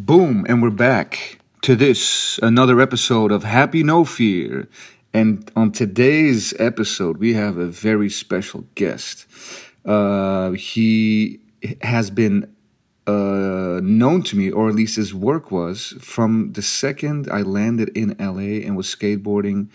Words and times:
Boom, 0.00 0.46
and 0.48 0.62
we're 0.62 0.70
back 0.70 1.40
to 1.62 1.74
this, 1.74 2.38
another 2.40 2.80
episode 2.80 3.32
of 3.32 3.42
Happy 3.42 3.82
No 3.82 4.04
Fear. 4.04 4.68
And 5.12 5.50
on 5.56 5.72
today's 5.72 6.54
episode, 6.60 7.16
we 7.16 7.32
have 7.32 7.56
a 7.56 7.66
very 7.66 8.08
special 8.08 8.64
guest. 8.76 9.26
Uh, 9.84 10.52
he 10.52 11.40
has 11.82 12.10
been 12.10 12.54
uh, 13.08 13.80
known 13.82 14.22
to 14.22 14.36
me, 14.36 14.52
or 14.52 14.68
at 14.68 14.76
least 14.76 14.94
his 14.94 15.12
work 15.12 15.50
was, 15.50 15.94
from 16.00 16.52
the 16.52 16.62
second 16.62 17.28
I 17.28 17.42
landed 17.42 17.88
in 17.96 18.14
LA 18.20 18.64
and 18.64 18.76
was 18.76 18.86
skateboarding 18.86 19.66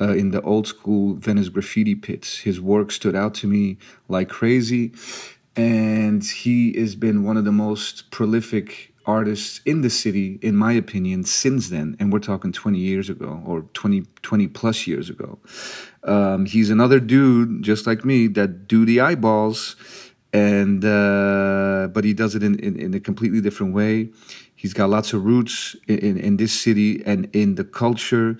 uh, 0.00 0.14
in 0.14 0.30
the 0.30 0.40
old 0.40 0.66
school 0.66 1.12
Venice 1.16 1.50
graffiti 1.50 1.94
pits. 1.94 2.38
His 2.38 2.58
work 2.58 2.90
stood 2.90 3.14
out 3.14 3.34
to 3.34 3.46
me 3.46 3.76
like 4.08 4.30
crazy, 4.30 4.92
and 5.54 6.24
he 6.24 6.72
has 6.80 6.96
been 6.96 7.22
one 7.22 7.36
of 7.36 7.44
the 7.44 7.52
most 7.52 8.10
prolific 8.10 8.94
artists 9.08 9.62
in 9.64 9.80
the 9.80 9.88
city, 9.88 10.38
in 10.42 10.54
my 10.54 10.72
opinion, 10.72 11.24
since 11.24 11.70
then. 11.70 11.96
And 11.98 12.12
we're 12.12 12.18
talking 12.20 12.52
20 12.52 12.78
years 12.78 13.08
ago 13.08 13.42
or 13.46 13.62
20, 13.72 14.02
20 14.22 14.46
plus 14.48 14.86
years 14.86 15.08
ago. 15.08 15.38
Um, 16.04 16.44
he's 16.44 16.70
another 16.70 17.00
dude, 17.00 17.62
just 17.62 17.86
like 17.86 18.04
me, 18.04 18.28
that 18.28 18.68
do 18.68 18.84
the 18.84 19.00
eyeballs, 19.00 19.76
and 20.32 20.84
uh, 20.84 21.88
but 21.90 22.04
he 22.04 22.12
does 22.12 22.34
it 22.34 22.42
in, 22.42 22.58
in, 22.60 22.76
in, 22.76 22.94
a 22.94 23.00
completely 23.00 23.40
different 23.40 23.74
way. 23.74 24.10
He's 24.54 24.74
got 24.74 24.90
lots 24.90 25.14
of 25.14 25.24
roots 25.24 25.74
in, 25.86 25.98
in, 25.98 26.18
in 26.18 26.36
this 26.36 26.52
city 26.52 27.02
and 27.06 27.30
in 27.32 27.54
the 27.54 27.64
culture 27.64 28.36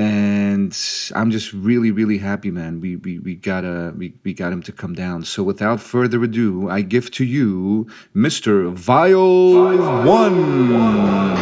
and 0.00 0.74
I'm 1.14 1.30
just 1.30 1.52
really, 1.52 1.90
really 1.90 2.16
happy, 2.16 2.50
man. 2.50 2.80
We 2.80 2.96
we 2.96 3.18
we 3.18 3.34
got 3.34 3.66
a 3.66 3.92
we, 3.94 4.14
we 4.24 4.32
got 4.32 4.50
him 4.50 4.62
to 4.62 4.72
come 4.72 4.94
down. 4.94 5.24
So 5.24 5.42
without 5.42 5.78
further 5.78 6.24
ado, 6.24 6.70
I 6.70 6.80
give 6.80 7.10
to 7.12 7.24
you 7.24 7.86
Mr. 8.16 8.74
Vyal 8.74 10.06
One. 10.06 11.34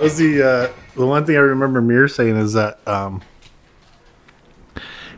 Was 0.00 0.16
the 0.16 0.42
uh, 0.42 0.72
the 0.94 1.06
one 1.06 1.26
thing 1.26 1.36
I 1.36 1.40
remember 1.40 1.82
Mear 1.82 2.08
saying 2.08 2.36
is 2.36 2.54
that 2.54 2.80
um, 2.88 3.20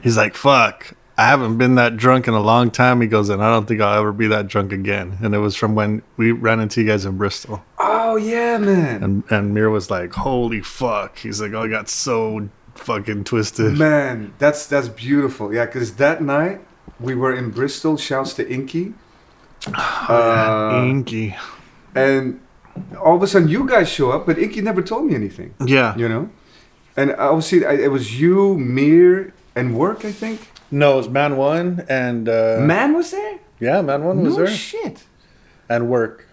he's 0.03 0.17
like, 0.17 0.35
"Fuck, 0.35 0.95
I 1.19 1.27
haven't 1.27 1.59
been 1.59 1.75
that 1.75 1.97
drunk 1.97 2.29
in 2.29 2.35
a 2.35 2.41
long 2.41 2.71
time. 2.71 3.01
He 3.01 3.09
goes, 3.09 3.29
and 3.29 3.43
I 3.43 3.51
don't 3.51 3.67
think 3.67 3.81
I'll 3.81 3.99
ever 3.99 4.13
be 4.13 4.29
that 4.29 4.47
drunk 4.47 4.71
again. 4.71 5.19
And 5.21 5.35
it 5.35 5.39
was 5.39 5.57
from 5.57 5.75
when 5.75 6.03
we 6.17 6.31
ran 6.31 6.61
into 6.61 6.81
you 6.81 6.87
guys 6.87 7.05
in 7.05 7.19
Bristol. 7.19 7.61
Oh 7.81 8.15
yeah, 8.15 8.57
man. 8.57 9.03
And 9.03 9.25
and 9.29 9.53
Mear 9.53 9.69
was 9.69 9.91
like, 9.91 10.13
"Holy 10.13 10.61
fuck!" 10.61 11.19
He's 11.19 11.41
like, 11.41 11.53
"Oh, 11.55 11.63
I 11.63 11.69
got 11.69 11.89
so 11.89 12.49
fucking 12.77 13.25
twisted." 13.25 13.77
Man, 13.77 14.33
that's 14.39 14.67
that's 14.67 14.87
beautiful. 14.89 15.53
Yeah, 15.53 15.67
because 15.67 15.95
that 15.97 16.23
night 16.23 16.61
we 17.01 17.17
were 17.17 17.35
in 17.35 17.51
Bristol. 17.51 17.97
Shouts 17.97 18.35
to 18.35 18.45
Inkie. 18.45 18.95
Oh, 20.11 20.15
uh, 20.15 20.83
Inkie. 20.85 21.37
And 21.97 22.41
all 23.03 23.17
of 23.17 23.23
a 23.25 23.27
sudden, 23.27 23.49
you 23.49 23.67
guys 23.69 23.89
show 23.89 24.13
up, 24.13 24.25
but 24.25 24.37
Inkie 24.37 24.63
never 24.63 24.83
told 24.83 25.07
me 25.07 25.17
anything. 25.17 25.53
Yeah, 25.67 25.97
you 25.97 26.09
know. 26.09 26.31
And 26.97 27.11
obviously, 27.17 27.65
it 27.65 27.91
was 27.91 28.21
you, 28.21 28.57
Mear, 28.57 29.35
and 29.57 29.77
work. 29.77 30.05
I 30.05 30.13
think. 30.13 30.49
No, 30.71 30.95
it 30.95 30.97
was 30.97 31.09
Man 31.09 31.37
One 31.37 31.85
and 31.89 32.29
uh, 32.29 32.59
Man 32.61 32.95
was 32.95 33.11
there. 33.11 33.39
Yeah, 33.61 33.81
Man 33.81 34.05
One 34.05 34.23
was 34.23 34.37
no 34.37 34.45
there. 34.45 34.55
shit. 34.55 35.05
And 35.69 35.89
Work. 35.89 36.27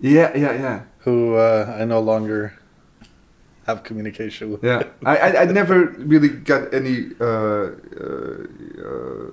Yeah, 0.00 0.36
yeah, 0.36 0.52
yeah. 0.52 0.82
Who 1.00 1.34
uh, 1.34 1.76
I 1.78 1.84
no 1.84 2.00
longer 2.00 2.58
have 3.66 3.84
communication 3.84 4.50
with. 4.52 4.64
Yeah, 4.64 4.84
I, 5.04 5.16
I, 5.16 5.42
I 5.42 5.44
never 5.44 5.86
really 5.98 6.28
got 6.28 6.72
any 6.72 7.10
uh, 7.20 7.24
uh, 7.24 7.68
uh, 8.82 9.30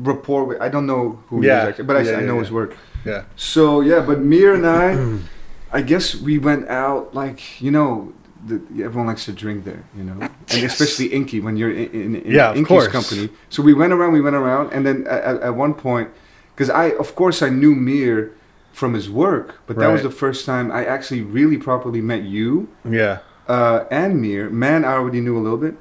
rapport 0.00 0.44
with. 0.44 0.60
I 0.60 0.68
don't 0.68 0.86
know 0.86 1.22
who 1.28 1.44
yeah. 1.44 1.54
he 1.54 1.62
is 1.62 1.68
actually, 1.68 1.84
but 1.84 1.96
I, 1.96 2.00
yeah, 2.02 2.16
I 2.16 2.20
know 2.22 2.34
yeah. 2.34 2.40
his 2.40 2.50
work. 2.50 2.76
Yeah. 3.04 3.24
So 3.36 3.80
yeah, 3.80 4.00
but 4.00 4.20
Mear 4.20 4.54
and 4.54 4.66
I, 4.66 5.78
I 5.78 5.82
guess 5.82 6.14
we 6.14 6.38
went 6.38 6.68
out 6.68 7.14
like 7.14 7.60
you 7.60 7.70
know 7.70 8.12
the, 8.46 8.56
everyone 8.84 9.06
likes 9.06 9.24
to 9.24 9.32
drink 9.32 9.64
there, 9.64 9.84
you 9.96 10.04
know, 10.04 10.12
and 10.20 10.32
yes. 10.50 10.80
especially 10.80 11.10
Inkie 11.10 11.42
when 11.42 11.56
you're 11.56 11.70
in, 11.70 11.90
in, 11.90 12.16
in 12.16 12.32
yeah, 12.32 12.54
Inkie's 12.54 12.88
company. 12.88 13.30
So 13.48 13.62
we 13.62 13.74
went 13.74 13.92
around, 13.92 14.12
we 14.12 14.20
went 14.20 14.36
around, 14.36 14.72
and 14.72 14.86
then 14.86 15.06
at, 15.06 15.40
at 15.40 15.54
one 15.54 15.74
point, 15.74 16.10
because 16.54 16.70
I, 16.70 16.90
of 16.92 17.14
course, 17.14 17.42
I 17.42 17.48
knew 17.48 17.74
Mear 17.74 18.32
from 18.72 18.94
his 18.94 19.10
work, 19.10 19.60
but 19.66 19.76
that 19.76 19.86
right. 19.86 19.92
was 19.92 20.02
the 20.02 20.10
first 20.10 20.46
time 20.46 20.70
I 20.70 20.84
actually 20.84 21.22
really 21.22 21.56
properly 21.56 22.00
met 22.00 22.22
you. 22.22 22.68
Yeah. 22.88 23.18
Uh, 23.48 23.84
and 23.90 24.20
Mear, 24.20 24.50
man, 24.50 24.84
I 24.84 24.92
already 24.92 25.20
knew 25.20 25.36
a 25.36 25.40
little 25.40 25.58
bit, 25.58 25.74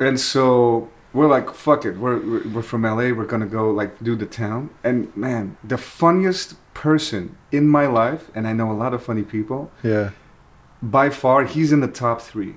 and 0.00 0.18
so 0.18 0.90
we're 1.12 1.28
like, 1.28 1.52
fuck 1.54 1.84
it, 1.84 1.96
we're, 1.96 2.18
we're 2.18 2.48
we're 2.48 2.62
from 2.62 2.82
LA, 2.82 3.12
we're 3.12 3.26
gonna 3.26 3.46
go 3.46 3.70
like 3.70 4.02
do 4.02 4.16
the 4.16 4.26
town, 4.26 4.70
and 4.82 5.14
man, 5.16 5.56
the 5.62 5.78
funniest 5.78 6.54
person 6.74 7.36
in 7.52 7.68
my 7.68 7.86
life, 7.86 8.30
and 8.34 8.48
I 8.48 8.52
know 8.52 8.70
a 8.70 8.74
lot 8.74 8.94
of 8.94 9.02
funny 9.02 9.22
people. 9.22 9.70
Yeah 9.82 10.10
by 10.82 11.10
far 11.10 11.44
he's 11.44 11.72
in 11.72 11.80
the 11.80 11.88
top 11.88 12.20
three. 12.20 12.54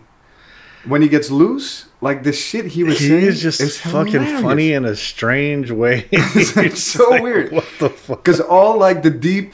When 0.86 1.04
he 1.04 1.08
gets 1.10 1.30
loose, 1.30 1.86
like 2.02 2.24
the 2.24 2.34
shit 2.34 2.66
he 2.68 2.84
was 2.84 2.98
he 2.98 3.10
saying, 3.10 3.24
is 3.26 3.40
just 3.42 3.62
fucking 3.82 4.14
hilarious. 4.14 4.42
funny 4.42 4.74
in 4.74 4.84
a 4.86 4.96
strange 4.96 5.70
way. 5.70 6.08
it's 6.12 6.56
like 6.56 6.76
so 6.76 7.10
like, 7.12 7.22
weird. 7.22 7.52
What 7.52 7.66
the 7.80 7.90
fuck? 7.90 8.24
Because 8.24 8.40
all 8.42 8.78
like 8.80 9.04
the 9.04 9.12
deep, 9.12 9.54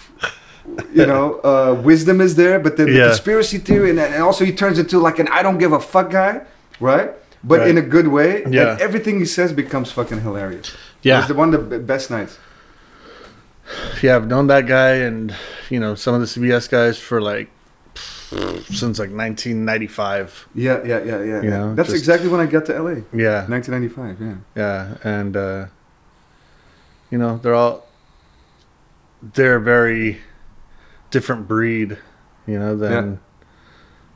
you 0.94 1.06
know, 1.06 1.42
uh, 1.42 1.82
wisdom 1.84 2.22
is 2.22 2.36
there, 2.36 2.60
but 2.60 2.78
then 2.78 2.88
the 2.88 2.94
Yeah. 2.94 3.08
conspiracy 3.08 3.58
theory, 3.58 3.90
and, 3.90 4.00
and 4.00 4.24
also 4.24 4.46
he 4.46 4.54
turns 4.54 4.80
into 4.80 5.00
like 5.00 5.20
an 5.20 5.28
I 5.28 5.44
don't 5.44 5.58
give 5.58 5.74
a 5.74 5.82
fuck 5.82 6.12
guy, 6.12 6.42
right? 6.80 7.12
But 7.44 7.60
Right. 7.60 7.70
in 7.70 7.78
a 7.78 7.82
good 7.82 8.08
way. 8.08 8.44
Yeah. 8.50 8.72
And 8.72 8.82
everything 8.82 9.20
he 9.20 9.26
says 9.26 9.52
becomes 9.52 9.92
fucking 9.92 10.22
hilarious. 10.22 10.72
Yeah. 11.04 11.18
was 11.20 11.28
the 11.28 11.34
one 11.34 11.54
of 11.54 11.70
the 11.70 11.80
best 11.80 12.10
nights. 12.10 12.38
Yeah, 14.02 14.16
I've 14.16 14.28
known 14.28 14.48
that 14.48 14.66
guy 14.66 14.92
and 14.96 15.36
you 15.70 15.80
know 15.82 15.94
some 15.96 16.14
of 16.16 16.22
the 16.22 16.28
CBS 16.28 16.70
guys 16.70 16.98
for 16.98 17.22
like 17.22 17.50
since 18.30 19.00
like 19.00 19.10
1995. 19.12 20.48
Yeah, 20.56 20.84
yeah, 20.84 21.04
yeah, 21.04 21.24
yeah. 21.24 21.42
You 21.42 21.50
know, 21.50 21.76
That's 21.76 21.90
just- 21.90 22.00
exactly 22.00 22.30
when 22.30 22.40
I 22.40 22.46
got 22.46 22.66
to 22.66 22.74
LA. 22.82 23.02
Yeah, 23.14 23.46
1995, 23.48 24.18
yeah. 24.22 24.36
yeah, 24.56 24.98
and 25.04 25.36
uh, 25.38 25.66
you 27.10 27.18
know 27.18 27.38
they're 27.38 27.56
all 27.56 27.88
they're 29.34 29.56
a 29.56 29.62
very 29.62 30.20
different 31.12 31.48
breed, 31.48 31.98
you 32.46 32.60
know, 32.60 32.76
than 32.76 32.92
Yeah. 33.12 33.18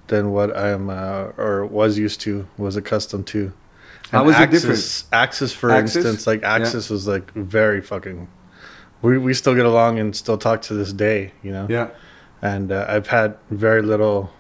than 0.07 0.31
what 0.31 0.55
I'm 0.55 0.89
uh, 0.89 1.31
or 1.38 1.66
was 1.66 1.97
used 1.97 2.22
to, 2.22 2.47
was 2.57 2.75
accustomed 2.75 3.28
to. 3.28 3.53
How 4.11 4.19
And 4.19 4.28
was 4.28 4.35
it 4.35 4.41
Axis, 4.41 4.61
different? 4.61 5.03
Axis, 5.13 5.53
for 5.53 5.72
Axis? 5.72 5.95
instance, 5.95 6.28
like 6.28 6.43
Axis 6.43 6.89
was 6.89 7.07
like 7.07 7.31
very 7.33 7.81
fucking. 7.81 8.28
We 9.01 9.17
we 9.17 9.33
still 9.33 9.55
get 9.55 9.66
along 9.66 9.99
and 9.99 10.16
still 10.16 10.38
talk 10.38 10.61
to 10.63 10.73
this 10.73 10.91
day, 10.93 11.31
you 11.41 11.51
know. 11.51 11.66
Yeah. 11.69 11.89
And 12.41 12.72
uh, 12.72 12.85
I've 12.88 13.07
had 13.07 13.38
very 13.50 13.81
little 13.81 14.31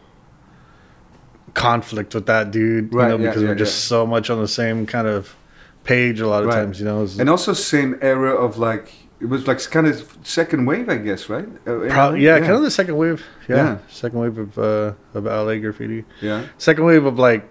conflict 1.53 2.15
with 2.15 2.25
that 2.27 2.51
dude, 2.51 2.93
Right, 2.93 3.11
you 3.11 3.17
know, 3.17 3.23
yeah, 3.23 3.29
because 3.29 3.41
yeah, 3.43 3.49
we're 3.49 3.55
just 3.55 3.85
so 3.85 4.05
much 4.05 4.29
on 4.29 4.39
the 4.39 4.47
same 4.47 4.85
kind 4.85 5.07
of 5.07 5.35
page 5.83 6.19
a 6.21 6.27
lot 6.27 6.43
of 6.43 6.49
Right. 6.49 6.55
times, 6.55 6.79
you 6.79 6.85
know. 6.85 7.05
And 7.19 7.29
also 7.29 7.53
same 7.53 7.97
era 8.01 8.31
of 8.33 8.57
like 8.57 8.93
it 9.19 9.25
was 9.29 9.47
like 9.47 9.59
kind 9.69 9.85
of 9.85 10.17
second 10.23 10.65
wave, 10.65 10.89
I 10.89 10.97
guess, 10.97 11.29
right? 11.29 11.45
Uh, 11.67 11.85
Pro- 11.89 12.11
era? 12.13 12.19
yeah, 12.19 12.39
kind 12.39 12.53
of 12.53 12.61
the 12.63 12.71
second 12.71 12.97
wave. 12.97 13.23
Yeah, 13.47 13.55
Yeah. 13.55 13.77
second 13.89 14.19
wave 14.19 14.37
of 14.37 14.57
uh, 14.57 14.93
of 15.13 15.25
LA 15.25 15.57
graffiti. 15.59 16.05
yeah. 16.21 16.45
Second 16.57 16.85
wave 16.85 17.05
of 17.05 17.19
like 17.19 17.47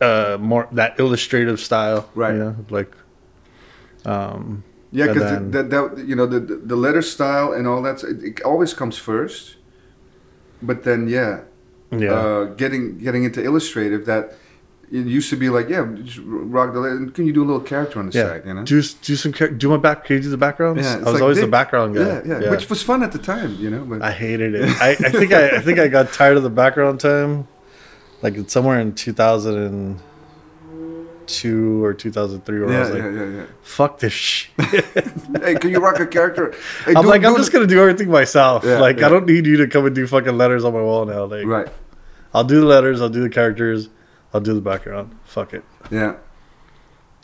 uh, 0.00 0.38
more 0.40 0.66
that 0.72 0.98
illustrative 0.98 1.60
style, 1.60 2.08
Right. 2.14 2.32
You 2.34 2.38
know, 2.38 2.56
like 2.70 2.92
um, 4.06 4.64
Yeah, 4.92 5.06
because 5.06 5.22
then- 5.22 5.50
that, 5.52 5.70
that 5.70 6.04
you 6.06 6.16
know 6.16 6.26
the, 6.26 6.40
the 6.40 6.76
letter 6.76 7.02
style 7.02 7.52
and 7.52 7.66
all 7.66 7.82
that 7.82 8.02
it, 8.02 8.22
it 8.22 8.42
always 8.42 8.74
comes 8.74 8.98
first, 8.98 9.56
but 10.60 10.82
then 10.84 11.08
yeah, 11.08 11.42
yeah, 11.92 12.12
uh, 12.12 12.44
getting 12.44 12.98
getting 12.98 13.24
into 13.24 13.42
illustrative 13.42 14.06
that 14.06 14.34
it 14.90 15.06
used 15.06 15.30
to 15.30 15.36
be 15.36 15.48
like 15.48 15.68
yeah, 15.68 15.86
just 16.02 16.18
rock 16.24 16.72
the 16.72 16.80
letter. 16.80 17.06
Can 17.12 17.26
you 17.26 17.32
do 17.32 17.44
a 17.44 17.46
little 17.46 17.60
character 17.60 18.00
on 18.00 18.10
the 18.10 18.18
yeah. 18.18 18.26
side? 18.26 18.42
You 18.44 18.54
know. 18.54 18.64
Do 18.64 18.82
do 18.82 19.16
some 19.16 19.30
do 19.30 19.68
my 19.68 19.76
back. 19.76 20.04
Can 20.04 20.16
you 20.16 20.22
do 20.22 20.30
the 20.30 20.36
backgrounds? 20.36 20.82
Yeah, 20.82 20.94
I 20.94 20.98
was 20.98 21.14
like 21.14 21.22
always 21.22 21.40
the 21.40 21.46
background 21.46 21.94
guy. 21.94 22.22
yeah, 22.26 22.40
yeah, 22.40 22.50
which 22.50 22.68
was 22.68 22.82
fun 22.82 23.04
at 23.04 23.12
the 23.12 23.18
time, 23.18 23.54
you 23.56 23.70
know. 23.70 23.84
But 23.84 24.02
I 24.02 24.10
hated 24.10 24.56
it. 24.56 24.68
I, 24.80 24.90
I 24.90 25.10
think 25.10 25.32
I, 25.32 25.50
I 25.50 25.60
think 25.60 25.78
I 25.78 25.86
got 25.86 26.12
tired 26.12 26.36
of 26.36 26.42
the 26.42 26.50
background 26.50 26.98
time, 26.98 27.46
like 28.22 28.50
somewhere 28.50 28.80
in 28.80 28.94
two 28.94 29.12
thousand 29.12 29.56
and 29.58 30.00
two 31.38 31.82
or 31.84 31.94
two 31.94 32.10
thousand 32.10 32.44
three, 32.44 32.60
where 32.60 32.76
I 32.76 32.80
was 32.80 32.90
like, 32.90 33.02
yeah, 33.02 33.24
yeah, 33.24 33.46
"Fuck 33.62 33.98
this 33.98 34.12
shit." 34.12 34.50
hey, 35.42 35.54
can 35.54 35.70
you 35.70 35.80
rock 35.80 35.98
a 36.00 36.06
character? 36.06 36.54
Hey, 36.84 36.94
I'm 36.94 37.02
do- 37.02 37.08
like, 37.08 37.24
I'm 37.24 37.32
do 37.32 37.38
just 37.38 37.52
gonna 37.52 37.66
do 37.66 37.80
everything 37.80 38.08
myself. 38.10 38.64
Yeah, 38.64 38.80
like, 38.80 38.98
yeah. 38.98 39.06
I 39.06 39.08
don't 39.08 39.26
need 39.26 39.46
you 39.46 39.56
to 39.58 39.66
come 39.66 39.86
and 39.86 39.94
do 39.94 40.06
fucking 40.06 40.36
letters 40.36 40.64
on 40.64 40.72
my 40.72 40.82
wall 40.82 41.04
now. 41.04 41.24
Like, 41.24 41.46
right. 41.46 41.68
I'll 42.32 42.44
do 42.44 42.60
the 42.60 42.66
letters, 42.66 43.00
I'll 43.00 43.08
do 43.08 43.22
the 43.22 43.28
characters, 43.28 43.88
I'll 44.32 44.40
do 44.40 44.54
the 44.54 44.60
background. 44.60 45.16
Fuck 45.24 45.54
it. 45.54 45.64
Yeah. 45.90 46.16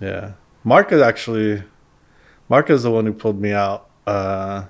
Yeah, 0.01 0.33
Mark 0.63 0.93
is 0.93 1.01
actually, 1.01 1.63
Mark 2.49 2.69
is 2.71 2.83
the 2.83 2.91
one 2.91 3.07
who 3.07 3.13
pulled 3.13 3.41
me 3.41 3.53
out 3.53 3.89
uh, 4.07 4.65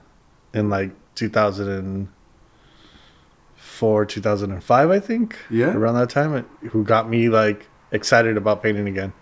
in 0.54 0.70
like 0.70 0.92
2005 1.16 2.12
2004, 3.56 4.06
2005, 4.06 4.90
I 4.90 5.00
think. 5.00 5.36
Yeah. 5.50 5.74
Around 5.74 5.94
that 5.96 6.10
time, 6.10 6.46
who 6.70 6.84
got 6.84 7.08
me 7.08 7.28
like 7.28 7.66
excited 7.92 8.36
about 8.36 8.62
painting 8.62 8.88
again. 8.88 9.12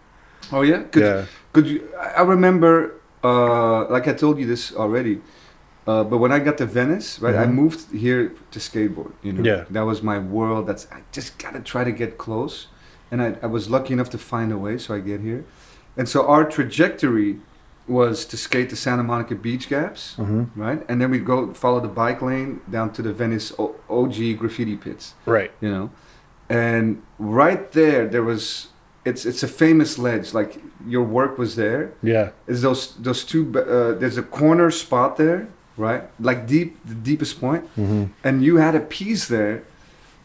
Oh 0.53 0.63
yeah, 0.63 0.83
could, 0.93 1.03
Yeah. 1.03 1.25
Could 1.53 1.67
you? 1.67 1.89
I 2.01 2.21
I 2.21 2.23
remember, 2.23 2.95
uh, 3.23 3.87
like 3.91 4.07
I 4.09 4.13
told 4.13 4.39
you 4.39 4.47
this 4.47 4.75
already, 4.75 5.21
uh, 5.87 6.03
but 6.05 6.19
when 6.19 6.33
I 6.33 6.39
got 6.39 6.57
to 6.59 6.67
Venice, 6.67 7.21
right, 7.21 7.35
I 7.35 7.47
Mhm. 7.47 7.55
moved 7.55 7.81
here 7.93 8.33
to 8.53 8.59
skateboard. 8.59 9.13
You 9.23 9.33
know, 9.35 9.43
Yeah. 9.45 9.65
that 9.71 9.85
was 9.87 10.03
my 10.03 10.19
world. 10.19 10.67
That's 10.67 10.87
I 10.93 11.01
just 11.13 11.39
gotta 11.43 11.61
try 11.61 11.85
to 11.85 11.93
get 11.93 12.19
close, 12.19 12.69
and 13.11 13.21
I, 13.23 13.29
I 13.43 13.47
was 13.47 13.69
lucky 13.69 13.93
enough 13.93 14.11
to 14.11 14.19
find 14.19 14.53
a 14.53 14.59
way, 14.59 14.79
so 14.79 14.95
I 14.95 15.01
get 15.01 15.21
here, 15.21 15.45
and 15.97 16.09
so 16.09 16.19
our 16.27 16.45
trajectory 16.45 17.39
was 17.87 18.25
to 18.25 18.37
skate 18.37 18.69
the 18.71 18.77
Santa 18.77 19.03
Monica 19.03 19.35
beach 19.35 19.69
gaps, 19.69 20.15
hmm 20.17 20.45
right, 20.57 20.81
and 20.89 21.01
then 21.01 21.11
we'd 21.11 21.27
go 21.27 21.53
follow 21.53 21.81
the 21.81 21.95
bike 22.03 22.23
lane 22.23 22.61
down 22.71 22.91
to 22.97 23.03
the 23.03 23.13
Venice 23.13 23.53
o- 23.59 23.77
OG 23.91 24.35
graffiti 24.41 24.77
pits 24.77 25.15
Right. 25.27 25.51
you 25.61 25.71
know 25.71 25.91
and 26.49 27.03
right 27.19 27.73
there 27.73 28.07
there 28.09 28.23
was 28.23 28.69
it's 29.05 29.25
it's 29.27 29.43
a 29.43 29.49
famous 29.49 29.99
ledge 29.99 30.33
like 30.35 30.61
your 30.87 31.03
work 31.03 31.39
was 31.39 31.57
there. 31.57 31.93
Yeah. 32.03 32.31
is 32.47 32.63
those 32.63 32.95
those 32.97 33.25
two 33.25 33.43
uh, 33.59 33.93
there's 34.01 34.19
a 34.19 34.23
corner 34.23 34.71
spot 34.71 35.17
there 35.17 35.49
right? 35.77 36.05
Like 36.21 36.47
deep 36.47 36.71
the 36.87 36.95
deepest 36.95 37.41
point. 37.41 37.65
Hmm 37.75 38.05
and 38.23 38.43
you 38.45 38.57
had 38.57 38.75
a 38.75 38.81
piece 38.81 39.27
there 39.29 39.63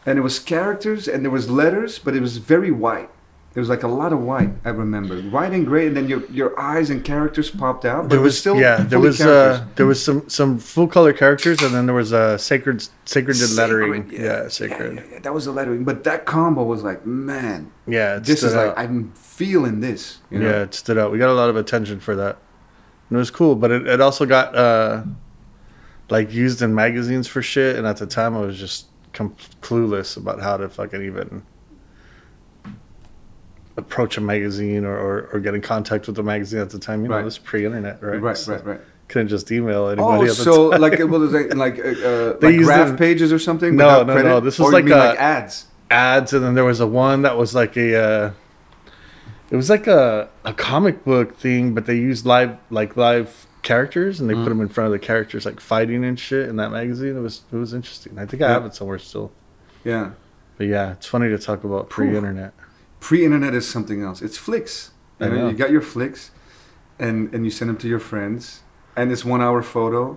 and 0.06 0.18
it 0.18 0.22
was 0.22 0.38
characters 0.38 1.08
and 1.08 1.24
there 1.24 1.32
was 1.32 1.50
letters 1.50 1.98
but 1.98 2.14
it 2.14 2.20
was 2.20 2.36
very 2.38 2.70
white 2.70 3.10
there 3.52 3.60
was 3.60 3.68
like 3.68 3.82
a 3.82 3.88
lot 3.88 4.12
of 4.12 4.20
white 4.20 4.50
i 4.64 4.68
remember 4.68 5.20
white 5.22 5.52
and 5.52 5.66
gray 5.66 5.86
and 5.88 5.96
then 5.96 6.08
your 6.08 6.24
your 6.30 6.58
eyes 6.58 6.88
and 6.90 7.04
characters 7.04 7.50
popped 7.50 7.84
out 7.84 8.02
but 8.04 8.10
There 8.10 8.18
it 8.20 8.22
was 8.22 8.38
still 8.38 8.56
yeah. 8.60 8.76
There 8.82 9.00
was 9.00 9.18
characters. 9.18 9.60
uh, 9.60 9.66
there 9.76 9.86
was 9.86 10.00
some 10.02 10.28
some 10.28 10.58
full 10.58 10.86
color 10.86 11.12
characters, 11.12 11.60
and 11.62 11.74
then 11.74 11.86
there 11.86 11.94
was 11.94 12.12
a 12.12 12.38
sacred 12.38 12.86
sacred, 13.04 13.34
Sacred, 13.36 13.56
lettering. 13.56 14.10
Yeah, 14.12 14.48
sacred. 14.48 14.94
yeah, 14.96 15.02
yeah, 15.12 15.18
that 15.20 15.34
was 15.34 15.44
the 15.46 15.52
lettering 15.52 15.82
but 15.84 16.04
that 16.04 16.26
combo 16.26 16.62
was 16.62 16.82
like 16.84 17.04
man 17.06 17.72
Yeah, 17.86 18.16
it 18.16 18.24
this 18.24 18.38
stood 18.40 18.48
is 18.50 18.54
like 18.54 18.78
i'm 18.78 19.12
feeling 19.14 19.80
this 19.80 20.18
you 20.30 20.38
know? 20.38 20.48
Yeah, 20.48 20.62
it 20.62 20.74
stood 20.74 20.98
out. 20.98 21.10
We 21.12 21.18
got 21.18 21.30
a 21.30 21.34
lot 21.42 21.48
of 21.50 21.56
attention 21.56 21.98
for 21.98 22.14
that. 22.16 22.36
And 23.08 23.16
it 23.16 23.18
was 23.18 23.30
cool, 23.32 23.56
but 23.56 23.70
it, 23.72 23.86
it 23.88 24.00
also 24.00 24.26
got 24.26 24.54
uh 24.54 25.02
like 26.08 26.32
used 26.32 26.62
in 26.62 26.74
magazines 26.74 27.26
for 27.26 27.42
shit. 27.42 27.76
And 27.76 27.86
at 27.86 27.96
the 27.96 28.06
time, 28.06 28.36
I 28.36 28.40
was 28.40 28.58
just 28.58 28.86
com- 29.12 29.34
clueless 29.62 30.16
about 30.16 30.40
how 30.40 30.56
to 30.56 30.68
fucking 30.68 31.02
even 31.02 31.42
approach 33.76 34.16
a 34.18 34.20
magazine 34.20 34.84
or, 34.84 34.96
or, 34.98 35.30
or 35.32 35.40
get 35.40 35.54
in 35.54 35.60
contact 35.60 36.06
with 36.06 36.16
the 36.16 36.22
magazine 36.22 36.60
at 36.60 36.70
the 36.70 36.78
time. 36.78 37.02
You 37.02 37.08
know, 37.08 37.14
Right. 37.14 37.22
it 37.22 37.24
was 37.24 37.38
pre-internet, 37.38 38.02
right? 38.02 38.20
Right, 38.20 38.36
So 38.36 38.54
right, 38.54 38.64
right. 38.66 38.80
Couldn't 39.08 39.28
just 39.28 39.50
email 39.50 39.88
anybody. 39.88 40.02
Oh, 40.18 40.22
at 40.22 40.28
the 40.28 40.34
so 40.34 40.66
like 40.68 40.92
it 41.00 41.04
was 41.04 41.32
like 41.32 41.54
like 41.54 41.78
uh, 41.78 41.82
uh, 41.82 42.38
They 42.38 42.56
like 42.58 42.64
graph 42.64 42.88
it- 42.90 42.98
pages 42.98 43.32
or 43.32 43.38
something? 43.40 43.74
No, 43.76 44.02
no, 44.04 44.12
credit? 44.12 44.28
no, 44.28 44.40
this 44.40 44.58
was 44.58 44.72
like 44.72 44.86
a- 44.86 44.88
like 44.96 45.18
ads. 45.18 45.66
ads, 45.90 46.32
and 46.32 46.44
then 46.44 46.54
there 46.54 46.64
was 46.64 46.78
a 46.80 46.86
one 46.86 47.22
that 47.22 47.36
was 47.36 47.54
like 47.54 47.76
a. 47.76 47.96
Uh, 47.96 48.30
it 49.50 49.56
was 49.56 49.68
like 49.68 49.88
a, 49.88 50.28
a 50.44 50.52
comic 50.54 51.04
book 51.04 51.36
thing, 51.36 51.74
but 51.74 51.86
they 51.86 51.96
used 51.96 52.24
live 52.24 52.56
like 52.70 52.96
live 52.96 53.46
characters, 53.62 54.20
and 54.20 54.30
they 54.30 54.34
Mhm. 54.34 54.44
put 54.44 54.48
them 54.50 54.60
in 54.60 54.68
front 54.68 54.86
of 54.86 54.92
the 54.92 55.04
characters 55.04 55.44
like 55.44 55.58
fighting 55.58 56.04
and 56.04 56.16
shit 56.18 56.48
in 56.48 56.54
that 56.56 56.70
magazine. 56.70 57.16
It 57.16 57.20
was 57.20 57.42
it 57.52 57.56
was 57.56 57.74
interesting. 57.74 58.16
I 58.16 58.26
think 58.26 58.42
I 58.42 58.46
Yeah. 58.46 58.52
have 58.52 58.64
it 58.66 58.74
somewhere 58.76 58.98
still. 59.00 59.32
Yeah, 59.82 60.10
But 60.56 60.68
yeah, 60.68 60.92
it's 60.92 61.06
funny 61.06 61.30
to 61.30 61.38
talk 61.38 61.64
about 61.64 61.88
pre-internet. 61.88 62.52
Pre-internet 63.00 63.54
is 63.54 63.68
something 63.68 64.02
else. 64.02 64.22
It's 64.22 64.36
flicks. 64.38 64.92
You, 65.18 65.28
know, 65.28 65.36
know. 65.36 65.48
you 65.50 65.56
got 65.56 65.70
your 65.70 65.82
flicks, 65.82 66.30
and 66.98 67.32
and 67.34 67.44
you 67.44 67.50
send 67.50 67.68
them 67.68 67.76
to 67.78 67.88
your 67.88 67.98
friends, 68.00 68.60
and 68.96 69.12
it's 69.12 69.24
one 69.24 69.42
hour 69.42 69.62
photo, 69.62 70.16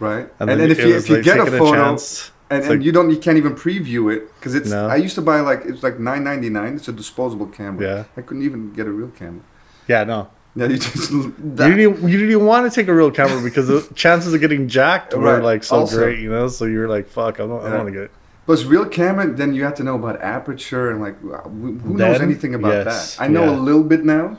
right? 0.00 0.28
And, 0.38 0.48
then, 0.50 0.70
if 0.70 0.78
you 0.78 0.94
if 0.96 1.08
you 1.08 1.16
like 1.16 1.24
get 1.24 1.38
a 1.38 1.46
photo, 1.46 1.72
chance. 1.72 2.30
and, 2.50 2.62
and 2.62 2.70
like- 2.70 2.82
you 2.82 2.92
don't 2.92 3.08
you 3.10 3.16
can't 3.16 3.38
even 3.38 3.54
preview 3.54 4.14
it 4.14 4.34
because 4.34 4.54
it's. 4.54 4.68
No. 4.70 4.86
I 4.86 4.96
used 4.96 5.14
to 5.14 5.22
buy 5.22 5.40
like 5.40 5.60
it 5.64 5.70
was 5.70 5.82
like 5.82 5.98
nine 5.98 6.22
ninety 6.24 6.50
nine. 6.50 6.74
It's 6.76 6.88
a 6.88 6.92
disposable 6.92 7.46
camera. 7.46 7.82
Yeah. 7.86 8.04
I 8.18 8.20
couldn't 8.22 8.42
even 8.42 8.72
get 8.74 8.86
a 8.86 8.90
real 8.92 9.08
camera. 9.08 9.42
yeah, 9.88 10.04
no, 10.04 10.28
Yeah, 10.54 10.66
you 10.66 10.76
just 10.78 11.10
you 11.10 11.30
didn't, 11.54 12.06
you 12.08 12.18
didn't 12.18 12.44
want 12.44 12.70
to 12.70 12.74
take 12.74 12.88
a 12.88 12.94
real 12.94 13.10
camera 13.10 13.42
because 13.42 13.68
the 13.68 13.80
chances 13.94 14.34
of 14.34 14.40
getting 14.40 14.68
jacked 14.68 15.14
were 15.14 15.20
Right, 15.22 15.42
like 15.42 15.64
so 15.64 15.76
also. 15.80 15.96
great, 15.96 16.18
you 16.18 16.28
know. 16.30 16.48
So 16.48 16.66
you 16.66 16.78
were 16.80 16.88
like, 16.88 17.08
"Fuck, 17.08 17.40
I 17.40 17.46
don't, 17.46 17.60
I 17.60 17.64
Yeah. 17.64 17.68
don't 17.70 17.84
want 17.84 17.94
to 17.94 18.00
get." 18.02 18.10
Plus, 18.46 18.64
real 18.64 18.84
camera, 18.84 19.26
then 19.32 19.54
you 19.54 19.64
have 19.64 19.74
to 19.76 19.82
know 19.82 19.94
about 19.94 20.20
aperture 20.20 20.90
and 20.90 21.00
like 21.00 21.18
who 21.20 21.78
knows 21.96 22.18
Then, 22.18 22.22
anything 22.28 22.54
about 22.54 22.72
yes, 22.84 23.16
that. 23.16 23.22
I 23.24 23.26
know 23.28 23.44
yeah. 23.44 23.50
a 23.56 23.58
little 23.58 23.82
bit 23.84 24.04
now, 24.04 24.36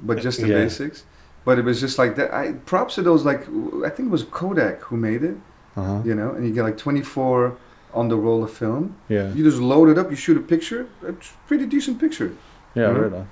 but 0.00 0.18
just 0.18 0.40
the 0.40 0.48
Yeah. 0.48 0.56
basics. 0.64 1.04
But 1.44 1.58
it 1.58 1.64
was 1.64 1.80
just 1.80 1.98
like 1.98 2.16
that. 2.16 2.34
I 2.34 2.52
props 2.66 2.96
to 2.96 3.02
those 3.02 3.24
like 3.24 3.42
I 3.86 3.90
think 3.90 4.08
it 4.08 4.10
was 4.10 4.24
Kodak 4.24 4.82
who 4.82 4.96
made 4.96 5.22
it. 5.22 5.36
Uh-huh. 5.76 6.02
You 6.04 6.14
know, 6.16 6.30
and 6.32 6.44
you 6.46 6.52
get 6.52 6.64
like 6.64 6.76
24 6.76 7.56
on 7.94 8.08
the 8.08 8.16
roll 8.16 8.42
of 8.42 8.50
film. 8.52 8.96
Yeah, 9.08 9.32
You 9.32 9.44
just 9.44 9.58
load 9.60 9.88
it 9.88 9.96
up. 9.98 10.10
You 10.10 10.16
shoot 10.16 10.36
a 10.36 10.40
picture. 10.40 10.88
It's 11.06 11.30
a 11.30 11.46
pretty 11.46 11.64
decent 11.66 12.00
picture. 12.00 12.32
yeah, 12.74 12.88
Mhm. 12.88 13.02
right 13.02 13.12
on. 13.20 13.28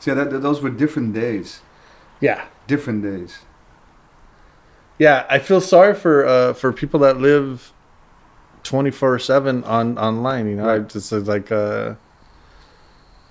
So 0.00 0.10
yeah, 0.10 0.14
that, 0.16 0.30
that- 0.30 0.42
those 0.42 0.60
were 0.60 0.70
different 0.70 1.14
days. 1.14 1.60
Yeah, 2.20 2.42
Different 2.66 3.02
days. 3.02 3.38
Yeah, 4.98 5.26
I 5.28 5.38
feel 5.38 5.60
sorry 5.60 5.94
for 5.94 6.24
uh, 6.26 6.52
for 6.54 6.72
people 6.72 7.00
that 7.00 7.18
live 7.18 7.72
twenty 8.64 8.90
four 8.90 9.18
seven 9.20 9.62
on 9.64 9.96
online. 9.98 10.48
You 10.48 10.56
know, 10.56 10.64
I 10.68 10.78
Right. 10.78 10.88
just 10.88 11.12
it's 11.12 11.28
like 11.28 11.52
uh, 11.52 11.94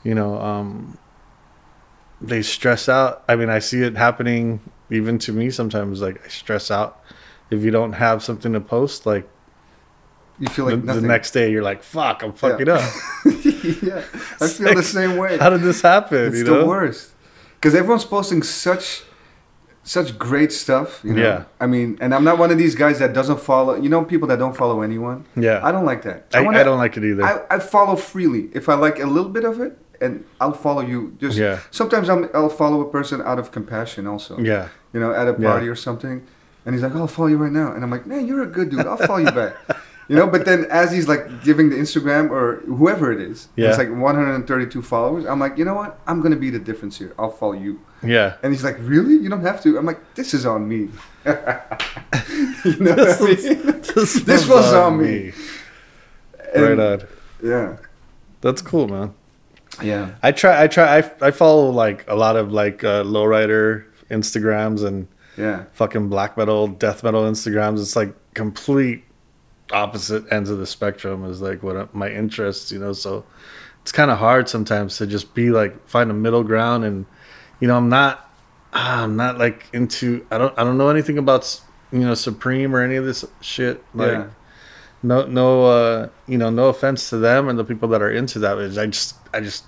you 0.04 0.16
know, 0.16 0.40
um, 0.42 0.98
they 2.22 2.42
stress 2.42 2.88
out. 2.88 3.24
I 3.28 3.36
mean, 3.36 3.50
I 3.50 3.60
see 3.60 3.82
it 3.84 3.98
happening 3.98 4.62
even 4.90 5.18
to 5.20 5.32
me 5.34 5.50
sometimes. 5.50 6.02
Like 6.02 6.24
I 6.26 6.30
stress 6.30 6.72
out 6.72 7.02
if 7.52 7.64
you 7.64 7.72
don't 7.72 7.94
have 7.94 8.24
something 8.24 8.54
to 8.54 8.62
post. 8.62 9.06
Like, 9.06 9.28
You 10.40 10.48
feel 10.48 10.66
like 10.66 10.80
the 10.82 10.86
nothing. 10.88 11.08
next 11.08 11.32
day, 11.32 11.52
you're 11.52 11.64
like, 11.64 11.84
"Fuck, 11.84 12.24
I'm 12.24 12.34
fucking 12.34 12.68
Yeah. 12.68 12.74
up." 12.76 12.94
yeah, 13.82 14.04
I 14.42 14.48
feel 14.48 14.74
the 14.76 14.84
same 14.84 15.18
way. 15.18 15.38
How 15.38 15.50
did 15.50 15.62
this 15.62 15.82
happen? 15.82 16.28
It's 16.28 16.38
you 16.38 16.44
the 16.46 16.66
worst 16.66 17.12
because 17.56 17.76
everyone's 17.76 18.06
posting 18.06 18.44
such 18.44 19.04
such 19.84 20.18
great 20.18 20.52
stuff. 20.52 21.02
You 21.04 21.14
know? 21.14 21.22
Yeah. 21.22 21.44
I 21.60 21.68
mean, 21.68 21.98
and 22.02 22.14
I'm 22.16 22.24
not 22.24 22.38
one 22.38 22.52
of 22.52 22.58
these 22.58 22.76
guys 22.76 23.00
that 23.00 23.14
doesn't 23.14 23.40
follow. 23.40 23.76
You 23.76 23.90
know, 23.90 24.04
people 24.06 24.28
that 24.30 24.40
don't 24.40 24.56
follow 24.56 24.82
anyone. 24.82 25.26
Yeah, 25.36 25.60
I 25.64 25.72
don't 25.72 25.86
like 25.86 26.02
that. 26.04 26.28
I, 26.34 26.42
wanna- 26.42 26.60
I 26.60 26.64
don't 26.64 26.78
like 26.80 26.98
it 26.98 27.04
either. 27.04 27.24
I, 27.24 27.42
I 27.56 27.60
follow 27.60 27.96
freely. 27.96 28.50
If 28.54 28.70
I 28.70 28.76
like 28.76 29.00
a 29.00 29.06
little 29.06 29.30
bit 29.30 29.44
of 29.46 29.60
it, 29.60 29.78
and 30.02 30.26
I'll 30.42 30.54
follow 30.54 30.82
you. 30.82 31.16
Just 31.20 31.38
Yeah. 31.38 31.60
sometimes 31.72 32.10
I'm, 32.10 32.30
I'll 32.34 32.50
follow 32.50 32.82
a 32.82 32.90
person 32.90 33.22
out 33.22 33.40
of 33.40 33.52
compassion. 33.52 34.08
Also, 34.08 34.38
yeah, 34.40 34.70
you 34.94 35.00
know, 35.00 35.14
at 35.14 35.28
a 35.28 35.36
Yeah. 35.40 35.50
party 35.52 35.68
or 35.70 35.76
something, 35.76 36.26
and 36.66 36.76
he's 36.76 36.84
like, 36.84 36.94
"Oh, 36.96 37.00
"I'll 37.02 37.08
follow 37.08 37.30
you 37.30 37.38
right 37.38 37.52
now," 37.52 37.72
and 37.74 37.84
I'm 37.84 37.92
like, 37.92 38.06
"Man, 38.06 38.26
you're 38.28 38.44
a 38.44 38.48
good 38.48 38.70
dude. 38.70 38.86
I'll 38.86 38.98
follow 38.98 39.20
you 39.20 39.32
back." 39.32 39.54
You 40.10 40.18
know, 40.18 40.28
but 40.28 40.44
then 40.46 40.66
as 40.70 40.92
he's 40.92 41.08
like 41.08 41.44
giving 41.44 41.70
the 41.70 41.78
Instagram 41.78 42.30
or 42.30 42.58
whoever 42.66 43.12
it 43.12 43.22
is, 43.22 43.48
Yeah. 43.56 43.70
it's 43.70 43.78
like 43.78 43.90
132 43.90 44.82
followers. 44.82 45.26
I'm 45.26 45.40
like, 45.40 45.58
you 45.58 45.64
know 45.66 45.76
what? 45.76 46.00
I'm 46.08 46.22
gonna 46.22 46.36
be 46.36 46.50
the 46.50 46.60
difference 46.60 46.98
here. 46.98 47.14
I'll 47.18 47.32
follow 47.32 47.54
you. 47.54 47.80
yeah. 48.04 48.36
And 48.44 48.52
he's 48.54 48.64
like, 48.66 48.78
really? 48.82 49.16
You 49.16 49.30
don't 49.30 49.42
have 49.46 49.62
to. 49.64 49.78
I'm 49.78 49.86
like, 49.86 50.02
this 50.16 50.34
is 50.34 50.46
on 50.46 50.68
me. 50.68 50.90
you 51.26 52.76
know 52.80 52.96
This 52.96 53.20
what 53.20 53.30
I 53.30 53.34
was- 53.34 53.44
This, 53.96 54.14
This 54.24 54.48
was 54.48 54.74
on 54.74 55.02
me. 55.02 55.32
Right 56.56 56.72
And- 56.72 56.82
on. 56.82 57.04
Yeah. 57.44 57.78
That's 58.42 58.62
cool, 58.62 58.88
man. 58.90 59.14
Yeah. 59.82 60.12
I 60.22 60.32
try. 60.32 60.64
I 60.64 60.68
try. 60.68 60.98
I, 61.00 61.12
I 61.28 61.32
follow 61.32 61.70
like 61.70 62.06
a 62.10 62.16
lot 62.16 62.36
of 62.36 62.52
like 62.52 62.84
uh, 62.84 63.04
lowrider 63.04 63.86
Instagrams 64.12 64.84
and 64.86 65.08
Yeah. 65.38 65.64
fucking 65.74 66.10
black 66.10 66.38
metal, 66.38 66.68
death 66.68 67.04
metal 67.04 67.24
Instagrams. 67.24 67.80
It's 67.82 67.96
like 67.96 68.14
complete 68.34 69.03
opposite 69.74 70.32
ends 70.32 70.50
of 70.50 70.60
the 70.60 70.66
spectrum 70.66 71.26
is 71.26 71.42
like 71.42 71.64
what 71.64 71.76
uh, 71.76 71.88
my 71.94 72.10
interests, 72.10 72.72
you 72.72 72.80
know. 72.80 72.94
So 72.94 73.26
it's 73.82 73.92
kind 73.92 74.12
of 74.12 74.18
hard 74.18 74.48
sometimes 74.48 74.98
to 74.98 75.08
just 75.08 75.34
be 75.34 75.50
like 75.50 75.88
find 75.88 76.10
a 76.10 76.14
middle 76.14 76.44
ground. 76.44 76.86
And 76.86 77.06
you 77.60 77.68
know, 77.68 77.78
I'm 77.78 77.90
not. 77.90 78.30
ah, 78.74 79.04
I'm 79.04 79.16
not 79.16 79.38
like 79.38 79.68
into. 79.74 80.26
I 80.32 80.38
don't. 80.38 80.58
I 80.58 80.64
don't 80.64 80.78
know 80.78 80.90
anything 80.90 81.18
about 81.18 81.62
you 81.92 82.00
know 82.00 82.14
Supreme 82.16 82.76
or 82.76 82.82
any 82.82 82.96
of 82.96 83.06
this 83.06 83.26
shit. 83.42 83.84
Like 83.94 84.12
yeah. 84.12 84.28
no 85.04 85.26
no 85.26 85.66
uh 85.66 86.10
you 86.28 86.38
know 86.38 86.50
no 86.50 86.70
offense 86.70 87.10
to 87.10 87.18
them 87.18 87.48
and 87.48 87.60
the 87.60 87.64
people 87.64 87.88
that 87.90 88.02
are 88.02 88.12
into 88.12 88.40
that 88.40 88.58
is 88.58 88.78
i 88.78 88.88
just 88.88 89.16
i 89.34 89.40
just 89.42 89.66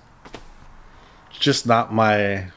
just 1.32 1.68
not 1.68 1.94
my 1.94 2.48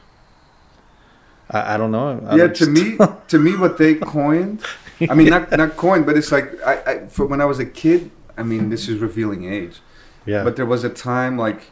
i, 1.49 1.75
I 1.75 1.77
don't 1.77 1.91
know 1.91 2.25
I 2.25 2.37
yeah. 2.37 2.47
don't 2.47 2.55
To 2.55 2.67
me, 2.67 2.97
to 3.27 3.39
me, 3.39 3.55
what 3.55 3.77
they 3.77 3.95
coined. 3.95 4.63
I 5.07 5.13
mean, 5.13 5.29
not 5.29 5.51
not 5.51 5.77
coined, 5.77 6.05
but 6.05 6.17
it's 6.17 6.31
like 6.31 6.47
I, 6.65 6.73
I 6.91 7.07
for 7.07 7.25
when 7.25 7.41
I 7.41 7.45
was 7.45 7.59
a 7.59 7.65
kid. 7.65 8.11
I 8.37 8.43
mean, 8.43 8.69
this 8.69 8.87
is 8.87 8.99
revealing 8.99 9.51
age. 9.51 9.81
yeah 10.25 10.43
But 10.43 10.55
there 10.55 10.65
was 10.65 10.83
a 10.83 10.89
time 10.89 11.37
like 11.37 11.71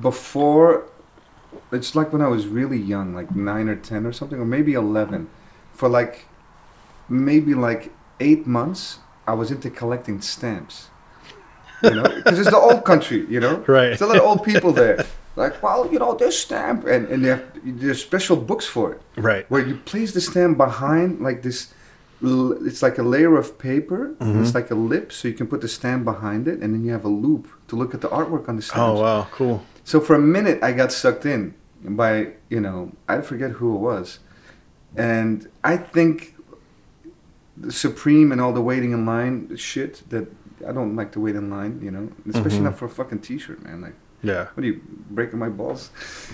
before. 0.00 0.84
It's 1.72 1.94
like 1.94 2.12
when 2.12 2.22
I 2.22 2.28
was 2.28 2.46
really 2.46 2.78
young, 2.78 3.14
like 3.14 3.34
nine 3.34 3.68
or 3.68 3.76
ten 3.76 4.04
or 4.06 4.12
something, 4.12 4.38
or 4.38 4.44
maybe 4.44 4.74
eleven. 4.74 5.28
For 5.72 5.88
like 5.88 6.26
maybe 7.08 7.54
like 7.54 7.90
eight 8.20 8.46
months, 8.46 8.98
I 9.26 9.34
was 9.34 9.50
into 9.50 9.70
collecting 9.70 10.20
stamps. 10.20 10.88
You 11.82 11.94
know, 11.94 12.02
because 12.02 12.38
it's 12.40 12.50
the 12.50 12.56
old 12.58 12.84
country. 12.84 13.24
You 13.28 13.40
know, 13.40 13.56
Right. 13.66 13.88
There's 13.88 14.00
a 14.00 14.06
lot 14.06 14.16
of 14.16 14.24
old 14.24 14.42
people 14.44 14.72
there. 14.72 15.06
Like, 15.36 15.62
well, 15.62 15.88
you 15.92 16.00
know, 16.00 16.14
this 16.14 16.36
stamp, 16.36 16.84
and 16.84 17.06
and 17.08 17.24
they 17.24 17.28
have, 17.28 17.44
there's 17.64 18.02
special 18.02 18.36
books 18.36 18.66
for 18.66 18.92
it 18.94 19.00
right 19.16 19.44
where 19.50 19.64
you 19.64 19.76
place 19.76 20.10
the 20.12 20.20
stamp 20.20 20.56
behind 20.58 21.20
like 21.20 21.42
this 21.42 21.72
it's 22.20 22.82
like 22.82 22.98
a 22.98 23.02
layer 23.02 23.36
of 23.36 23.58
paper. 23.58 24.14
Mm-hmm. 24.18 24.42
It's 24.42 24.54
like 24.54 24.70
a 24.70 24.74
lip, 24.74 25.12
so 25.12 25.28
you 25.28 25.34
can 25.34 25.46
put 25.46 25.60
the 25.60 25.68
stamp 25.68 26.04
behind 26.04 26.48
it, 26.48 26.60
and 26.60 26.74
then 26.74 26.84
you 26.84 26.92
have 26.92 27.04
a 27.04 27.08
loop 27.08 27.48
to 27.68 27.76
look 27.76 27.94
at 27.94 28.00
the 28.00 28.08
artwork 28.08 28.48
on 28.48 28.56
the 28.56 28.62
stamps. 28.62 28.80
Oh 28.80 29.00
wow, 29.02 29.26
cool. 29.32 29.62
So 29.84 30.00
for 30.00 30.14
a 30.14 30.18
minute, 30.18 30.58
I 30.62 30.72
got 30.72 30.92
sucked 30.92 31.24
in 31.26 31.54
by 31.82 32.32
you 32.48 32.60
know 32.60 32.92
I 33.08 33.20
forget 33.20 33.52
who 33.52 33.74
it 33.76 33.78
was, 33.78 34.18
and 34.96 35.48
I 35.62 35.76
think 35.76 36.34
the 37.56 37.72
Supreme 37.72 38.30
and 38.32 38.40
all 38.40 38.52
the 38.52 38.62
waiting 38.62 38.92
in 38.92 39.04
line 39.06 39.56
shit 39.56 40.02
that 40.10 40.28
I 40.66 40.72
don't 40.72 40.96
like 40.96 41.12
to 41.12 41.20
wait 41.20 41.36
in 41.36 41.50
line, 41.50 41.80
you 41.82 41.90
know, 41.90 42.08
especially 42.28 42.60
Mhm. 42.60 42.64
not 42.64 42.78
for 42.78 42.86
a 42.86 42.88
fucking 42.88 43.20
T-shirt, 43.20 43.62
man. 43.64 43.80
Like, 43.80 43.94
Yeah. 44.22 44.46
what 44.54 44.64
are 44.64 44.66
you 44.66 44.80
breaking 45.10 45.38
my 45.38 45.48
balls? 45.48 45.90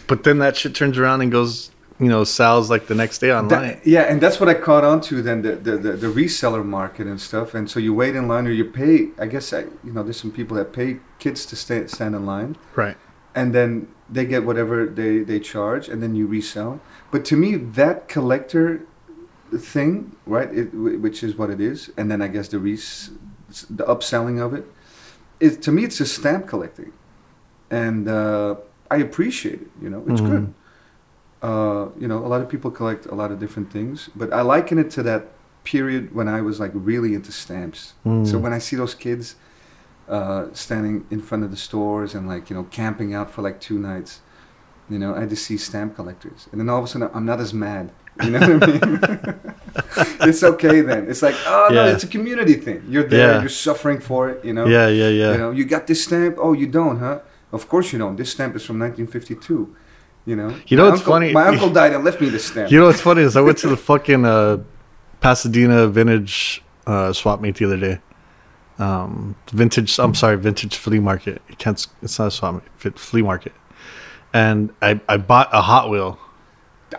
But 0.06 0.24
then 0.24 0.38
that 0.38 0.56
shit 0.56 0.74
turns 0.74 0.96
around 0.98 1.20
and 1.22 1.30
goes, 1.32 1.70
you 2.00 2.08
know, 2.08 2.24
sells 2.24 2.70
like 2.70 2.86
the 2.88 2.94
next 2.94 3.18
day 3.18 3.32
online. 3.32 3.48
That- 3.68 3.86
yeah, 3.86 4.02
and 4.02 4.20
that's 4.20 4.40
what 4.40 4.48
I 4.48 4.54
caught 4.54 4.84
on 4.84 5.00
to 5.02 5.22
then 5.22 5.42
the, 5.42 5.54
the, 5.56 5.76
the, 5.76 5.92
the 5.92 6.06
reseller 6.08 6.64
market 6.64 7.06
and 7.06 7.20
stuff. 7.20 7.54
And 7.54 7.70
so 7.70 7.78
you 7.78 7.94
wait 7.94 8.16
in 8.16 8.26
line 8.26 8.46
or 8.46 8.50
you 8.50 8.64
pay. 8.64 9.08
I 9.18 9.26
guess 9.26 9.52
I, 9.52 9.60
you 9.84 9.92
know 9.92 10.02
there's 10.02 10.20
some 10.20 10.32
people 10.32 10.56
that 10.56 10.72
pay 10.72 10.98
kids 11.18 11.46
to 11.46 11.56
stay, 11.56 11.86
stand 11.86 12.14
in 12.14 12.26
line, 12.26 12.56
right. 12.74 12.96
and 13.34 13.54
then 13.54 13.88
they 14.10 14.24
get 14.24 14.44
whatever 14.44 14.86
they 14.86 15.18
they 15.20 15.38
charge, 15.40 15.88
and 15.88 16.02
then 16.02 16.14
you 16.14 16.26
resell. 16.26 16.80
But 17.12 17.24
to 17.26 17.36
me, 17.36 17.54
that 17.56 18.08
collector 18.08 18.82
thing, 19.56 20.16
right, 20.26 20.52
it, 20.52 20.74
which 20.74 21.22
is 21.22 21.36
what 21.36 21.48
it 21.48 21.60
is, 21.60 21.90
and 21.96 22.10
then 22.10 22.20
I 22.20 22.26
guess 22.28 22.48
the 22.48 22.58
res, 22.58 23.10
the 23.70 23.84
upselling 23.84 24.44
of 24.44 24.52
it, 24.52 24.64
is 25.38 25.56
to 25.58 25.70
me 25.70 25.84
it's 25.84 25.98
just 25.98 26.16
stamp 26.16 26.48
collecting, 26.48 26.92
and 27.70 28.08
uh, 28.08 28.56
I 28.90 28.96
appreciate 28.96 29.60
it. 29.62 29.70
You 29.80 29.90
know, 29.90 30.04
it's 30.08 30.20
Mhm. 30.20 30.30
good. 30.30 30.54
Uh, 31.44 31.88
you 32.02 32.08
know, 32.08 32.18
a 32.26 32.28
lot 32.32 32.40
of 32.40 32.48
people 32.48 32.70
collect 32.70 33.04
a 33.06 33.14
lot 33.14 33.30
of 33.32 33.38
different 33.38 33.68
things, 33.76 34.08
but 34.20 34.28
I 34.32 34.40
liken 34.54 34.78
it 34.78 34.88
to 34.96 35.02
that 35.10 35.22
period 35.72 36.14
when 36.18 36.28
I 36.36 36.40
was 36.48 36.56
like 36.64 36.72
really 36.74 37.12
into 37.18 37.32
stamps. 37.32 37.80
Mm. 38.06 38.26
So 38.30 38.38
when 38.44 38.52
I 38.58 38.60
see 38.66 38.76
those 38.76 38.94
kids 38.94 39.36
uh, 40.08 40.46
standing 40.52 41.06
in 41.10 41.20
front 41.20 41.44
of 41.44 41.50
the 41.50 41.56
stores 41.68 42.14
and 42.14 42.22
like 42.32 42.44
you 42.50 42.56
know 42.56 42.64
camping 42.80 43.10
out 43.18 43.28
for 43.30 43.42
like 43.42 43.60
two 43.60 43.78
nights, 43.78 44.20
you 44.88 44.98
know, 44.98 45.14
I 45.14 45.26
just 45.26 45.44
see 45.48 45.58
stamp 45.58 45.96
collectors, 45.96 46.40
and 46.50 46.56
then 46.60 46.68
all 46.70 46.78
of 46.78 46.84
a 46.84 46.88
sudden 46.88 47.10
I'm 47.16 47.26
not 47.32 47.40
as 47.40 47.52
mad. 47.52 47.92
You 48.22 48.30
know 48.30 48.40
what 48.40 48.62
I 48.62 48.66
mean? 48.66 49.54
it's 50.28 50.42
okay 50.52 50.80
then. 50.90 51.02
It's 51.10 51.22
like 51.28 51.36
oh 51.46 51.68
no, 51.76 51.84
it's 51.94 52.04
a 52.04 52.12
community 52.16 52.54
thing. 52.66 52.80
You're 52.88 53.08
there, 53.14 53.32
Yeah. 53.32 53.40
you're 53.42 53.58
suffering 53.66 54.00
for 54.00 54.30
it. 54.30 54.44
You 54.44 54.54
know. 54.56 54.66
Yeah, 54.66 54.88
yeah, 54.88 55.08
yeah. 55.20 55.32
You 55.32 55.38
know, 55.42 55.50
you 55.50 55.64
got 55.64 55.86
this 55.88 56.04
stamp. 56.04 56.36
Oh, 56.38 56.52
you 56.54 56.68
don't, 56.68 56.98
huh? 57.00 57.18
Of 57.52 57.68
course 57.68 57.92
you 57.92 57.98
don't. 57.98 58.16
This 58.16 58.30
stamp 58.32 58.56
is 58.56 58.64
from 58.64 58.78
1952. 58.78 59.76
You 60.26 60.36
know. 60.36 60.56
You 60.66 60.76
know 60.76 60.84
My 60.84 60.90
what's 60.90 61.00
uncle- 61.00 61.12
funny? 61.12 61.32
My 61.32 61.46
uncle 61.48 61.70
died 61.70 61.92
and 61.92 62.02
left 62.04 62.20
me 62.20 62.28
this 62.30 62.46
stamp. 62.46 62.70
You 62.70 62.78
know 62.80 62.86
what's 62.86 63.00
funny 63.00 63.22
is 63.22 63.36
I 63.36 63.40
went 63.42 63.58
to 63.58 63.68
the 63.68 63.76
fucking 63.76 64.24
uh, 64.24 64.58
Pasadena 65.20 65.86
vintage 65.88 66.62
uh, 66.86 67.12
swap 67.12 67.40
meet 67.40 67.56
the 67.56 67.66
other 67.66 67.76
day. 67.78 68.00
Um, 68.78 69.36
vintage. 69.52 69.98
I'm 69.98 70.14
sorry, 70.14 70.36
vintage 70.36 70.76
flea 70.76 70.98
market. 70.98 71.42
You 71.48 71.56
can't. 71.56 71.86
It's 72.02 72.18
not 72.18 72.28
a 72.28 72.30
swap 72.30 72.62
meet. 72.84 72.98
Flea 72.98 73.22
market. 73.22 73.52
And 74.32 74.72
I 74.82 75.00
I 75.08 75.16
bought 75.18 75.48
a 75.52 75.62
Hot 75.62 75.90
Wheel, 75.90 76.18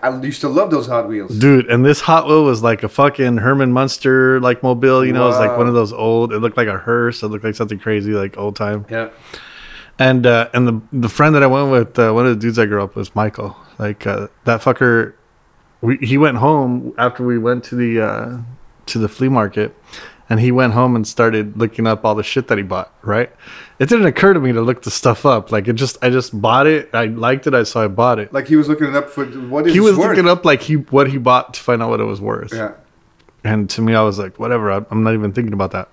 I 0.02 0.22
used 0.22 0.42
to 0.42 0.48
love 0.50 0.72
those 0.72 0.88
Hot 0.88 1.08
Wheels. 1.08 1.38
dude. 1.38 1.68
And 1.68 1.84
this 1.86 2.02
Hot 2.02 2.28
Wheel 2.28 2.44
was 2.46 2.64
like 2.64 2.84
a 2.84 2.88
fucking 2.90 3.38
Herman 3.38 3.72
Munster 3.74 4.40
like 4.40 4.64
mobile. 4.64 5.06
You 5.06 5.12
know, 5.14 5.24
it 5.26 5.30
was 5.30 5.40
like 5.40 5.58
one 5.58 5.68
of 5.68 5.74
those 5.74 5.92
old. 5.92 6.32
It 6.32 6.40
looked 6.40 6.58
like 6.58 6.68
a 6.68 6.78
hearse. 6.78 7.24
It 7.24 7.28
looked 7.28 7.44
like 7.44 7.56
something 7.56 7.80
crazy, 7.80 8.12
like 8.12 8.38
old 8.38 8.56
time. 8.56 8.86
Yeah. 8.90 9.10
And 9.98 10.26
uh, 10.26 10.50
and 10.54 10.68
the 10.68 10.82
the 10.92 11.10
friend 11.10 11.34
that 11.36 11.44
I 11.44 11.48
went 11.48 11.72
with, 11.72 11.98
uh, 11.98 12.12
one 12.12 12.26
of 12.26 12.36
the 12.36 12.40
dudes 12.40 12.60
I 12.60 12.66
grew 12.66 12.84
up 12.84 12.90
with, 12.90 12.98
was 12.98 13.16
Michael. 13.16 13.56
Like 13.80 14.06
uh, 14.06 14.28
that 14.44 14.62
fucker, 14.62 15.14
we, 15.82 15.98
he 15.98 16.18
went 16.18 16.38
home 16.38 16.94
after 16.98 17.26
we 17.26 17.38
went 17.38 17.64
to 17.66 17.76
the 17.76 18.02
uh, 18.02 18.38
to 18.88 19.00
the 19.00 19.08
flea 19.08 19.30
market, 19.30 19.74
and 20.30 20.42
he 20.42 20.52
went 20.52 20.74
home 20.74 20.98
and 20.98 21.08
started 21.08 21.58
looking 21.58 21.88
up 21.88 22.04
all 22.04 22.14
the 22.14 22.24
shit 22.24 22.50
that 22.50 22.58
he 22.58 22.64
bought. 22.64 22.94
Right? 23.04 23.32
It 23.80 23.88
didn't 23.88 24.06
occur 24.06 24.34
to 24.34 24.40
me 24.40 24.52
to 24.52 24.62
look 24.62 24.82
the 24.82 24.92
stuff 24.92 25.26
up. 25.26 25.52
Like 25.52 25.68
it 25.70 25.74
just, 25.74 25.98
I 26.02 26.10
just 26.10 26.40
bought 26.40 26.68
it. 26.68 26.90
I 26.94 27.06
liked 27.06 27.48
it. 27.48 27.54
I 27.54 27.64
so 27.64 27.82
I 27.82 27.88
bought 27.88 28.20
it. 28.20 28.34
Like 28.34 28.48
he 28.48 28.58
was 28.58 28.68
looking 28.68 28.88
it 28.88 28.96
up 28.96 29.10
for 29.10 29.26
what 29.26 29.66
is 29.66 29.74
he 29.74 29.80
was 29.80 29.98
worth. 29.98 30.10
looking 30.10 30.30
up 30.30 30.44
like 30.44 30.62
he 30.62 30.76
what 30.76 31.10
he 31.10 31.18
bought 31.18 31.54
to 31.54 31.60
find 31.62 31.82
out 31.82 31.90
what 31.90 32.02
it 32.02 32.06
was 32.06 32.20
worth. 32.20 32.54
Yeah. 32.54 32.74
And 33.46 33.70
to 33.70 33.82
me, 33.82 33.96
I 33.96 34.02
was 34.02 34.20
like, 34.20 34.40
whatever. 34.40 34.72
I'm 34.72 35.04
not 35.04 35.14
even 35.14 35.32
thinking 35.32 35.54
about 35.54 35.72
that. 35.72 35.90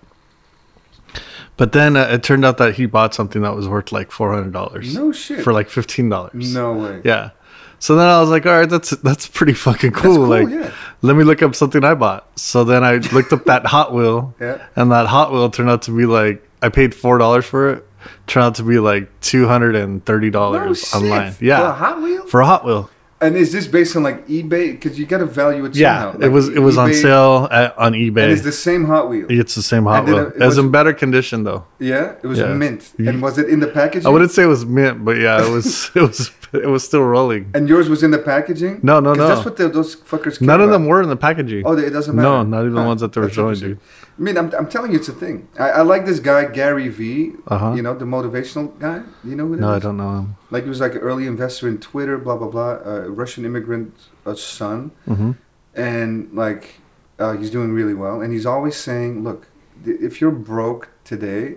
But 1.57 1.73
then 1.73 1.97
uh, 1.97 2.09
it 2.11 2.23
turned 2.23 2.45
out 2.45 2.59
that 2.59 2.75
he 2.75 2.87
bought 2.87 3.15
something 3.15 3.43
that 3.43 3.55
was 3.55 3.69
worth 3.69 3.93
like 3.93 4.11
four 4.11 4.33
hundred 4.33 4.53
dollars. 4.53 4.95
No 4.95 5.13
shit. 5.13 5.43
For 5.45 5.53
like 5.53 5.69
fifteen 5.69 6.09
dollars. 6.09 6.55
No 6.55 6.73
way. 6.75 7.01
Yeah. 7.05 7.31
So 7.79 7.97
then 7.97 8.07
I 8.07 8.21
was 8.21 8.31
like, 8.31 8.47
all 8.47 8.53
right, 8.53 8.69
that's 8.71 8.91
that's 8.91 9.27
pretty 9.27 9.53
fucking 9.55 9.91
cool. 9.91 10.15
cool, 10.17 10.27
like, 10.29 10.49
yeah. 10.49 10.71
let 11.03 11.17
me 11.17 11.25
look 11.25 11.43
up 11.43 11.55
something 11.57 11.83
I 11.83 11.95
bought. 11.95 12.27
So 12.39 12.63
then 12.63 12.85
I 12.85 12.97
looked 12.99 13.33
up 13.33 13.45
that 13.47 13.67
Hot 13.67 13.93
Wheel, 13.93 14.35
Yeah. 14.41 14.65
and 14.77 14.93
that 14.93 15.07
Hot 15.09 15.33
Wheel 15.33 15.51
turned 15.51 15.69
out 15.69 15.83
to 15.83 15.97
be 15.97 16.07
like 16.07 16.49
I 16.63 16.69
paid 16.69 16.95
four 16.95 17.19
dollars 17.19 17.45
for 17.45 17.71
it. 17.73 17.87
Turned 18.29 18.45
out 18.45 18.55
to 18.57 18.63
be 18.63 18.79
like 18.79 19.09
two 19.21 19.47
hundred 19.49 19.75
and 19.77 20.05
thirty 20.07 20.29
No 20.29 20.33
dollars 20.33 20.81
shit. 20.89 20.95
online. 21.03 21.33
For 21.33 21.45
a 21.45 21.47
Yeah, 21.49 21.75
Hot 21.75 22.01
Wheel? 22.03 22.27
for 22.27 22.41
a 22.41 22.47
Hot 22.47 22.65
Wheel. 22.65 22.89
And 23.23 23.37
is 23.37 23.53
this 23.53 23.67
based 23.69 23.95
on 23.97 24.03
like 24.03 24.27
eBay? 24.27 24.73
Because 24.73 24.99
you 24.99 25.07
got 25.07 25.19
to 25.19 25.27
value 25.27 25.65
it 25.65 25.75
somehow. 25.75 25.81
Yeah, 25.81 26.13
somehow. 26.13 26.27
it 26.27 26.31
was 26.31 26.49
it 26.49 26.59
was 26.59 26.77
on 26.77 26.93
sale 26.93 27.49
at, 27.51 27.79
on 27.79 27.93
eBay. 27.93 28.23
And 28.25 28.33
it's 28.33 28.43
the 28.43 28.53
same 28.53 28.85
Hot 28.85 29.09
Wheel. 29.09 29.27
It's 29.31 29.55
the 29.55 29.63
same 29.63 29.85
Hot 29.85 30.05
Wheel. 30.05 30.19
it 30.19 30.21
It 30.35 30.39
was 30.39 30.57
was- 30.57 30.59
in 30.59 30.71
better 30.71 30.93
condition 30.93 31.45
though. 31.45 31.65
Yeah, 31.79 32.15
it 32.23 32.27
was 32.27 32.39
Yeah. 32.39 32.53
mint. 32.55 32.93
And 32.99 33.23
was 33.23 33.39
it 33.39 33.49
in 33.49 33.61
the 33.61 33.69
package? 33.69 34.05
I 34.05 34.09
wouldn't 34.09 34.33
say 34.33 34.43
it 34.43 34.47
was 34.57 34.67
mint, 34.67 35.05
but 35.05 35.17
yeah, 35.19 35.47
it 35.47 35.51
was. 35.51 35.91
it 35.95 36.03
was. 36.03 36.31
It 36.63 36.67
was 36.69 36.85
still 36.85 37.03
rolling. 37.03 37.51
And 37.55 37.69
yours 37.69 37.89
was 37.89 38.03
in 38.03 38.11
the 38.11 38.19
packaging? 38.19 38.81
No, 38.83 39.01
no, 39.01 39.15
no. 39.15 39.27
That's 39.27 39.45
what 39.45 39.57
the, 39.57 39.69
those 39.69 39.97
fuckers. 39.97 40.41
None 40.41 40.61
of 40.61 40.69
about. 40.69 40.73
them 40.75 40.87
were 40.87 41.03
in 41.03 41.09
the 41.09 41.17
packaging. 41.17 41.63
Oh, 41.67 41.73
it 41.77 41.91
doesn't 41.91 42.15
matter. 42.15 42.29
No, 42.29 42.43
not 42.43 42.61
even 42.61 42.75
the 42.75 42.81
Huh, 42.83 42.87
ones 42.87 43.01
that 43.01 43.13
they 43.15 43.21
were 43.23 43.31
showing, 43.31 43.59
dude. 43.59 43.81
I 44.19 44.21
mean, 44.21 44.37
I'm, 44.37 44.53
I'm 44.55 44.69
telling 44.69 44.93
you, 44.93 44.99
it's 44.99 45.09
a 45.09 45.15
thing. 45.15 45.49
I, 45.59 45.71
I 45.71 45.83
like 45.83 46.05
this 46.05 46.21
guy 46.21 46.45
Gary 46.45 46.89
V. 46.89 47.33
Uh-huh. 47.49 47.73
You 47.75 47.83
know, 47.83 47.95
the 47.95 48.05
motivational 48.05 48.79
guy. 48.79 49.03
You 49.25 49.35
know 49.35 49.47
who 49.47 49.57
No, 49.57 49.71
I 49.73 49.79
don't 49.79 49.97
know 49.97 50.19
him. 50.19 50.37
Like 50.51 50.65
he 50.65 50.69
was 50.69 50.81
like 50.81 50.93
an 50.95 50.99
early 51.01 51.27
investor 51.27 51.67
in 51.69 51.79
Twitter, 51.79 52.19
blah 52.19 52.37
blah 52.37 52.49
blah. 52.49 52.79
Uh, 52.85 53.09
Russian 53.09 53.45
immigrant 53.47 53.95
uh, 54.27 54.35
son, 54.35 54.91
hmm 55.07 55.33
and 55.75 56.31
like 56.35 56.81
uh, 57.19 57.33
he's 57.37 57.51
doing 57.51 57.73
really 57.73 57.95
well. 57.95 58.21
And 58.21 58.33
he's 58.33 58.45
always 58.45 58.77
saying, 58.77 59.25
"Look, 59.25 59.49
if 59.87 60.21
you're 60.21 60.31
broke 60.31 60.91
today, 61.05 61.57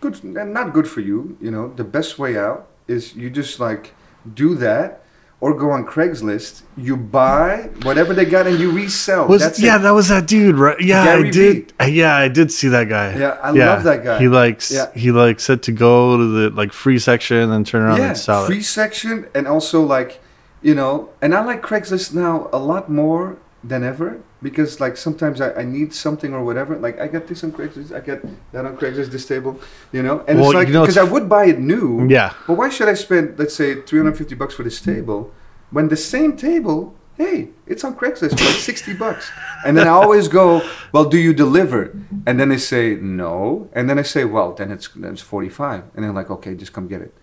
good 0.00 0.22
and 0.24 0.52
not 0.52 0.72
good 0.72 0.88
for 0.88 1.00
you. 1.00 1.36
You 1.40 1.50
know, 1.52 1.68
the 1.74 1.84
best 1.84 2.18
way 2.18 2.36
out 2.36 2.66
is 2.88 3.14
you 3.14 3.30
just 3.30 3.60
like 3.60 3.94
do 4.32 4.54
that." 4.56 5.00
Or 5.40 5.52
go 5.52 5.72
on 5.72 5.84
Craigslist. 5.84 6.62
You 6.74 6.96
buy 6.96 7.68
whatever 7.82 8.14
they 8.14 8.24
got 8.24 8.46
and 8.46 8.58
you 8.58 8.70
resell. 8.70 9.26
Was 9.28 9.42
That's 9.42 9.60
yeah, 9.60 9.76
it. 9.76 9.80
that 9.80 9.90
was 9.90 10.08
that 10.08 10.26
dude, 10.26 10.56
right? 10.56 10.80
Yeah, 10.80 11.04
Gary 11.04 11.28
I 11.28 11.30
did. 11.30 11.72
Yeah, 11.86 12.16
I 12.16 12.28
did 12.28 12.50
see 12.50 12.68
that 12.68 12.88
guy. 12.88 13.14
Yeah, 13.14 13.36
I 13.42 13.50
love 13.50 13.82
that 13.82 14.02
guy. 14.02 14.18
He 14.20 14.28
likes. 14.28 14.70
Yeah. 14.70 14.90
He 14.94 15.10
like 15.12 15.40
said 15.40 15.62
to 15.64 15.72
go 15.72 16.16
to 16.16 16.24
the 16.24 16.50
like 16.50 16.72
free 16.72 16.98
section 16.98 17.50
and 17.52 17.66
turn 17.66 17.82
around 17.82 17.98
yeah, 17.98 18.08
and 18.08 18.16
sell 18.16 18.46
free 18.46 18.60
it. 18.60 18.64
section 18.64 19.26
and 19.34 19.46
also 19.46 19.82
like, 19.82 20.22
you 20.62 20.74
know, 20.74 21.10
and 21.20 21.34
I 21.34 21.44
like 21.44 21.60
Craigslist 21.60 22.14
now 22.14 22.48
a 22.50 22.58
lot 22.58 22.88
more 22.88 23.36
than 23.62 23.84
ever 23.84 24.20
because 24.44 24.78
like 24.78 24.96
sometimes 24.96 25.40
I, 25.40 25.52
I 25.54 25.64
need 25.64 25.94
something 25.94 26.34
or 26.34 26.44
whatever. 26.44 26.76
Like 26.76 27.00
I 27.00 27.08
got 27.08 27.26
this 27.26 27.42
on 27.42 27.50
Craigslist, 27.50 27.92
I 27.96 28.00
get 28.00 28.22
that 28.52 28.64
on 28.66 28.76
Craigslist, 28.76 29.10
this 29.10 29.26
table, 29.26 29.58
you 29.90 30.02
know, 30.02 30.22
and 30.28 30.38
Well, 30.38 30.50
it's 30.50 30.54
like 30.54 30.68
you 30.68 30.74
know, 30.74 30.82
because 30.82 30.98
I 30.98 31.02
would 31.02 31.28
buy 31.28 31.46
it 31.46 31.58
new. 31.58 32.06
Yeah. 32.06 32.34
But 32.46 32.54
why 32.58 32.68
should 32.68 32.88
I 32.88 32.94
spend 32.94 33.38
let's 33.38 33.56
say 33.56 33.80
350 33.80 34.34
bucks 34.36 34.54
for 34.54 34.62
this 34.62 34.78
mm. 34.80 34.84
table 34.94 35.32
when 35.70 35.88
the 35.88 35.96
same 35.96 36.36
table? 36.36 36.94
Hey, 37.16 37.50
it's 37.64 37.84
on 37.84 37.94
Craigslist 37.94 38.36
for 38.36 38.44
like 38.44 38.56
60 38.56 38.94
bucks. 38.94 39.30
And 39.64 39.78
then 39.78 39.86
I 39.86 39.92
always 39.92 40.26
go, 40.26 40.68
well, 40.92 41.04
do 41.04 41.16
you 41.16 41.32
deliver? 41.32 41.96
And 42.26 42.40
then 42.40 42.48
they 42.48 42.58
say, 42.58 42.96
no. 42.96 43.70
And 43.72 43.88
then 43.88 44.00
I 44.00 44.02
say, 44.02 44.24
well, 44.24 44.52
then 44.52 44.72
it's, 44.72 44.88
then 44.88 45.12
it's 45.12 45.22
45. 45.22 45.84
And 45.94 46.04
they're 46.04 46.12
like, 46.12 46.28
okay, 46.28 46.56
just 46.56 46.72
come 46.72 46.88
get 46.88 47.02
it. 47.02 47.14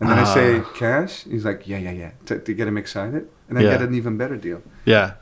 And 0.00 0.10
then 0.10 0.18
I 0.18 0.22
ah. 0.22 0.34
say, 0.34 0.62
cash? 0.78 1.24
He's 1.24 1.46
like, 1.46 1.66
yeah, 1.66 1.78
yeah, 1.78 1.92
yeah, 1.92 2.10
to, 2.26 2.38
to 2.38 2.52
get 2.52 2.68
him 2.68 2.76
excited. 2.76 3.26
And 3.48 3.58
I 3.58 3.62
Yeah. 3.62 3.70
get 3.70 3.88
an 3.88 3.94
even 3.94 4.18
better 4.18 4.36
deal. 4.36 4.60
Yeah. 4.84 5.14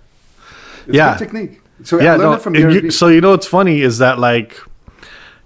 It's 0.86 0.96
Yeah. 0.96 1.12
good 1.12 1.18
technique. 1.24 1.60
So 1.84 1.98
I 2.00 2.02
yeah. 2.04 2.10
learned 2.12 2.22
No, 2.22 2.32
it 2.34 2.42
from 2.42 2.54
you- 2.54 2.90
so 2.90 3.08
you 3.08 3.20
know 3.20 3.30
what's 3.30 3.46
funny 3.46 3.82
is 3.82 3.98
that 3.98 4.18
like 4.18 4.58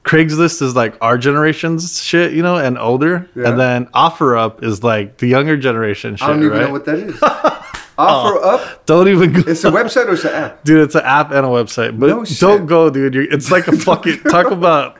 Craigslist 0.04 0.62
is 0.62 0.74
like 0.74 0.94
our 1.00 1.18
generation's 1.18 2.02
shit, 2.02 2.32
you 2.32 2.42
know, 2.42 2.56
and 2.56 2.78
older, 2.78 3.28
Yeah. 3.34 3.48
and 3.48 3.60
then 3.60 3.86
OfferUp 3.94 4.62
is 4.64 4.82
like 4.82 5.18
the 5.18 5.26
younger 5.26 5.56
generation 5.56 6.16
shit, 6.16 6.26
I 6.26 6.32
don't 6.32 6.38
even 6.44 6.50
right? 6.52 6.66
know 6.66 6.72
what 6.72 6.84
that 6.86 6.98
is. 6.98 7.20
Offer 7.98 8.42
up. 8.42 8.86
don't 8.86 9.08
even 9.08 9.32
go. 9.32 9.42
It's 9.46 9.62
a 9.64 9.70
website 9.80 10.06
or 10.06 10.12
it's 10.14 10.24
an 10.24 10.32
app? 10.32 10.64
Dude, 10.64 10.80
it's 10.80 10.94
an 10.94 11.02
app 11.04 11.32
and 11.32 11.44
a 11.44 11.50
website, 11.50 11.98
but 11.98 12.08
No 12.08 12.24
don't 12.24 12.64
go, 12.66 12.88
dude. 12.88 13.12
You're, 13.14 13.24
it's 13.24 13.50
like 13.50 13.68
a 13.68 13.72
fucking 13.76 14.20
talk 14.20 14.50
about 14.50 14.96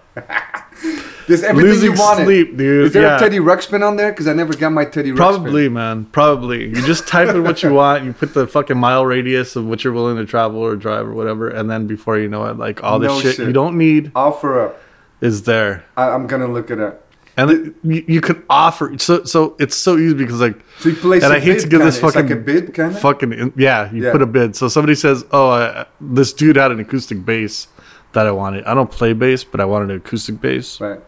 There's 1.30 1.42
everything 1.42 1.70
losing 1.72 1.92
you 1.92 1.99
wanted. 1.99 2.25
sleep, 2.25 2.56
dude. 2.56 2.87
Is 2.88 2.92
there 2.92 3.02
yeah. 3.02 3.16
a 3.16 3.18
Teddy 3.18 3.38
Ruxpin 3.38 3.87
on 3.87 3.96
there? 3.96 4.10
Because 4.12 4.26
I 4.28 4.32
never 4.34 4.54
got 4.54 4.70
my 4.72 4.84
Teddy 4.84 5.10
Ruxpin. 5.12 5.16
Probably, 5.16 5.68
man. 5.68 6.04
Probably. 6.06 6.68
You 6.68 6.82
just 6.87 7.08
type 7.08 7.28
in 7.34 7.42
what 7.42 7.62
you 7.62 7.72
want. 7.72 8.04
You 8.04 8.12
put 8.12 8.34
the 8.34 8.46
fucking 8.46 8.76
mile 8.76 9.06
radius 9.06 9.56
of 9.56 9.64
what 9.66 9.82
you're 9.84 9.92
willing 9.92 10.16
to 10.16 10.26
travel 10.26 10.60
or 10.60 10.76
drive 10.76 11.06
or 11.06 11.14
whatever, 11.14 11.49
and 11.49 11.70
then 11.70 11.87
before 11.87 12.18
you 12.18 12.28
know 12.28 12.44
it, 12.46 12.58
like 12.58 12.84
all 12.84 12.99
this 12.99 13.08
No 13.08 13.20
shit, 13.20 13.37
shit. 13.37 13.46
you 13.46 13.52
don't 13.52 13.78
need 13.78 14.12
Offer 14.14 14.60
up. 14.66 14.80
is 15.20 15.44
there. 15.44 15.84
I, 15.96 16.10
I'm 16.10 16.26
gonna 16.26 16.49
look 16.49 16.70
it 16.70 16.80
up. 16.80 17.06
and 17.37 17.50
it, 17.50 17.75
you, 17.84 18.04
you 18.08 18.20
could 18.20 18.42
offer 18.50 18.99
so 18.99 19.22
so 19.25 19.54
it's 19.60 19.76
so 19.76 19.96
easy 19.96 20.14
because 20.14 20.40
like 20.40 20.56
So 20.80 20.88
you 20.88 20.96
place 20.96 21.22
and 21.22 21.32
a 21.32 21.37
I 21.37 21.38
hate 21.40 21.54
bid 21.54 21.60
to 21.62 21.68
give 21.68 21.80
this 21.80 21.99
kinda. 22.00 22.06
It's 22.08 22.16
fucking 22.16 22.28
like 22.28 22.38
a 22.38 22.42
bid 22.42 22.75
kind 22.75 22.92
of. 22.94 23.00
fucking 23.00 23.32
in- 23.32 23.52
yeah 23.56 23.90
you 23.92 24.04
Yeah. 24.04 24.12
put 24.12 24.20
a 24.20 24.26
bid 24.26 24.56
so 24.56 24.66
somebody 24.68 24.94
says 24.96 25.25
oh 25.30 25.50
uh, 25.50 25.84
this 26.00 26.32
dude 26.32 26.56
had 26.56 26.72
an 26.72 26.80
acoustic 26.80 27.25
bass 27.25 27.68
that 28.12 28.26
I 28.26 28.32
wanted 28.32 28.64
I 28.64 28.75
don't 28.75 28.90
play 28.90 29.12
bass 29.12 29.44
but 29.44 29.60
I 29.60 29.64
wanted 29.64 29.90
an 29.90 29.96
acoustic 29.99 30.40
bass 30.40 30.80
Right, 30.80 31.00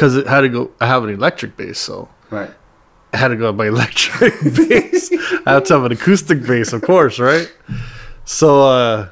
because 0.00 0.16
it 0.16 0.26
had 0.26 0.40
to 0.40 0.48
go 0.48 0.70
I 0.80 0.86
have 0.86 1.04
an 1.04 1.10
electric 1.10 1.58
bass 1.58 1.78
so 1.78 2.08
right. 2.30 2.50
I 3.12 3.16
had 3.18 3.28
to 3.28 3.36
go 3.36 3.48
with 3.50 3.56
my 3.56 3.66
electric 3.76 4.32
bass. 4.42 5.10
I 5.44 5.52
have 5.52 5.64
to 5.64 5.74
have 5.74 5.84
an 5.84 5.92
acoustic 5.92 6.46
bass, 6.46 6.72
of 6.72 6.80
course, 6.82 7.18
right? 7.18 7.52
So, 8.24 8.62
uh, 8.62 9.08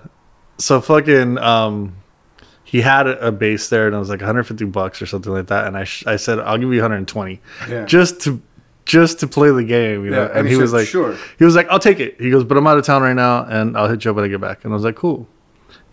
so 0.59 0.81
fucking, 0.81 1.37
um, 1.39 1.97
he 2.63 2.81
had 2.81 3.09
a, 3.09 3.27
a 3.27 3.33
bass 3.33 3.69
there, 3.71 3.87
and 3.89 3.97
it 3.97 3.99
was 3.99 4.09
like 4.09 4.21
150 4.21 4.65
bucks 4.67 5.03
or 5.03 5.07
something 5.07 5.33
like 5.33 5.49
that. 5.49 5.67
And 5.67 5.77
I, 5.77 5.83
sh- 5.83 6.07
I 6.07 6.15
said, 6.15 6.39
I'll 6.39 6.59
give 6.59 6.73
you 6.73 6.81
120, 6.81 7.41
Yeah. 7.69 7.85
just 7.87 8.21
to, 8.21 8.41
just 8.85 9.19
to 9.19 9.27
play 9.27 9.51
the 9.51 9.65
game, 9.65 10.05
you 10.05 10.13
know. 10.13 10.27
Yeah, 10.27 10.39
And, 10.39 10.47
he, 10.47 10.55
said, 10.55 10.61
was 10.63 10.73
like, 10.73 10.87
sure. 10.87 11.17
he 11.37 11.45
was 11.45 11.57
like, 11.57 11.67
I'll 11.69 11.81
take 11.81 11.99
it. 11.99 12.21
He 12.21 12.31
goes, 12.31 12.45
but 12.45 12.57
I'm 12.57 12.69
out 12.69 12.79
of 12.79 12.85
town 12.85 13.03
right 13.03 13.17
now, 13.17 13.47
and 13.47 13.77
I'll 13.77 13.89
hit 13.89 14.05
you 14.05 14.13
up 14.13 14.15
when 14.17 14.25
I 14.25 14.29
get 14.29 14.41
back. 14.41 14.63
And 14.63 14.73
I 14.73 14.77
was 14.77 14.85
like, 14.85 14.95
cool. 14.95 15.27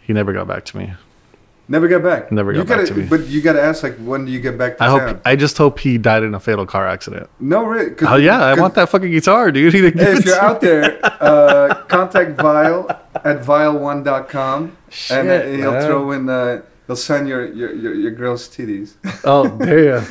He 0.01 0.13
never 0.13 0.31
got 0.31 0.47
back 0.47 0.63
to 0.65 0.77
me. 0.77 0.93
Never 1.67 1.87
got 1.87 2.03
back. 2.03 2.31
Never 2.31 2.51
you 2.51 2.59
got 2.59 2.67
back 2.67 2.77
gotta, 2.77 2.93
to 2.93 2.99
me. 2.99 3.07
But 3.07 3.25
you 3.25 3.41
gotta 3.41 3.61
ask, 3.61 3.81
like, 3.81 3.97
when 3.97 4.25
do 4.25 4.31
you 4.31 4.39
get 4.39 4.57
back 4.57 4.77
to 4.77 4.83
I 4.83 4.87
town? 4.87 4.99
hope. 4.99 5.21
I 5.25 5.35
just 5.35 5.57
hope 5.57 5.79
he 5.79 5.97
died 5.97 6.21
in 6.21 6.35
a 6.35 6.39
fatal 6.39 6.65
car 6.65 6.87
accident. 6.87 7.29
no, 7.39 7.63
really. 7.63 7.95
Oh 8.01 8.17
yeah, 8.17 8.39
I 8.39 8.53
want 8.59 8.75
that 8.75 8.89
fucking 8.89 9.11
guitar, 9.11 9.51
dude. 9.51 9.73
He 9.75 9.81
didn't 9.81 9.97
give 9.97 10.07
Hey, 10.07 10.19
if 10.19 10.25
you're 10.25 10.39
out 10.39 10.61
there, 10.61 10.99
uh, 11.03 11.73
contact 11.87 12.37
Vyal 12.37 12.89
at 13.15 13.41
vyal1.com 13.41 14.77
and 15.09 15.29
uh, 15.29 15.41
he'll 15.43 15.81
throw 15.81 16.11
in, 16.11 16.29
uh, 16.29 16.61
he'll 16.87 16.95
sign 16.95 17.25
your, 17.25 17.51
your, 17.51 17.73
your, 17.73 17.93
your 17.95 18.11
girl's 18.11 18.47
titties. 18.47 18.93
Oh 19.23 19.49
damn! 19.57 20.03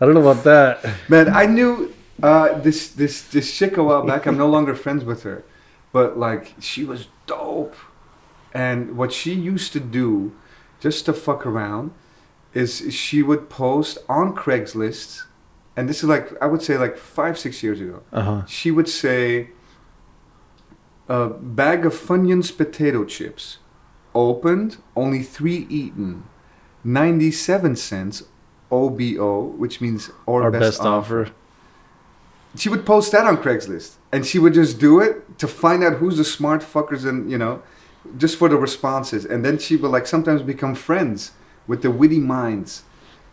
I 0.00 0.04
don't 0.06 0.14
know 0.14 0.28
about 0.28 0.44
that. 0.44 0.82
Man, 1.08 1.28
I 1.28 1.44
knew 1.46 1.94
uh, 2.22 2.58
this, 2.60 2.88
this, 2.88 3.22
this 3.22 3.54
chick 3.56 3.76
a 3.76 3.84
while 3.84 4.04
back. 4.06 4.26
I'm 4.26 4.38
no 4.38 4.48
longer 4.48 4.74
friends 4.74 5.04
with 5.04 5.24
her, 5.24 5.44
but 5.92 6.18
like, 6.18 6.54
she 6.58 6.84
was 6.84 7.08
dope. 7.26 7.76
And 8.54 8.96
what 8.96 9.12
she 9.12 9.32
used 9.34 9.72
to 9.74 9.80
do, 9.80 10.32
just 10.80 11.04
to 11.06 11.12
fuck 11.12 11.44
around, 11.46 11.92
is 12.54 12.92
she 12.94 13.22
would 13.22 13.50
post 13.50 13.98
on 14.08 14.34
Craigslist, 14.34 15.24
and 15.76 15.88
this 15.88 15.98
is 16.02 16.08
like, 16.08 16.30
I 16.42 16.46
would 16.46 16.62
say 16.62 16.76
like 16.78 16.96
five, 16.96 17.38
six 17.38 17.62
years 17.62 17.80
ago. 17.80 18.02
Uh 18.12 18.22
huh. 18.22 18.44
she 18.46 18.70
would 18.70 18.88
say 18.88 19.50
a 21.08 21.28
bag 21.28 21.86
of 21.86 21.92
Funyuns 21.94 22.54
potato 22.56 23.04
chips 23.04 23.58
opened 24.14 24.78
only 24.96 25.22
three 25.22 25.66
eaten 25.70 26.24
97 26.84 27.76
cents 27.76 28.22
obo 28.70 29.40
which 29.42 29.80
means 29.80 30.10
or 30.26 30.42
Our 30.42 30.50
best, 30.50 30.62
best 30.62 30.80
offer. 30.82 31.22
offer. 31.22 31.32
she 32.56 32.68
would 32.68 32.84
post 32.84 33.12
that 33.12 33.26
on 33.26 33.36
craigslist 33.38 33.94
and 34.12 34.26
she 34.26 34.38
would 34.38 34.54
just 34.54 34.78
do 34.78 35.00
it 35.00 35.38
to 35.38 35.46
find 35.48 35.82
out 35.84 35.94
who's 35.94 36.16
the 36.18 36.24
smart 36.24 36.60
fuckers 36.62 37.06
and 37.08 37.30
you 37.30 37.38
know 37.38 37.62
just 38.16 38.38
for 38.38 38.48
the 38.48 38.56
responses. 38.56 39.24
And 39.24 39.44
then 39.44 39.58
she 39.58 39.76
would 39.76 39.90
like 39.90 40.06
sometimes 40.06 40.42
become 40.42 40.74
friends 40.74 41.32
with 41.66 41.82
the 41.82 41.90
witty 41.90 42.18
minds 42.18 42.82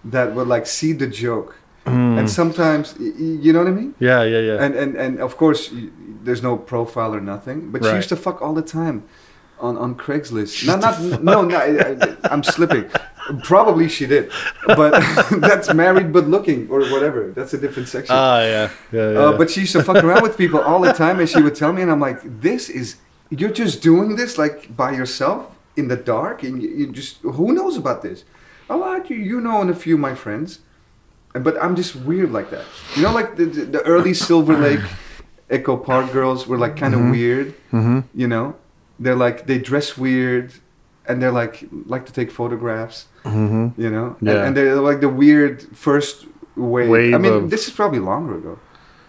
that 0.04 0.36
would 0.36 0.48
like 0.48 0.68
see 0.68 0.94
the 0.94 1.08
joke. 1.08 1.58
Hmm. 1.86 2.18
and 2.18 2.28
sometimes 2.28 2.96
you 2.98 3.54
know 3.54 3.60
what 3.60 3.68
i 3.68 3.72
mean? 3.72 3.94
Yeah, 4.00 4.24
yeah, 4.24 4.40
yeah. 4.40 4.64
and 4.64 4.74
and 4.74 4.96
and 4.96 5.20
of 5.20 5.38
course 5.38 5.70
there's 6.24 6.42
no 6.42 6.58
profile 6.58 7.14
or 7.14 7.22
nothing 7.22 7.70
but 7.70 7.84
she 7.84 7.92
used 7.92 8.10
to 8.10 8.16
fuck 8.16 8.42
all 8.42 8.56
the 8.56 8.64
time 8.64 9.04
on 9.60 9.78
on 9.78 9.94
craigslist. 9.94 10.66
Not 10.66 10.80
not 10.82 11.24
no 11.30 11.44
no 11.44 11.56
I, 11.56 12.18
i'm 12.32 12.42
slipping. 12.42 12.90
Probably 13.44 13.88
she 13.88 14.08
did 14.08 14.32
but 14.66 14.92
that's 15.48 15.72
married 15.76 16.12
but 16.12 16.28
looking 16.28 16.68
or 16.72 16.80
whatever. 16.90 17.32
That's 17.32 17.54
a 17.54 17.60
different 17.60 17.88
section. 17.88 18.16
Ah, 18.16 18.42
yeah, 18.42 18.70
yeah, 18.92 19.12
yeah. 19.12 19.20
uh, 19.20 19.38
but 19.38 19.52
she 19.52 19.60
used 19.62 19.74
to 19.74 19.84
fuck 19.84 20.04
around 20.04 20.24
with 20.24 20.38
people 20.38 20.62
all 20.62 20.82
the 20.82 20.94
time 20.94 21.20
and 21.20 21.30
she 21.30 21.42
would 21.42 21.54
tell 21.54 21.72
me 21.72 21.84
and 21.84 21.92
i'm 21.92 22.00
like 22.00 22.20
this 22.42 22.68
is 22.68 22.98
you're 23.40 23.52
just 23.64 23.82
doing 23.82 24.16
this 24.16 24.38
like 24.38 24.76
by 24.76 24.92
yourself 24.92 25.42
in 25.76 25.88
the 25.88 25.96
dark 25.96 26.44
and 26.44 26.62
you, 26.64 26.70
you 26.70 26.92
just 26.92 27.18
who 27.22 27.52
knows 27.54 27.76
about 27.78 28.02
this 28.02 28.24
a 28.70 28.76
lot 28.78 29.10
you 29.10 29.18
you 29.18 29.40
know 29.42 29.62
and 29.62 29.70
a 29.70 29.76
few 29.76 29.96
of 29.96 30.00
my 30.10 30.16
friends 30.16 30.60
And- 31.34 31.44
but 31.44 31.56
i'm 31.64 31.76
just 31.76 31.96
weird 31.96 32.32
like 32.32 32.50
that 32.56 32.66
you 32.96 33.02
know 33.04 33.14
like 33.20 33.36
the, 33.40 33.46
the, 33.46 33.62
the 33.76 33.82
early 33.94 34.14
silver 34.14 34.56
lake 34.68 34.86
echo 35.50 35.76
park 35.78 36.12
girls 36.12 36.48
were 36.48 36.58
like 36.66 36.76
kind 36.84 36.94
of 36.98 37.02
weird 37.16 37.48
mm-hmm. 37.72 38.00
you 38.22 38.28
know 38.28 38.56
they're 39.00 39.16
like 39.28 39.38
they 39.50 39.58
dress 39.72 39.98
weird 39.98 40.54
and 41.08 41.22
they're 41.22 41.32
like 41.44 41.56
like 41.94 42.06
to 42.06 42.14
take 42.14 42.32
photographs 42.32 42.98
Mm-hmm. 43.26 43.82
you 43.82 43.90
know 43.90 44.08
and, 44.20 44.28
Yeah. 44.30 44.46
and 44.46 44.56
they're 44.56 44.76
like 44.92 45.00
the 45.02 45.10
weird 45.10 45.56
first 45.76 46.16
wave, 46.56 46.90
Wave 46.90 47.14
i 47.16 47.18
mean 47.18 47.34
of- 47.34 47.50
this 47.50 47.68
is 47.68 47.74
probably 47.74 48.00
longer 48.00 48.36
ago 48.42 48.54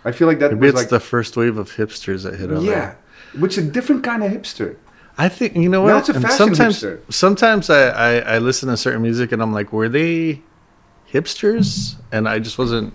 i 0.09 0.11
feel 0.17 0.27
like 0.31 0.39
that 0.41 0.51
Maybe 0.53 0.61
was 0.63 0.71
it's 0.73 0.81
like 0.83 0.89
the 0.89 1.07
first 1.15 1.37
wave 1.37 1.57
of 1.59 1.69
hipsters 1.81 2.23
that 2.25 2.35
hit 2.41 2.51
over. 2.51 2.65
yeah 2.65 2.95
which 3.39 3.59
is 3.59 3.67
a 3.67 3.71
different 3.71 4.03
kind 4.05 4.23
of 4.23 4.31
hipster 4.33 4.77
I 5.19 5.29
think 5.31 5.57
you 5.57 5.69
know 5.69 5.87
Now 5.87 5.95
what. 5.95 6.01
it's 6.01 6.09
a 6.11 6.15
And 6.15 6.23
fashion 6.23 6.37
sometimes, 6.55 6.83
hipster. 6.83 7.01
sometimes 7.13 7.71
I, 7.71 7.89
I 7.89 8.19
I 8.35 8.39
listen 8.39 8.69
to 8.69 8.77
certain 8.77 9.01
music 9.03 9.33
and 9.33 9.41
I'm 9.43 9.53
like, 9.53 9.73
were 9.73 9.89
they 9.89 10.43
hipsters? 11.11 11.95
And 12.13 12.29
I 12.29 12.39
just 12.39 12.59
wasn't 12.59 12.93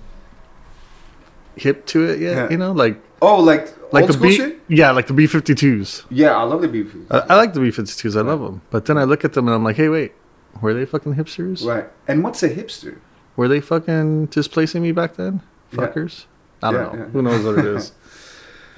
hip 1.56 1.86
to 1.88 2.04
it 2.06 2.20
yet. 2.20 2.36
Yeah. 2.36 2.50
You 2.50 2.58
know, 2.58 2.72
like 2.72 3.02
oh 3.22 3.40
like 3.40 3.74
like 3.92 4.08
the 4.08 4.18
B, 4.18 4.36
shit 4.36 4.60
yeah, 4.68 4.92
like 4.92 5.08
the 5.08 5.14
B52s. 5.14 6.06
yeah 6.10 6.38
i 6.38 6.44
love 6.44 6.62
the 6.62 6.68
beef 6.68 6.96
I, 7.10 7.18
I 7.32 7.36
like 7.36 7.54
the 7.54 7.60
B52s. 7.60 8.16
I 8.18 8.22
love 8.22 8.40
them. 8.40 8.62
But 8.70 8.86
then 8.86 8.98
I 8.98 9.04
look 9.04 9.26
at 9.26 9.34
them 9.34 9.48
and 9.48 9.56
I'm 9.56 9.64
like, 9.64 9.76
hey, 9.76 9.90
wait, 9.90 10.14
were 10.62 10.74
they 10.74 10.86
fucking 10.86 11.16
hipsters? 11.16 11.66
right 11.66 11.88
and 12.08 12.24
what's 12.24 12.42
a 12.44 12.50
hipster 12.50 13.00
Were 13.36 13.48
they 13.48 13.62
fucking 13.62 14.28
displacing 14.28 14.82
me 14.84 14.92
back 14.92 15.16
then? 15.16 15.42
Yeah. 15.72 15.78
Fuckers. 15.78 16.26
I 16.64 16.72
don't 16.72 16.82
Yeah, 16.82 16.88
know. 17.00 17.06
yeah. 17.06 17.10
Who 17.12 17.22
knows 17.22 17.44
what 17.46 17.58
it 17.60 17.66
is? 17.66 17.92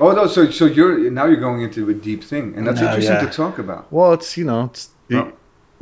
oh 0.04 0.12
no 0.20 0.24
so 0.28 0.42
so 0.60 0.66
you're 0.78 1.10
now 1.20 1.26
you're 1.30 1.44
going 1.48 1.62
into 1.62 1.82
a 1.90 1.94
deep 1.94 2.22
thing 2.32 2.46
and 2.56 2.62
that's 2.68 2.80
No, 2.82 2.88
interesting 2.88 3.16
yeah. 3.22 3.26
to 3.30 3.32
talk 3.44 3.56
about 3.66 3.84
well, 3.92 4.12
it's 4.18 4.38
you 4.40 4.46
know, 4.50 4.62
it's 4.66 4.90
the, 5.08 5.32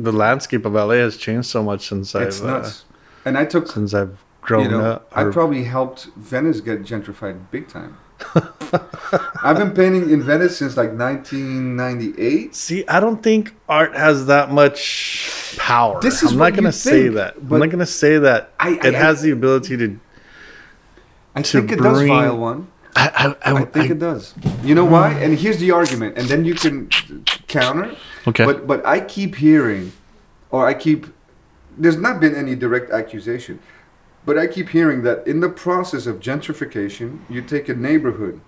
the 0.08 0.12
landscape 0.26 0.64
of 0.66 0.74
LA 0.74 0.98
has 1.08 1.16
changed 1.26 1.48
so 1.56 1.62
much 1.70 1.82
since 1.90 2.14
it's 2.16 2.40
I've 2.42 2.48
uh, 2.48 2.52
nuts 2.60 2.86
and 3.26 3.38
i 3.38 3.46
took 3.54 3.66
since 3.68 3.94
I've 4.00 4.18
grown 4.42 4.64
you 4.66 4.72
know, 4.72 4.82
up. 4.94 5.12
I 5.16 5.24
probably 5.26 5.64
helped 5.76 6.00
Venice 6.34 6.60
get 6.62 6.78
gentrified 6.92 7.38
big 7.52 7.68
time. 7.78 7.98
I've 9.44 9.58
been 9.58 9.72
painting 9.82 10.10
in 10.10 10.22
Venice 10.24 10.58
since 10.58 10.76
like 10.78 10.92
1998. 10.94 12.56
See, 12.56 12.88
I 12.88 13.00
don't 13.00 13.22
think 13.22 13.54
art 13.70 13.96
has 13.96 14.26
that 14.28 14.52
much 14.52 15.56
power. 15.58 16.00
This 16.02 16.24
is 16.24 16.32
I'm 16.32 16.38
not 16.40 16.54
gonna 16.56 16.72
say 16.72 17.04
think, 17.04 17.16
that. 17.16 17.36
I'm 17.38 17.60
not 17.60 17.70
gonna 17.70 17.86
say 17.86 18.18
that 18.20 18.52
I- 18.60 18.80
it 18.90 18.96
I- 18.96 18.98
has 18.98 19.22
the 19.22 19.32
ability 19.32 19.78
to. 19.78 20.00
I 21.36 21.42
To 21.44 21.60
think 21.60 21.72
it 21.72 21.80
does 21.80 21.98
bring- 22.00 22.12
Vyal 22.12 22.38
One. 22.38 22.68
I, 22.96 23.36
I, 23.44 23.52
I, 23.54 23.62
I 23.62 23.66
think 23.66 23.90
it 23.92 24.00
does. 24.00 24.34
You 24.64 24.76
know 24.76 24.86
why? 24.86 25.12
And 25.14 25.38
here's 25.38 25.58
the 25.60 25.72
argument, 25.72 26.18
and 26.18 26.28
then 26.28 26.46
you 26.46 26.56
can 26.56 26.90
counter. 27.48 27.96
Okay. 28.28 28.46
But 28.46 28.68
but 28.68 28.86
I 28.86 29.00
keep 29.02 29.36
hearing, 29.36 29.92
or 30.50 30.66
I 30.68 30.74
keep. 30.74 31.08
There's 31.78 31.98
not 31.98 32.20
been 32.20 32.36
any 32.36 32.56
direct 32.56 32.92
accusation, 32.92 33.60
but 34.26 34.38
I 34.38 34.48
keep 34.48 34.70
hearing 34.70 35.04
that 35.04 35.26
in 35.26 35.40
the 35.40 35.50
process 35.50 36.06
of 36.06 36.20
gentrification, 36.20 37.20
you 37.30 37.42
take 37.42 37.70
a 37.70 37.74
neighborhood, 37.74 38.42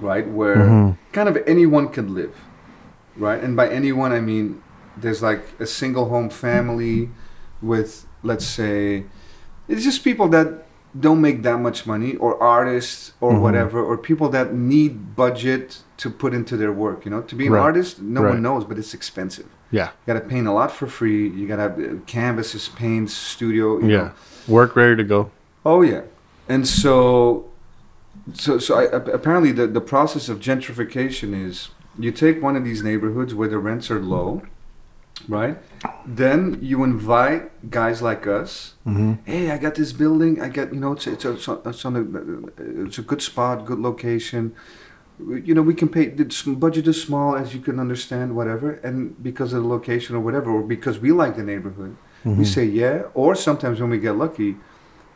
right, 0.00 0.26
where 0.28 0.56
Mhm. 0.56 0.96
kind 1.12 1.28
of 1.28 1.36
anyone 1.46 1.88
can 1.88 2.14
live, 2.14 2.34
right, 3.16 3.42
and 3.42 3.56
by 3.56 3.68
anyone 3.68 4.12
I 4.12 4.20
mean 4.20 4.62
there's 4.96 5.22
like 5.22 5.42
a 5.58 5.66
single 5.66 6.08
home 6.08 6.30
family 6.30 7.10
with 7.60 8.06
let's 8.22 8.46
say 8.46 9.04
it's 9.68 9.84
just 9.84 10.02
people 10.04 10.28
that 10.28 10.65
don't 11.00 11.20
make 11.20 11.42
that 11.42 11.58
much 11.58 11.86
money 11.86 12.14
or 12.16 12.40
artists 12.42 13.12
or 13.20 13.32
Mhm. 13.32 13.40
whatever 13.40 13.78
or 13.82 13.96
people 13.98 14.28
that 14.28 14.54
need 14.54 15.16
budget 15.16 15.78
to 15.96 16.08
put 16.10 16.32
into 16.34 16.56
their 16.56 16.72
work 16.72 17.04
you 17.04 17.10
know 17.10 17.22
to 17.22 17.34
be 17.34 17.46
an 17.46 17.52
Right. 17.52 17.60
artist 17.68 18.00
no 18.00 18.22
Right. 18.22 18.30
one 18.34 18.42
knows 18.42 18.64
but 18.64 18.78
it's 18.78 18.94
expensive 18.94 19.46
yeah, 19.72 19.86
you 19.88 20.14
gotta 20.14 20.24
paint 20.34 20.46
a 20.46 20.52
lot 20.52 20.70
for 20.70 20.86
free 20.86 21.26
you 21.28 21.46
gotta 21.48 21.62
have 21.62 21.78
uh, 21.80 21.84
canvases 22.06 22.68
paints 22.68 23.12
studio 23.12 23.78
you 23.80 23.88
yeah. 23.88 23.96
know. 23.98 24.10
Work 24.48 24.76
ready 24.76 24.94
to 24.96 25.04
go. 25.04 25.30
oh 25.64 25.82
yeah 25.82 26.02
and 26.48 26.66
so 26.66 27.46
so 28.34 28.58
so 28.58 28.70
I, 28.78 28.84
apparently 29.18 29.52
the, 29.52 29.66
the 29.66 29.80
process 29.80 30.28
of 30.28 30.38
gentrification 30.38 31.28
is 31.48 31.70
you 31.98 32.10
take 32.12 32.42
one 32.42 32.54
of 32.56 32.64
these 32.64 32.82
neighborhoods 32.82 33.34
where 33.34 33.48
the 33.48 33.58
rents 33.58 33.90
are 33.90 34.00
low 34.00 34.42
right 35.28 35.56
then 36.04 36.58
you 36.62 36.84
invite 36.84 37.70
guys 37.70 38.00
like 38.02 38.26
us 38.26 38.74
Mm-hmm. 38.86 39.14
hey, 39.24 39.50
I 39.50 39.58
got 39.58 39.74
this 39.74 39.92
building. 39.92 40.40
I 40.40 40.48
got 40.48 40.72
you 40.72 40.78
know 40.78 40.92
it's 40.92 41.08
it's 41.08 41.24
a, 41.24 41.32
it's, 41.32 41.84
on 41.84 41.96
a 41.96 42.02
it's 42.86 42.98
a 42.98 43.02
good 43.02 43.20
spot, 43.20 43.66
good 43.66 43.80
location. 43.80 44.54
You 45.18 45.54
know 45.56 45.62
we 45.62 45.74
can 45.74 45.88
pay 45.88 46.06
the 46.06 46.26
budget 46.54 46.86
is 46.86 47.02
small 47.02 47.34
as 47.34 47.52
you 47.52 47.60
can 47.60 47.80
understand, 47.80 48.36
whatever. 48.36 48.74
And 48.86 49.20
because 49.20 49.52
of 49.52 49.62
the 49.64 49.68
location 49.68 50.14
or 50.14 50.20
whatever, 50.20 50.50
or 50.52 50.62
because 50.62 51.00
we 51.00 51.10
like 51.10 51.34
the 51.36 51.42
neighborhood, 51.42 51.96
Mm-hmm. 52.24 52.38
we 52.38 52.44
say 52.44 52.64
yeah. 52.64 53.02
Or 53.14 53.34
sometimes 53.34 53.80
when 53.80 53.90
we 53.90 53.98
get 53.98 54.14
lucky, 54.16 54.54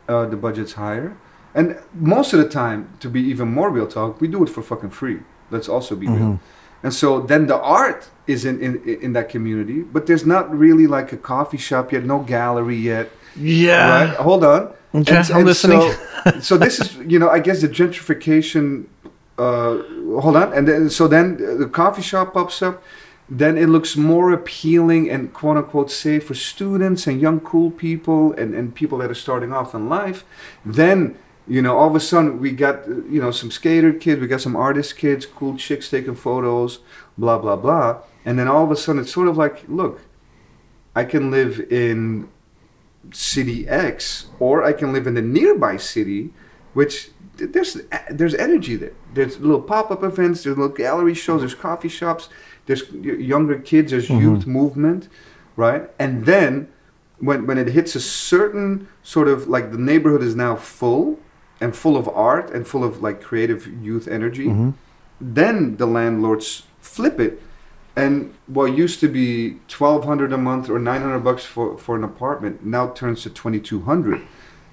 uh, 0.09 0.25
the 0.25 0.35
budget's 0.35 0.73
higher. 0.73 1.15
And 1.55 1.77
most 1.93 2.33
of 2.33 2.39
the 2.43 2.49
time, 2.49 2.79
to 2.99 3.09
be 3.09 3.21
even 3.31 3.47
more 3.53 3.69
real 3.69 3.87
talk, 3.87 4.19
we 4.19 4.27
do 4.27 4.43
it 4.43 4.49
for 4.49 4.61
fucking 4.61 4.89
free. 4.91 5.19
Let's 5.49 5.69
also 5.69 5.95
be 5.95 6.07
real. 6.07 6.39
And 6.83 6.93
so 6.93 7.21
then 7.21 7.47
the 7.47 7.59
art 7.59 8.09
is 8.27 8.45
in, 8.45 8.61
in 8.61 8.83
in 9.01 9.13
that 9.13 9.29
community, 9.29 9.81
but 9.81 10.05
there's 10.07 10.25
not 10.25 10.49
really 10.57 10.87
like 10.87 11.11
a 11.11 11.17
coffee 11.17 11.57
shop 11.57 11.91
yet, 11.91 12.03
no 12.03 12.19
gallery 12.19 12.77
yet. 12.77 13.09
Yeah. 13.35 14.05
Right? 14.05 14.17
Hold 14.17 14.43
on. 14.43 14.73
Okay, 14.93 15.23
I'm 15.33 15.45
listening. 15.45 15.81
So, 15.81 16.39
so 16.39 16.57
this 16.57 16.79
is, 16.79 16.97
you 16.97 17.17
know, 17.17 17.29
I 17.29 17.39
guess 17.39 17.61
the 17.61 17.69
gentrification. 17.69 18.85
Uh, 19.37 19.81
hold 20.19 20.35
on, 20.35 20.53
and 20.53 20.67
then 20.67 20.89
so 20.89 21.07
then 21.07 21.37
the 21.59 21.67
coffee 21.67 22.01
shop 22.01 22.33
pops 22.33 22.61
up. 22.61 22.83
Then 23.29 23.57
it 23.57 23.67
looks 23.67 23.95
more 23.95 24.33
appealing 24.33 25.09
and 25.09 25.33
quote 25.33 25.55
unquote 25.55 25.89
safe 25.89 26.25
for 26.25 26.33
students 26.33 27.07
and 27.07 27.21
young 27.21 27.39
cool 27.39 27.71
people 27.71 28.33
and, 28.33 28.53
and 28.53 28.75
people 28.75 28.97
that 28.97 29.09
are 29.09 29.15
starting 29.15 29.53
off 29.53 29.73
in 29.73 29.87
life. 29.87 30.25
Then 30.65 31.17
you 31.47 31.61
know, 31.61 31.77
all 31.77 31.87
of 31.89 31.95
a 31.95 31.99
sudden 31.99 32.39
we 32.39 32.51
got 32.51 32.87
you 32.87 33.21
know 33.21 33.31
some 33.31 33.51
skater 33.51 33.91
kids, 33.93 34.21
we 34.21 34.27
got 34.27 34.41
some 34.41 34.55
artist 34.55 34.97
kids, 34.97 35.25
cool 35.25 35.57
chicks 35.57 35.89
taking 35.89 36.15
photos, 36.15 36.79
blah 37.17 37.37
blah 37.37 37.55
blah, 37.55 37.97
and 38.25 38.37
then 38.37 38.47
all 38.47 38.63
of 38.63 38.71
a 38.71 38.75
sudden 38.75 39.01
it's 39.01 39.11
sort 39.11 39.27
of 39.27 39.37
like, 39.37 39.63
look, 39.67 40.01
I 40.95 41.03
can 41.03 41.31
live 41.31 41.59
in 41.71 42.29
city 43.11 43.67
X, 43.67 44.27
or 44.39 44.63
I 44.63 44.73
can 44.73 44.93
live 44.93 45.07
in 45.07 45.15
the 45.15 45.21
nearby 45.21 45.77
city, 45.77 46.31
which 46.73 47.09
there's 47.37 47.81
there's 48.09 48.35
energy 48.35 48.75
there. 48.75 48.93
There's 49.13 49.39
little 49.39 49.61
pop 49.61 49.89
up 49.91 50.03
events, 50.03 50.43
there's 50.43 50.57
little 50.57 50.75
gallery 50.75 51.15
shows, 51.15 51.41
there's 51.41 51.55
coffee 51.55 51.89
shops, 51.89 52.29
there's 52.67 52.89
younger 52.91 53.57
kids, 53.59 53.91
there's 53.91 54.07
Mhm. 54.09 54.21
youth 54.21 54.47
movement, 54.47 55.07
right? 55.55 55.89
And 55.97 56.25
then 56.25 56.67
when 57.19 57.47
when 57.47 57.57
it 57.57 57.69
hits 57.69 57.95
a 57.95 57.99
certain 57.99 58.87
sort 59.01 59.27
of 59.27 59.47
like 59.47 59.71
the 59.71 59.77
neighborhood 59.77 60.21
is 60.23 60.35
now 60.35 60.55
full 60.55 61.19
and 61.61 61.75
full 61.75 61.95
of 61.95 62.09
art 62.09 62.49
and 62.53 62.67
full 62.67 62.83
of 62.83 63.01
like 63.01 63.21
creative 63.21 63.67
youth 63.81 64.07
energy, 64.07 64.47
Mhm. 64.47 64.73
then 65.21 65.77
the 65.77 65.85
landlords 65.85 66.63
flip 66.81 67.19
it. 67.19 67.41
And 67.95 68.33
what 68.47 68.73
used 68.73 68.99
to 69.01 69.07
be 69.07 69.57
1200 69.67 70.33
a 70.33 70.37
month 70.37 70.69
or 70.69 70.79
900 70.79 71.19
bucks 71.19 71.45
for, 71.45 71.77
for 71.77 71.95
an 71.95 72.03
apartment 72.03 72.65
now 72.65 72.87
turns 72.87 73.21
to 73.23 73.29
2200 73.29 74.21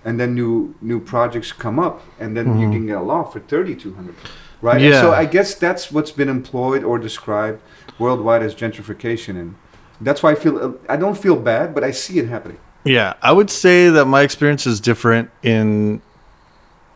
and 0.05 0.19
then 0.21 0.35
new 0.35 0.75
new 0.81 1.01
projects 1.01 1.51
come 1.53 1.79
up 1.79 2.01
and 2.21 2.37
then 2.37 2.47
you 2.61 2.67
Mhm. 2.69 2.73
can 2.73 2.87
get 2.87 2.97
a 2.97 3.03
loft 3.03 3.33
for 3.33 3.41
3200 3.41 4.15
right? 4.63 4.81
And 4.81 4.95
so 4.95 5.13
i 5.13 5.25
guess 5.25 5.55
that's 5.55 5.91
what's 5.93 6.13
been 6.13 6.29
employed 6.29 6.83
or 6.85 6.99
described 6.99 7.59
worldwide 7.99 8.43
as 8.43 8.55
gentrification. 8.55 9.35
And 9.43 9.55
that's 10.01 10.23
why 10.23 10.31
i 10.31 10.37
feel 10.37 10.55
i 10.89 10.97
don't 10.97 11.19
feel 11.19 11.37
bad 11.37 11.75
but 11.75 11.83
i 11.85 11.91
see 11.91 12.19
it 12.21 12.29
happening. 12.29 12.59
Yeah, 12.85 13.15
I 13.21 13.33
would 13.33 13.51
say 13.51 13.91
that 13.91 14.07
my 14.07 14.23
experience 14.23 14.65
is 14.73 14.79
different 14.81 15.31
in 15.43 16.01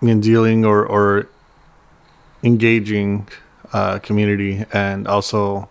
in 0.02 0.20
dealing 0.20 0.64
or 0.64 0.84
or 0.84 1.28
engaging 2.42 3.28
uh, 3.72 3.98
community, 4.00 4.64
and 4.72 5.06
also 5.08 5.68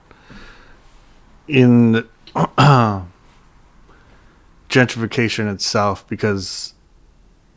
in 1.47 2.07
gentrification 4.69 5.51
itself, 5.53 6.07
because 6.07 6.73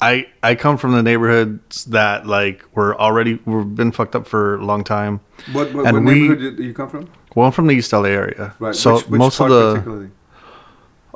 I 0.01 0.27
I 0.43 0.55
come 0.55 0.77
from 0.77 0.93
the 0.93 1.03
neighborhoods 1.03 1.85
that 1.87 2.27
like 2.27 2.65
were 2.75 2.99
already 3.01 3.39
we've 3.45 3.75
been 3.75 3.93
fucked 3.93 4.17
up 4.17 4.27
for 4.27 4.57
a 4.57 4.65
long 4.65 4.85
time. 4.85 5.21
what, 5.53 5.73
what, 5.73 5.87
And 5.87 5.97
what 5.97 6.05
we- 6.05 6.29
neighborhood 6.29 6.57
do 6.57 6.63
you 6.65 6.75
come 6.75 6.89
from 6.89 7.09
Well, 7.35 7.47
I'm 7.47 7.53
from 7.53 7.67
the 7.69 7.75
East 7.75 7.93
LA 7.93 8.09
area, 8.09 8.55
right 8.59 8.75
so 8.75 8.97
which, 8.97 9.07
which 9.09 9.19
most 9.19 9.41
of 9.41 9.49
the 9.49 9.73
particularly 9.75 10.11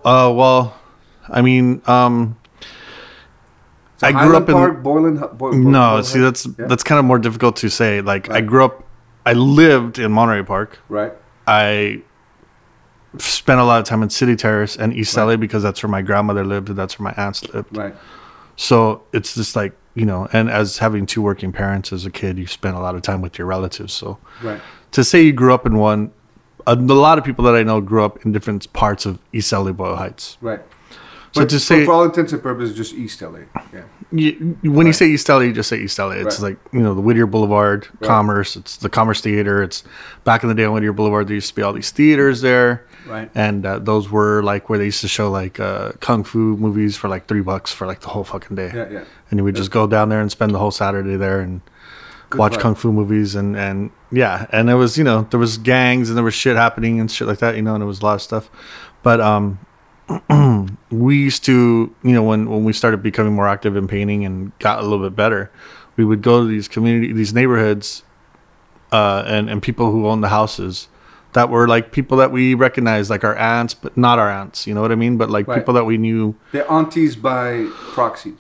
uh 0.05 0.33
well, 0.35 0.79
I 1.29 1.43
mean 1.43 1.83
um. 1.87 2.37
So 3.99 4.07
I 4.07 4.13
grew 4.13 4.21
Highland 4.21 4.43
up 4.45 4.49
in- 4.49 4.55
Park, 4.55 4.83
Boylan, 4.83 5.17
Hu- 5.17 5.29
Boy, 5.29 5.51
Boy- 5.51 5.57
No, 5.59 5.89
Boylan 5.91 6.05
see 6.05 6.21
that's 6.21 6.47
Yeah. 6.47 6.67
that's 6.67 6.83
kind 6.85 6.99
of 6.99 7.05
more 7.05 7.19
difficult 7.19 7.57
to 7.57 7.69
say. 7.69 8.01
Like 8.01 8.31
I 8.31 8.41
grew 8.41 8.65
up, 8.65 8.85
I 9.27 9.33
lived 9.35 9.99
in 9.99 10.11
Monterey 10.13 10.43
Park. 10.45 10.79
right 10.89 11.13
I 11.47 12.03
spent 13.17 13.59
a 13.61 13.65
lot 13.65 13.81
of 13.81 13.87
time 13.87 14.03
in 14.03 14.11
City 14.11 14.37
Terrace 14.37 14.77
and 14.77 14.93
East 14.93 15.17
Right. 15.17 15.25
LA 15.25 15.37
because 15.37 15.63
that's 15.63 15.83
where 15.83 15.91
my 15.91 16.03
grandmother 16.03 16.45
lived 16.45 16.69
and 16.69 16.79
that's 16.79 16.99
where 16.99 17.05
my 17.05 17.23
aunts 17.23 17.43
lived. 17.55 17.77
right 17.77 17.95
So 18.57 19.03
it's 19.13 19.35
just 19.35 19.57
like 19.57 19.73
you 19.95 20.05
know, 20.07 20.29
and 20.33 20.49
as 20.49 20.79
having 20.79 21.07
two 21.07 21.21
working 21.21 21.51
parents 21.51 21.93
as 21.93 22.07
a 22.07 22.11
kid, 22.11 22.39
you 22.39 22.47
spent 22.47 22.77
a 22.77 22.79
lot 22.79 22.95
of 22.95 23.03
time 23.03 23.21
with 23.21 23.37
your 23.37 23.49
relatives. 23.49 23.93
So 23.93 24.19
right 24.45 24.61
to 24.93 25.03
say 25.03 25.23
you 25.23 25.33
grew 25.33 25.53
up 25.53 25.67
in 25.67 25.77
one, 25.77 26.13
a, 26.69 26.75
a 26.75 26.77
lot 26.77 27.19
of 27.19 27.25
people 27.25 27.45
that 27.47 27.57
I 27.57 27.65
know 27.65 27.81
grew 27.81 28.05
up 28.05 28.25
in 28.25 28.31
different 28.31 28.73
parts 28.73 29.07
of 29.07 29.19
East 29.33 29.53
LA 29.53 29.73
Boyle 29.73 29.97
Heights. 29.97 30.39
right 30.41 30.61
So 31.33 31.43
but 31.43 31.51
to 31.51 31.57
for- 31.57 31.61
say- 31.61 31.85
for 31.85 31.93
all 31.93 32.05
intents 32.05 32.33
and 32.33 32.43
purposes 32.43 32.77
just 32.77 32.95
east 32.95 33.21
la 33.23 33.39
yeah 33.73 33.83
You, 34.11 34.57
when 34.63 34.87
you 34.87 34.95
say 34.95 35.07
East 35.09 35.29
LA, 35.29 35.41
you 35.41 35.53
just 35.53 35.69
say 35.69 35.77
East 35.85 35.99
LA. 35.99 36.13
It's 36.25 36.41
Right. 36.41 36.57
like 36.57 36.59
you 36.73 36.81
know 36.81 36.95
the 36.95 37.03
Whittier 37.03 37.27
Boulevard 37.27 37.87
Right. 38.01 38.09
Commerce. 38.09 38.57
It's 38.57 38.79
the 38.79 38.89
Commerce 38.89 39.21
Theater. 39.21 39.63
It's 39.63 39.85
back 40.25 40.43
in 40.43 40.49
the 40.49 40.55
day 40.55 40.65
on 40.65 40.73
Whittier 40.73 40.95
Boulevard. 40.95 41.29
There 41.29 41.35
used 41.35 41.49
to 41.51 41.55
be 41.55 41.61
all 41.61 41.75
these 41.75 41.91
theaters 41.91 42.41
there, 42.41 42.87
right 43.07 43.29
and 43.35 43.67
uh, 43.67 43.79
those 43.79 44.11
were 44.11 44.43
like 44.43 44.71
where 44.71 44.79
they 44.79 44.87
used 44.87 45.03
to 45.03 45.09
show 45.09 45.31
like 45.31 45.61
uh, 45.61 45.93
kung 46.01 46.25
fu 46.25 46.57
movies 46.57 46.97
for 46.97 47.09
like 47.11 47.27
three 47.29 47.43
bucks 47.43 47.71
for 47.71 47.87
like 47.87 48.01
the 48.01 48.09
whole 48.09 48.25
fucking 48.25 48.57
day. 48.57 48.73
yeah 48.75 48.89
yeah 48.91 49.05
And 49.31 49.37
you 49.39 49.45
would 49.45 49.57
just 49.57 49.71
go 49.71 49.87
down 49.87 50.09
there 50.09 50.23
and 50.25 50.31
spend 50.33 50.55
the 50.55 50.59
whole 50.59 50.73
Saturday 50.73 51.17
there 51.21 51.41
and 51.45 51.61
Good 52.31 52.39
watch 52.41 52.55
vibe. 52.57 52.61
kung 52.65 52.75
fu 52.77 52.93
movies 52.93 53.35
and 53.37 53.57
and 53.57 53.91
yeah. 54.11 54.47
And 54.57 54.69
there 54.71 54.79
was 54.81 54.97
you 54.97 55.05
know 55.05 55.27
there 55.31 55.41
was 55.41 55.59
gangs 55.61 56.09
and 56.09 56.17
there 56.17 56.25
was 56.25 56.33
shit 56.35 56.57
happening 56.57 56.99
and 56.99 57.11
shit 57.13 57.29
like 57.29 57.41
that. 57.45 57.57
You 57.57 57.63
know, 57.63 57.75
and 57.77 57.83
there 57.83 57.93
was 57.95 58.01
a 58.01 58.05
lot 58.09 58.15
of 58.15 58.23
stuff, 58.23 58.49
but 59.03 59.21
um. 59.21 59.59
we 60.91 61.17
used 61.19 61.45
to, 61.45 61.95
you 62.03 62.13
know, 62.13 62.23
when, 62.23 62.49
when 62.49 62.65
we 62.65 62.73
started 62.73 63.03
becoming 63.03 63.35
more 63.35 63.49
active 63.49 63.77
in 63.77 63.87
painting 63.89 64.25
and 64.25 64.57
got 64.59 64.79
a 64.79 64.83
little 64.83 65.05
bit 65.05 65.15
better, 65.15 65.51
we 65.97 66.05
would 66.05 66.23
go 66.23 66.43
to 66.43 66.47
these 66.49 66.69
community, 66.69 67.13
these 67.13 67.35
neighborhoods, 67.35 68.05
uh, 68.93 69.23
and 69.27 69.51
and 69.51 69.63
people 69.63 69.91
who 69.91 70.07
own 70.09 70.23
the 70.23 70.29
houses 70.31 70.89
that 71.35 71.51
were 71.51 71.69
like 71.69 71.93
people 71.93 72.17
that 72.17 72.33
we 72.33 72.55
recognized, 72.55 73.11
like 73.11 73.23
our 73.25 73.37
aunts, 73.37 73.75
but 73.75 73.97
not 73.97 74.19
our 74.19 74.31
aunts. 74.31 74.67
You 74.67 74.75
know 74.75 74.81
what 74.81 74.93
I 74.93 74.95
mean? 74.95 75.19
But 75.19 75.29
like 75.29 75.47
Right. 75.47 75.59
people 75.59 75.75
that 75.75 75.85
we 75.85 75.99
knew, 75.99 76.35
They're 76.53 76.71
aunties 76.71 77.17
by 77.17 77.69
proxy. 77.93 78.35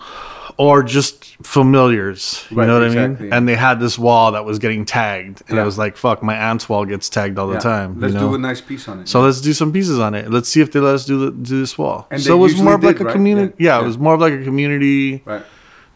Or 0.58 0.82
just 0.82 1.24
familiars. 1.46 2.44
You 2.50 2.56
Right, 2.58 2.66
know 2.66 2.80
what 2.80 2.90
I 2.90 3.06
mean? 3.06 3.32
And 3.32 3.48
they 3.48 3.54
had 3.54 3.78
this 3.80 3.96
wall 3.98 4.32
that 4.32 4.44
was 4.44 4.58
getting 4.58 4.84
tagged, 4.84 5.42
and 5.48 5.58
I 5.58 5.64
was 5.64 5.78
like, 5.78 5.96
"Fuck, 5.96 6.22
my 6.22 6.36
aunt's 6.36 6.68
wall 6.68 6.84
gets 6.84 7.08
tagged 7.08 7.38
all 7.38 7.46
the 7.48 7.58
time." 7.60 8.00
Let's 8.00 8.12
you 8.14 8.20
know? 8.20 8.28
do 8.30 8.34
a 8.34 8.38
nice 8.38 8.60
piece 8.60 8.88
on 8.88 9.00
it. 9.00 9.08
So 9.08 9.20
let's 9.22 9.40
do 9.40 9.52
some 9.52 9.72
pieces 9.72 9.98
on 9.98 10.14
it. 10.14 10.30
Let's 10.30 10.48
see 10.48 10.60
if 10.60 10.72
they 10.72 10.80
let 10.80 10.94
us 10.96 11.04
do 11.06 11.18
the, 11.18 11.30
do 11.30 11.60
this 11.60 11.78
wall. 11.78 12.06
And 12.10 12.20
so 12.20 12.34
it 12.34 12.38
was 12.38 12.60
more 12.60 12.74
of 12.74 12.82
like 12.84 13.00
a 13.00 13.04
right? 13.04 13.12
community. 13.12 13.54
Yeah. 13.58 13.68
Yeah, 13.68 13.78
Yeah. 13.78 13.84
it 13.84 13.86
was 13.86 13.98
more 13.98 14.14
of 14.14 14.20
like 14.20 14.32
a 14.32 14.42
community 14.44 15.22
right. 15.24 15.44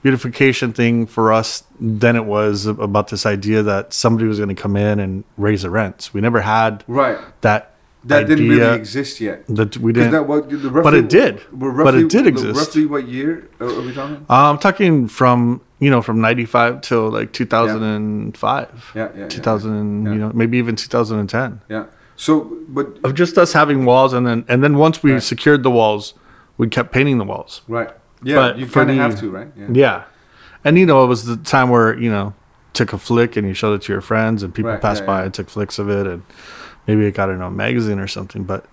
beautification 0.03 0.73
thing 0.73 1.07
for 1.07 1.33
us 1.33 1.65
than 1.81 2.17
it 2.17 2.25
was 2.25 2.67
about 2.67 3.09
this 3.09 3.27
idea 3.27 3.63
that 3.65 3.93
somebody 3.93 4.27
was 4.27 4.39
going 4.39 4.55
to 4.55 4.61
come 4.61 4.77
in 4.77 5.01
and 5.01 5.25
raise 5.37 5.63
the 5.63 5.71
rents. 5.71 6.15
We 6.15 6.21
never 6.21 6.41
had 6.41 6.85
Right. 6.87 7.19
that. 7.43 7.72
That 8.05 8.27
didn't 8.27 8.49
really 8.49 8.77
exist 8.77 9.21
yet. 9.21 9.45
That 9.49 9.77
we 9.79 9.93
didn't. 9.93 10.11
that 10.13 10.27
what, 10.27 10.51
the 10.51 10.57
roughly, 10.57 10.83
But 10.83 10.95
it 10.95 11.09
did. 11.09 11.41
we're 11.53 11.85
But 11.85 11.95
it 11.95 12.09
did 12.11 12.27
exist. 12.27 12.59
Roughly 12.59 12.87
what 12.87 13.07
year 13.07 13.49
are 13.61 13.81
we 13.81 13.93
talking? 13.95 14.27
Uh, 14.29 14.51
I'm 14.51 14.59
talking 14.59 15.07
from 15.09 15.61
you 15.79 15.89
know 15.91 16.03
from 16.03 16.21
'95 16.21 16.81
till 16.81 17.11
like 17.11 17.33
2005, 17.33 18.93
Yeah, 18.95 19.09
yeah, 19.15 19.21
yeah. 19.21 19.29
2000, 19.29 19.73
and, 19.75 20.05
Yeah. 20.07 20.13
you 20.13 20.19
know 20.19 20.31
maybe 20.35 20.59
even 20.59 20.77
2010. 20.77 21.61
Yeah. 21.69 21.85
So, 22.17 22.57
but 22.69 22.99
Of 23.05 23.15
just 23.15 23.39
us 23.39 23.53
having 23.53 23.85
walls, 23.85 24.13
and 24.13 24.27
then 24.27 24.45
and 24.49 24.63
then 24.63 24.77
once 24.79 25.03
we 25.03 25.13
Right. 25.13 25.23
secured 25.23 25.63
the 25.63 25.71
walls, 25.71 26.15
we 26.59 26.69
kept 26.69 26.93
painting 26.93 27.19
the 27.19 27.25
walls. 27.25 27.63
right. 27.69 27.91
Yeah, 28.25 28.37
But 28.37 28.59
you 28.59 28.67
kind 28.69 28.89
of 28.91 28.97
have 28.97 29.19
to, 29.19 29.31
right? 29.31 29.49
Yeah. 29.59 29.67
Yeah. 29.73 30.03
And 30.65 30.79
you 30.79 30.87
know, 30.87 31.03
it 31.03 31.09
was 31.09 31.25
the 31.25 31.37
time 31.37 31.71
where, 31.71 31.99
you 31.99 32.09
know, 32.09 32.35
took 32.73 32.93
a 32.93 32.99
flick 32.99 33.37
and 33.37 33.49
you 33.49 33.53
showed 33.55 33.75
it 33.75 33.83
to 33.83 33.93
your 33.93 34.01
friends 34.01 34.45
and 34.45 34.55
people 34.55 34.71
Right, 34.71 34.81
passed 34.81 35.05
by 35.05 35.25
and 35.25 35.35
took 35.35 35.51
flicks 35.51 35.77
of 35.81 35.89
it 35.91 36.07
and 36.07 36.23
maybe 36.87 37.05
it 37.07 37.13
got 37.15 37.31
in 37.31 37.41
a 37.41 37.51
magazine 37.51 37.99
or 37.99 38.07
something. 38.09 38.45
But 38.45 38.67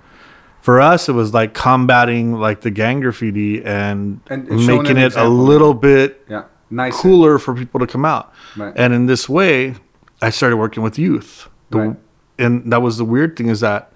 for 0.61 0.81
us 0.81 1.07
it 1.09 1.13
was 1.13 1.33
like 1.33 1.53
combating 1.53 2.33
like 2.33 2.61
the 2.61 2.71
gang 2.71 2.99
graffiti 2.99 3.63
and, 3.63 4.19
And- 4.29 4.47
making 4.49 4.91
an 4.91 4.97
it 4.97 5.15
a 5.15 5.27
little 5.29 5.73
bit 5.73 6.25
Yeah. 6.29 6.43
Nice. 6.69 6.99
cooler 6.99 7.39
for 7.39 7.53
people 7.55 7.79
to 7.79 7.87
come 7.87 8.05
out. 8.05 8.33
Right. 8.57 8.73
And 8.75 8.93
in 8.93 9.05
this 9.07 9.27
way, 9.29 9.75
I 10.21 10.29
started 10.29 10.57
working 10.57 10.83
with 10.83 10.99
youth. 10.99 11.47
The- 11.71 11.77
Right. 11.79 11.95
And 12.37 12.71
that 12.71 12.81
was 12.81 12.97
the 12.97 13.05
weird 13.05 13.35
thing 13.35 13.47
is 13.49 13.59
that 13.61 13.91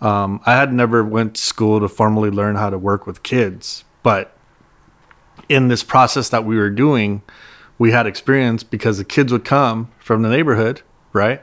um, 0.00 0.40
I 0.46 0.52
had 0.56 0.72
never 0.72 1.04
went 1.04 1.34
to 1.36 1.40
school 1.40 1.78
to 1.80 1.88
formally 1.88 2.30
learn 2.30 2.56
how 2.56 2.70
to 2.70 2.78
work 2.78 3.06
with 3.06 3.22
kids, 3.22 3.84
but 4.02 4.36
in 5.48 5.68
this 5.68 5.82
process 5.84 6.28
that 6.30 6.44
we 6.44 6.56
were 6.56 6.70
doing, 6.70 7.22
we 7.78 7.90
had 7.92 8.06
experience 8.06 8.62
because 8.62 8.98
the 8.98 9.04
kids 9.04 9.30
would 9.32 9.44
come 9.44 9.88
from 10.00 10.22
the 10.22 10.28
neighborhood, 10.28 10.82
right, 11.12 11.42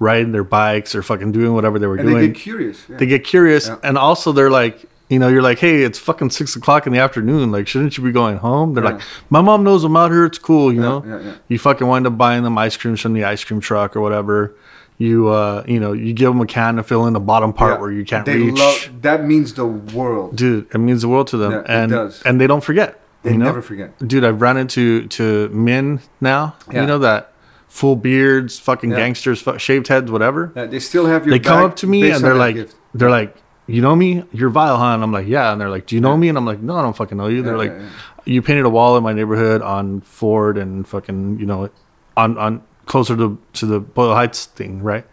riding 0.00 0.32
their 0.32 0.42
bikes 0.44 0.94
or 0.96 1.02
fucking 1.02 1.30
doing 1.30 1.54
whatever 1.54 1.78
they 1.78 1.86
were 1.86 1.96
and 1.96 2.08
doing 2.08 2.18
they 2.20 2.26
get 2.28 2.36
curious. 2.36 2.84
Yeah. 2.88 2.96
they 2.96 3.06
get 3.06 3.22
curious 3.22 3.68
Yeah. 3.68 3.76
and 3.84 3.96
also 3.96 4.32
they're 4.32 4.50
like 4.50 4.84
you 5.08 5.18
know 5.18 5.28
you're 5.28 5.42
like 5.42 5.58
hey 5.58 5.82
it's 5.82 5.98
fucking 5.98 6.30
six 6.30 6.56
o'clock 6.56 6.86
in 6.86 6.92
the 6.92 6.98
afternoon 6.98 7.52
like 7.52 7.68
shouldn't 7.68 7.96
you 7.98 8.02
be 8.04 8.10
going 8.12 8.38
home 8.38 8.74
they're 8.74 8.82
Yeah. 8.84 8.90
like 8.92 9.02
my 9.28 9.40
mom 9.42 9.62
knows 9.62 9.84
i'm 9.84 9.96
out 9.96 10.10
here 10.10 10.24
it's 10.24 10.38
cool 10.38 10.72
you 10.72 10.80
know 10.80 11.04
yeah, 11.06 11.20
yeah. 11.20 11.34
you 11.48 11.58
fucking 11.58 11.86
wind 11.86 12.06
up 12.06 12.16
buying 12.16 12.42
them 12.44 12.56
ice 12.58 12.76
creams 12.76 13.00
from 13.00 13.12
the 13.12 13.24
ice 13.24 13.44
cream 13.44 13.60
truck 13.60 13.94
or 13.94 14.00
whatever 14.00 14.54
you 14.98 15.28
uh 15.28 15.64
you 15.66 15.80
know 15.80 15.92
you 15.92 16.12
give 16.14 16.30
them 16.32 16.40
a 16.40 16.46
can 16.46 16.76
to 16.76 16.82
fill 16.82 17.06
in 17.06 17.12
the 17.12 17.20
bottom 17.20 17.52
part 17.52 17.80
where 17.80 17.90
you 17.92 18.04
can't 18.04 18.24
they 18.24 18.36
reach 18.38 18.56
Love, 18.58 18.90
that 19.02 19.24
means 19.24 19.52
the 19.54 19.66
world. 19.66 20.36
dude 20.36 20.66
it 20.74 20.78
means 20.78 21.02
the 21.02 21.08
world 21.08 21.26
to 21.28 21.36
them 21.36 21.62
and 21.66 21.90
does. 21.90 22.22
and 22.22 22.40
they 22.40 22.46
don't 22.46 22.62
forget 22.64 23.00
They 23.22 23.32
you 23.32 23.38
know? 23.38 23.46
never 23.46 23.62
forget. 23.62 23.98
dude 24.06 24.24
i've 24.24 24.40
run 24.40 24.56
into 24.56 25.06
to 25.08 25.48
men 25.50 26.00
now 26.20 26.54
you 26.72 26.86
know 26.86 26.98
that 27.00 27.29
full 27.70 27.94
beards 27.96 28.58
fucking 28.58 28.90
Yeah. 28.90 28.96
gangsters 28.98 29.40
fu- 29.40 29.56
shaved 29.58 29.86
heads 29.88 30.10
whatever 30.10 30.52
Yeah, 30.56 30.66
they 30.66 30.80
still 30.80 31.06
have 31.06 31.24
your. 31.24 31.32
they 31.32 31.38
come 31.38 31.64
up 31.64 31.76
to 31.76 31.86
me 31.86 32.10
and 32.10 32.22
they're 32.22 32.34
like 32.34 32.56
gift. 32.56 32.74
they're 32.94 33.10
like 33.10 33.34
you 33.66 33.80
know 33.80 33.94
me? 33.94 34.24
You're 34.32 34.50
Vyal, 34.50 34.76
huh? 34.78 34.94
And 34.94 35.02
I'm 35.04 35.12
like, 35.12 35.28
yeah. 35.28 35.52
And 35.52 35.60
they're 35.60 35.70
like, 35.70 35.86
do 35.86 35.94
you 35.94 36.00
know 36.00 36.16
me? 36.16 36.28
And 36.28 36.36
I'm 36.36 36.44
like, 36.44 36.60
no, 36.60 36.74
I 36.74 36.82
don't 36.82 36.96
fucking 36.96 37.16
know 37.16 37.28
you. 37.28 37.40
They're 37.42 37.52
Yeah, 37.52 37.58
like, 37.70 37.72
yeah, 37.78 37.88
you 38.24 38.42
painted 38.42 38.64
a 38.64 38.68
wall 38.68 38.96
in 38.96 39.04
my 39.04 39.12
neighborhood 39.12 39.62
on 39.62 40.00
Ford 40.00 40.58
and 40.58 40.84
fucking, 40.88 41.38
you 41.38 41.46
know, 41.46 41.70
on 42.16 42.36
on 42.36 42.62
closer 42.86 43.14
to 43.16 43.38
to 43.52 43.66
the 43.66 43.78
Boyle 43.78 44.12
Heights 44.14 44.46
thing, 44.46 44.82
right? 44.82 45.06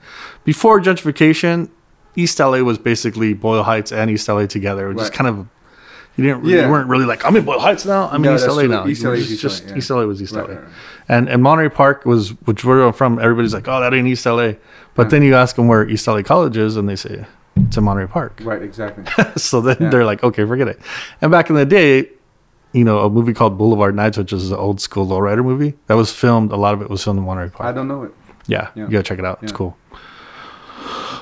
Before 0.44 0.82
gentrification, 0.82 1.70
East 2.16 2.40
LA 2.40 2.64
was 2.64 2.80
basically 2.80 3.36
Boyle 3.36 3.62
Heights 3.62 3.92
and 3.92 4.10
East 4.10 4.28
LA 4.28 4.48
together. 4.48 4.88
which 4.88 4.96
was 4.98 5.10
just 5.10 5.20
Right. 5.20 5.28
kind 5.28 5.40
of 5.40 5.48
you 6.18 6.24
didn't 6.26 6.44
Yeah. 6.46 6.66
you 6.66 6.72
weren't 6.72 6.90
really 6.90 7.06
like 7.06 7.24
I'm 7.26 7.36
in 7.38 7.46
Boyle 7.46 7.60
Heights 7.60 7.86
now. 7.86 8.10
I'm 8.12 8.22
No, 8.22 8.32
in 8.32 8.36
East 8.36 8.48
LA 8.48 8.60
true. 8.64 8.68
now. 8.68 8.88
East 8.88 9.04
LA 9.04 9.14
East 9.14 9.42
just 9.42 9.64
LA, 9.66 9.70
yeah. 9.72 9.78
East 9.78 9.90
LA 9.90 10.04
was 10.06 10.22
East 10.22 10.34
Right, 10.36 10.44
LA. 10.50 10.56
right, 10.56 10.64
right. 10.64 10.72
And 11.08 11.30
and 11.30 11.42
Monterey 11.42 11.70
Park 11.70 12.06
was 12.06 12.32
which 12.46 12.66
where 12.66 12.82
I'm 12.82 12.92
from. 12.94 13.20
Everybody's 13.20 13.54
like, 13.54 13.68
oh, 13.70 13.80
that 13.80 13.94
ain't 13.94 14.08
East 14.08 14.26
LA. 14.26 14.54
But 14.96 15.10
then 15.12 15.22
you 15.24 15.36
ask 15.36 15.56
them 15.56 15.68
where 15.68 15.88
East 15.88 16.08
LA 16.08 16.24
College 16.24 16.58
is, 16.58 16.76
and 16.76 16.90
they 16.90 16.96
say 16.98 17.26
it's 17.56 17.78
in 17.78 17.84
Monterey 17.84 18.08
Park. 18.08 18.42
Right, 18.44 18.62
exactly. 18.62 19.04
so 19.38 19.62
then 19.62 19.78
Yeah. 19.80 19.90
they're 19.90 20.06
like, 20.06 20.24
okay, 20.24 20.44
forget 20.46 20.68
it. 20.68 20.80
And 21.22 21.32
back 21.32 21.50
in 21.50 21.56
the 21.56 21.66
day, 21.66 22.10
you 22.74 22.84
know, 22.84 23.00
a 23.00 23.10
movie 23.10 23.34
called 23.34 23.58
Boulevard 23.58 23.96
Nights, 23.96 24.18
which 24.18 24.34
is 24.34 24.52
an 24.52 24.58
old 24.58 24.82
school 24.82 25.08
lowrider 25.08 25.44
movie, 25.44 25.76
that 25.88 25.94
was 25.96 26.12
filmed. 26.12 26.52
A 26.52 26.56
lot 26.58 26.74
of 26.74 26.82
it 26.82 26.90
was 26.90 27.04
filmed 27.04 27.20
in 27.20 27.26
Monterey 27.26 27.50
Park. 27.50 27.70
I 27.70 27.72
don't 27.72 27.88
know 27.88 28.04
it. 28.04 28.12
Yeah, 28.48 28.70
Yeah. 28.76 28.86
you 28.86 28.90
gotta 28.92 29.04
check 29.04 29.20
it 29.20 29.26
out. 29.26 29.40
It's 29.44 29.52
cool. 29.52 29.78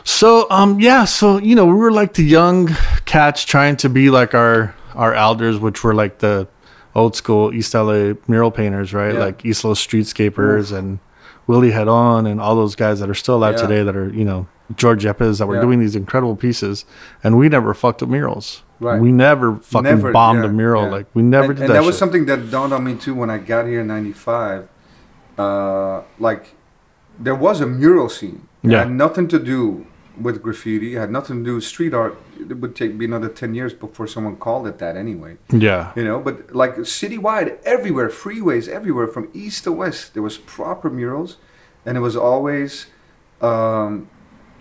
So, 0.04 0.48
um, 0.52 0.80
yeah, 0.80 1.06
so 1.06 1.38
you 1.38 1.56
know, 1.56 1.66
we 1.66 1.74
were 1.74 1.92
like 1.92 2.14
the 2.14 2.24
young 2.24 2.70
cats 3.06 3.44
trying 3.44 3.76
to 3.78 3.90
be 3.90 4.10
like 4.10 4.34
our 4.36 4.74
our 4.96 5.14
elders, 5.14 5.58
which 5.60 5.84
were 5.84 5.94
like 5.94 6.20
the 6.20 6.48
old 6.96 7.16
school 7.16 7.54
East 7.54 7.74
LA 7.74 8.14
mural 8.28 8.52
painters, 8.52 8.94
right? 8.94 9.14
Yeah. 9.14 9.20
Like 9.20 9.46
East 9.46 9.64
Los 9.66 9.86
streetscapers 9.86 10.72
and 10.76 11.00
Willie 11.48 11.72
Herrón 11.72 12.30
and 12.30 12.40
all 12.42 12.56
those 12.56 12.76
guys 12.76 13.00
that 13.00 13.10
are 13.10 13.14
still 13.14 13.36
alive 13.36 13.56
Yeah. 13.56 13.62
today 13.68 13.84
that 13.84 13.96
are, 13.96 14.10
you 14.10 14.24
know, 14.26 14.48
George 14.76 15.04
Yepes 15.04 15.38
that 15.40 15.48
were 15.48 15.56
Yeah. 15.56 15.62
doing 15.62 15.80
these 15.80 15.96
incredible 15.96 16.36
pieces. 16.36 16.86
And 17.24 17.38
we 17.38 17.50
never 17.50 17.74
fucked 17.74 18.02
up 18.02 18.10
murals. 18.10 18.64
Right. 18.80 19.00
We 19.00 19.12
never 19.12 19.56
fucking 19.58 19.84
Never, 19.84 20.12
bombed 20.12 20.44
a 20.44 20.50
mural. 20.50 20.90
Like 20.90 21.06
we 21.14 21.22
never 21.22 21.48
and, 21.52 21.56
did 21.56 21.62
and 21.66 21.70
that. 21.70 21.82
that 21.82 21.86
was 21.86 21.98
something 21.98 22.26
that 22.26 22.50
dawned 22.52 22.74
on 22.74 22.84
me 22.84 22.96
too 22.96 23.14
when 23.16 23.30
I 23.30 23.38
got 23.38 23.68
here 23.68 23.82
in 23.82 23.88
'95. 23.88 24.68
Uh, 25.38 26.02
like, 26.20 26.56
there 27.20 27.36
was 27.36 27.62
a 27.62 27.66
mural 27.68 28.10
scene. 28.10 28.48
It 28.64 28.72
Yeah. 28.72 28.80
had 28.80 28.92
nothing 28.92 29.28
to 29.30 29.40
do 29.40 29.86
with 30.22 30.42
graffiti. 30.42 30.96
It 30.96 31.00
had 31.00 31.12
nothing 31.12 31.40
to 31.40 31.44
do 31.50 31.56
with 31.56 31.64
street 31.64 31.94
art. 31.94 32.18
It 32.40 32.58
would 32.58 32.76
take 32.76 32.98
be 32.98 33.06
another 33.06 33.30
ten 33.30 33.54
years 33.56 33.74
before 33.74 34.08
someone 34.08 34.36
called 34.38 34.68
it 34.68 34.78
that 34.80 34.96
anyway. 34.96 35.38
Yeah. 35.52 35.92
You 35.96 36.04
know, 36.04 36.20
but 36.20 36.54
like 36.56 36.76
citywide, 36.78 37.58
everywhere, 37.64 38.10
freeways, 38.10 38.68
everywhere, 38.68 39.08
from 39.08 39.30
east 39.34 39.64
to 39.66 39.72
west, 39.72 40.14
there 40.14 40.24
was 40.24 40.38
proper 40.38 40.90
murals, 40.90 41.38
and 41.86 41.98
it 41.98 42.02
was 42.02 42.16
always 42.16 42.88
um, 43.42 44.10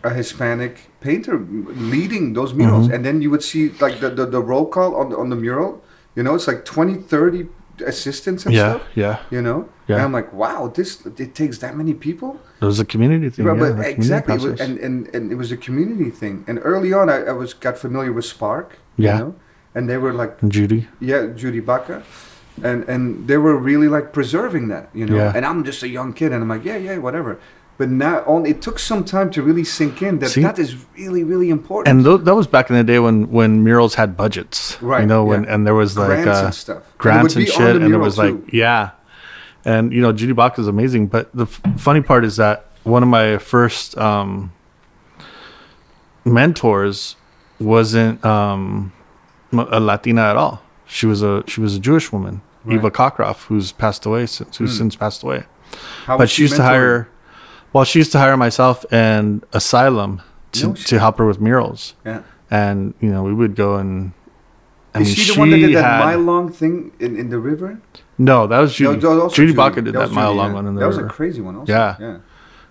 a 0.03 0.11
Hispanic 0.11 0.91
painter 1.01 1.39
leading 1.39 2.33
those 2.35 2.53
murals. 2.55 2.87
Mm-hmm. 2.87 2.95
And 2.95 3.05
then 3.05 3.23
you 3.23 3.31
would 3.31 3.43
see 3.43 3.71
like 3.81 4.01
the, 4.01 4.11
the, 4.11 4.27
the 4.27 4.41
roll 4.43 4.67
call 4.67 4.97
on 4.97 5.11
the, 5.11 5.17
on 5.17 5.31
the 5.31 5.37
mural. 5.37 5.83
You 6.15 6.23
know, 6.23 6.35
it's 6.35 6.47
like 6.47 6.65
20, 6.65 6.95
30 7.03 7.49
assistants 7.87 8.47
and 8.47 8.55
Yeah. 8.55 8.75
stuff. 8.77 8.83
Yeah. 8.95 9.19
You 9.31 9.43
know, 9.43 9.69
Yeah. 9.89 9.97
and 9.97 10.05
I'm 10.05 10.13
like, 10.13 10.33
wow, 10.33 10.69
this 10.73 11.05
it 11.07 11.35
takes 11.35 11.59
that 11.59 11.77
many 11.77 11.95
people. 11.95 12.39
It 12.65 12.67
was 12.67 12.81
a 12.81 12.85
community 12.85 13.31
thing. 13.31 13.45
Right, 13.47 13.59
yeah, 13.61 13.73
but 13.77 13.87
exactly, 13.87 14.35
was- 14.39 14.61
and, 14.61 14.79
and 14.79 15.15
and 15.15 15.33
it 15.33 15.37
was 15.37 15.53
a 15.53 15.57
community 15.57 16.11
thing. 16.11 16.45
And 16.49 16.59
early 16.63 16.93
on, 16.93 17.09
I, 17.09 17.19
I 17.33 17.33
was 17.33 17.55
got 17.55 17.79
familiar 17.79 18.13
with 18.13 18.25
SPARC. 18.25 18.67
Yeah. 18.97 19.19
You 19.19 19.25
know? 19.25 19.35
And 19.77 19.89
they 19.91 19.99
were 19.99 20.13
like 20.13 20.41
And 20.43 20.53
Judy. 20.53 20.87
yeah, 21.01 21.27
Judy 21.35 21.61
Baca. 21.61 22.03
And 22.63 22.89
and 22.89 23.27
they 23.29 23.37
were 23.37 23.57
really 23.57 23.89
like 23.89 24.13
preserving 24.13 24.69
that, 24.69 24.89
you 24.95 25.05
know. 25.07 25.17
Yeah. 25.17 25.33
And 25.37 25.45
I'm 25.45 25.65
just 25.65 25.83
a 25.83 25.89
young 25.89 26.13
kid 26.13 26.33
and 26.33 26.41
I'm 26.43 26.49
like, 26.49 26.65
yeah, 26.65 26.77
yeah, 26.77 26.99
whatever. 26.99 27.39
But 27.77 27.89
now 27.91 28.23
on 28.25 28.47
it 28.47 28.63
took 28.63 28.79
some 28.79 29.03
time 29.05 29.29
to 29.33 29.43
really 29.43 29.65
sink 29.65 30.01
in 30.01 30.21
that 30.21 30.31
See? 30.31 30.43
that 30.43 30.59
is 30.61 30.77
really, 30.97 31.25
really 31.25 31.51
important. 31.51 31.89
And 31.91 32.05
th- 32.07 32.21
that 32.27 32.35
was 32.37 32.47
back 32.47 32.71
in 32.71 32.77
the 32.77 32.85
day 32.85 33.01
when 33.01 33.29
when 33.33 33.65
murals 33.65 33.97
had 33.97 34.17
budgets, 34.17 34.81
right 34.81 35.01
You 35.01 35.09
know, 35.09 35.25
when 35.25 35.43
yeah. 35.43 35.53
and 35.55 35.67
there 35.67 35.75
was 35.75 35.97
like 35.99 36.23
grants 36.23 36.39
uh, 36.39 36.45
and 36.45 36.55
stuff. 36.55 36.83
grants 36.99 37.35
and, 37.35 37.43
and, 37.43 37.49
it 37.49 37.59
would 37.59 37.59
be 37.59 37.65
on 37.65 37.67
shit, 37.75 37.81
the 37.81 37.85
and 37.87 37.95
it 37.95 37.99
was 37.99 38.17
like 38.17 38.37
yeah, 38.53 38.91
and 39.65 39.93
you 39.93 40.01
know 40.03 40.13
Judy 40.13 40.33
Baca 40.33 40.61
is 40.61 40.69
amazing. 40.69 41.07
But 41.09 41.31
the 41.35 41.45
f- 41.45 41.61
funny 41.79 42.01
part 42.03 42.25
is 42.25 42.37
that 42.37 42.67
one 42.85 43.03
of 43.03 43.09
my 43.09 43.39
first 43.39 43.97
um, 43.99 44.53
mentors 46.25 47.17
wasn't 47.59 48.25
um, 48.25 48.93
a 49.53 49.81
Latina 49.81 50.23
at 50.23 50.37
all. 50.37 50.63
She 50.87 51.07
was 51.07 51.23
a 51.23 51.43
she 51.47 51.61
was 51.61 51.77
a 51.77 51.81
Jewish 51.81 52.13
woman, 52.13 52.43
Right. 52.65 52.77
Eva 52.77 52.91
Cockcroft, 52.91 53.45
who's 53.45 53.73
passed 53.73 54.07
away 54.07 54.27
since 54.27 54.57
who's 54.57 54.73
Hmm. 54.73 54.79
since 54.79 54.97
passed 54.97 55.23
away. 55.23 55.45
How 56.07 56.17
but 56.17 56.25
was 56.25 56.31
she 56.31 56.43
used 56.43 56.57
to 56.57 56.63
hire, 56.63 57.09
well, 57.73 57.85
she 57.85 57.99
used 57.99 58.13
to 58.13 58.19
hire 58.19 58.37
myself 58.37 58.85
and 58.93 59.45
Asylum 59.53 60.23
to, 60.53 60.69
No 60.69 60.75
to 60.75 60.99
help 61.01 61.19
her 61.19 61.27
with 61.27 61.41
murals 61.41 61.95
Yeah. 62.05 62.21
and 62.51 62.95
you 63.01 63.11
know 63.11 63.23
we 63.25 63.35
would 63.35 63.57
go 63.57 63.77
and 63.77 64.13
I 64.95 65.01
Is 65.01 65.09
mean, 65.09 65.17
she 65.17 65.33
the 65.35 65.39
one 65.41 65.51
that 65.51 65.57
did 65.59 65.75
that 65.75 65.83
had- 65.85 66.05
mile 66.05 66.19
long 66.21 66.53
thing 66.53 66.93
in, 67.01 67.17
in 67.17 67.29
the 67.31 67.39
river? 67.39 67.81
no 68.17 68.47
that 68.47 68.61
was 68.61 68.75
Judy 68.75 69.01
that 69.01 69.09
was 69.09 69.19
also 69.25 69.35
Judy 69.37 69.53
Baca 69.53 69.83
did 69.83 69.95
that, 69.95 70.03
was 70.03 70.13
mile 70.13 70.29
Judy, 70.31 70.39
long 70.39 70.51
yeah. 70.51 70.55
one 70.55 70.67
in 70.69 70.75
the 70.75 70.81
That 70.81 70.87
was 70.87 70.99
a 70.99 71.05
crazy 71.05 71.41
one 71.41 71.57
also. 71.57 71.73
Yeah. 71.73 71.97
Yeah. 71.99 72.17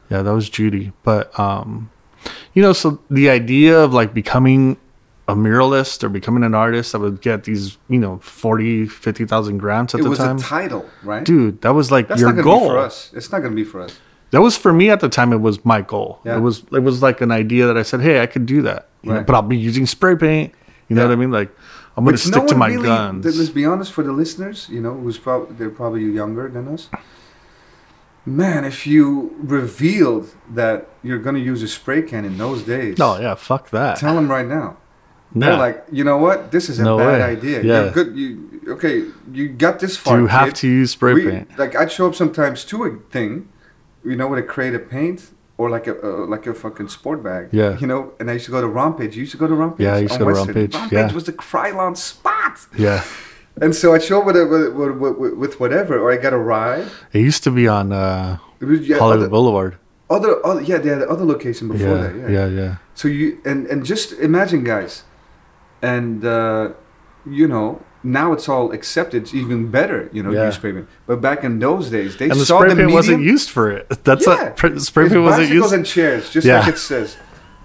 yeah 0.10 0.22
that 0.22 0.32
was 0.34 0.50
Judy 0.50 0.94
but 1.04 1.38
um 1.38 1.90
you 2.54 2.62
know 2.62 2.72
so 2.72 3.00
the 3.10 3.30
idea 3.30 3.78
of 3.84 3.94
like 3.94 4.14
becoming 4.14 4.78
a 5.28 5.36
muralist 5.36 6.02
or 6.04 6.10
becoming 6.10 6.44
an 6.44 6.54
artist 6.56 6.94
that 6.94 7.00
would 7.00 7.20
get 7.22 7.44
these 7.44 7.78
you 7.90 8.00
know 8.00 8.20
40 8.20 8.88
50,000 8.88 9.58
grants 9.58 9.94
at 9.94 10.00
It 10.00 10.04
the 10.04 10.10
was 10.10 10.20
time 10.20 10.38
a 10.38 10.40
title, 10.40 10.86
right? 11.04 11.24
dude 11.26 11.62
that 11.62 11.74
was 11.74 11.92
like 11.92 12.08
That's 12.08 12.22
your 12.22 12.30
not 12.30 12.36
gonna 12.44 12.44
goal 12.44 12.60
be 12.62 12.68
for 12.68 12.78
us. 12.78 13.12
It's 13.14 13.30
not 13.32 13.42
gonna 13.42 13.56
be 13.56 13.66
for 13.66 13.82
us. 13.82 14.00
that 14.32 14.40
was 14.42 14.56
for 14.58 14.72
me 14.72 14.90
at 14.90 15.02
the 15.02 15.10
time 15.10 15.34
it 15.34 15.42
was 15.42 15.64
my 15.66 15.82
goal 15.82 16.20
Yeah. 16.24 16.38
it 16.38 16.40
was 16.40 16.64
it 16.72 16.80
was 16.84 17.02
like 17.02 17.20
an 17.20 17.32
idea 17.32 17.68
that 17.68 17.78
I 17.78 17.84
said 17.84 18.00
hey 18.00 18.22
I 18.22 18.28
could 18.28 18.46
do 18.46 18.62
that 18.62 18.88
you 19.02 19.12
know, 19.14 19.24
but 19.24 19.36
I'll 19.36 19.42
be 19.42 19.58
using 19.58 19.86
spray 19.86 20.16
paint 20.16 20.54
you 20.88 20.96
know 20.96 21.02
Yeah. 21.04 21.08
what 21.10 21.14
I 21.14 21.18
mean 21.18 21.32
like 21.32 21.52
I'm 21.96 22.04
going 22.06 22.16
to 22.16 22.22
stick 22.22 22.48
to 22.48 22.56
one 22.56 22.60
my 22.60 22.68
really- 22.70 22.84
guns 22.88 23.26
Let's 23.38 23.50
be 23.50 23.66
honest, 23.66 23.92
for 23.92 24.04
the 24.04 24.12
listeners, 24.12 24.68
you 24.70 24.82
know, 24.82 24.94
who's 24.96 25.18
probably 25.18 25.56
they're 25.56 25.70
probably 25.70 26.04
younger 26.06 26.50
than 26.50 26.68
us. 26.68 26.90
Man, 28.26 28.64
if 28.64 28.88
you 28.88 29.36
revealed 29.40 30.34
that 30.50 30.88
you're 31.04 31.20
gonna 31.20 31.40
use 31.40 31.62
a 31.62 31.68
spray 31.68 32.02
can 32.02 32.24
in 32.24 32.38
those 32.38 32.64
days, 32.64 32.98
oh 33.02 33.20
yeah 33.20 33.36
fuck 33.36 33.70
that 33.72 33.98
tell 33.98 34.16
them 34.16 34.30
right 34.32 34.48
now. 34.48 34.78
No. 35.36 35.48
They're 35.48 35.58
like, 35.58 35.86
you 35.92 36.04
know 36.04 36.18
what? 36.18 36.52
This 36.52 36.70
is 36.70 36.80
a 36.80 36.84
No 36.84 36.98
bad 36.98 37.20
way. 37.20 37.24
idea. 37.24 37.62
Yeah. 37.64 37.84
You're 37.84 37.92
good. 37.92 38.16
You 38.16 38.62
okay? 38.76 39.04
You 39.32 39.50
got 39.50 39.80
this 39.80 39.98
far. 39.98 40.20
You 40.20 40.28
have 40.28 40.50
kid. 40.50 40.56
to 40.58 40.68
use 40.70 40.92
spray 40.92 41.14
We- 41.16 41.30
paint? 41.30 41.58
Like 41.60 41.76
I'd 41.76 41.92
show 41.92 42.08
up 42.08 42.16
sometimes 42.16 42.64
to 42.66 42.84
a 42.86 42.96
thing, 43.12 43.50
you 44.06 44.16
know, 44.16 44.28
with 44.28 44.40
a 44.40 44.44
crate 44.44 44.74
of 44.76 44.90
paint 44.90 45.32
or 45.64 45.70
like 45.78 45.88
a 45.88 45.96
uh, 46.08 46.26
like 46.34 46.46
a 46.52 46.54
fucking 46.54 46.90
sport 46.98 47.20
bag. 47.28 47.44
Yeah. 47.52 47.80
You 47.82 47.88
know, 47.92 48.02
and 48.20 48.26
I 48.30 48.34
used 48.38 48.48
to 48.50 48.52
go 48.58 48.62
to 48.68 48.72
Rompage. 48.80 49.14
You 49.16 49.22
used 49.26 49.36
to 49.38 49.42
go 49.44 49.48
to 49.54 49.58
Rompage. 49.64 49.86
Yeah, 49.86 49.96
I 49.96 50.02
used 50.06 50.16
to 50.16 50.20
go 50.20 50.30
to 50.30 50.34
Western. 50.34 50.56
Rompage, 50.56 50.74
Rompage 50.80 51.10
yeah. 51.10 51.14
was 51.20 51.26
the 51.32 51.38
Krylon 51.46 51.96
spot. 51.96 52.56
Yeah. 52.78 53.04
And 53.64 53.72
so 53.76 53.94
I'd 53.94 54.04
show 54.04 54.20
up 54.20 54.26
with, 54.26 54.36
a, 54.36 54.46
with, 54.46 54.66
with, 54.74 55.18
with, 55.22 55.34
with 55.42 55.60
whatever, 55.60 56.00
or 56.00 56.12
I 56.12 56.18
got 56.18 56.34
a 56.34 56.38
ride. 56.56 56.88
It 57.14 57.20
used 57.20 57.44
to 57.44 57.52
be 57.52 57.68
on 57.68 57.92
uh, 57.94 58.40
was 58.60 58.88
yeah, 58.88 58.98
Hollywood 58.98 59.28
other, 59.28 59.30
Boulevard. 59.30 59.78
other, 60.10 60.46
other, 60.46 60.62
yeah, 60.62 60.80
they 60.80 60.90
had 60.90 61.04
other 61.04 61.26
location 61.26 61.68
before 61.68 61.96
Yeah, 61.96 62.04
that. 62.04 62.16
Yeah. 62.16 62.30
yeah, 62.30 62.48
yeah. 62.48 62.76
So 62.96 63.08
you 63.08 63.40
and 63.46 63.68
and 63.72 63.86
just 63.86 64.08
imagine, 64.30 64.64
guys, 64.64 65.04
and 65.82 66.26
uh, 66.26 66.74
you 67.40 67.48
know 67.48 67.82
now 68.04 68.34
it's 68.34 68.48
all 68.50 68.72
accepted. 68.72 69.24
It's 69.24 69.34
even 69.34 69.72
better, 69.72 70.10
you 70.12 70.22
know, 70.24 70.32
Yeah. 70.32 70.46
use 70.48 70.56
spray 70.56 70.74
paint. 70.74 70.88
But 71.08 71.22
back 71.22 71.44
in 71.44 71.60
those 71.60 71.90
days, 71.90 72.18
they 72.18 72.30
And 72.30 72.40
the 72.40 72.46
saw 72.46 72.58
spray 72.60 72.70
the 72.70 72.76
paint 72.76 72.88
medium. 72.88 72.96
wasn't 72.96 73.22
used 73.24 73.50
for 73.50 73.70
it. 73.72 73.88
That's 74.04 74.28
Yeah. 74.28 74.50
pr- 74.56 74.78
spray 74.80 75.10
paint 75.10 75.24
wasn't 75.24 75.50
used. 75.50 75.74
and 75.74 75.86
chairs, 75.86 76.30
just 76.30 76.46
Yeah. 76.46 76.60
like 76.60 76.70
it 76.76 76.78
says. 76.78 77.16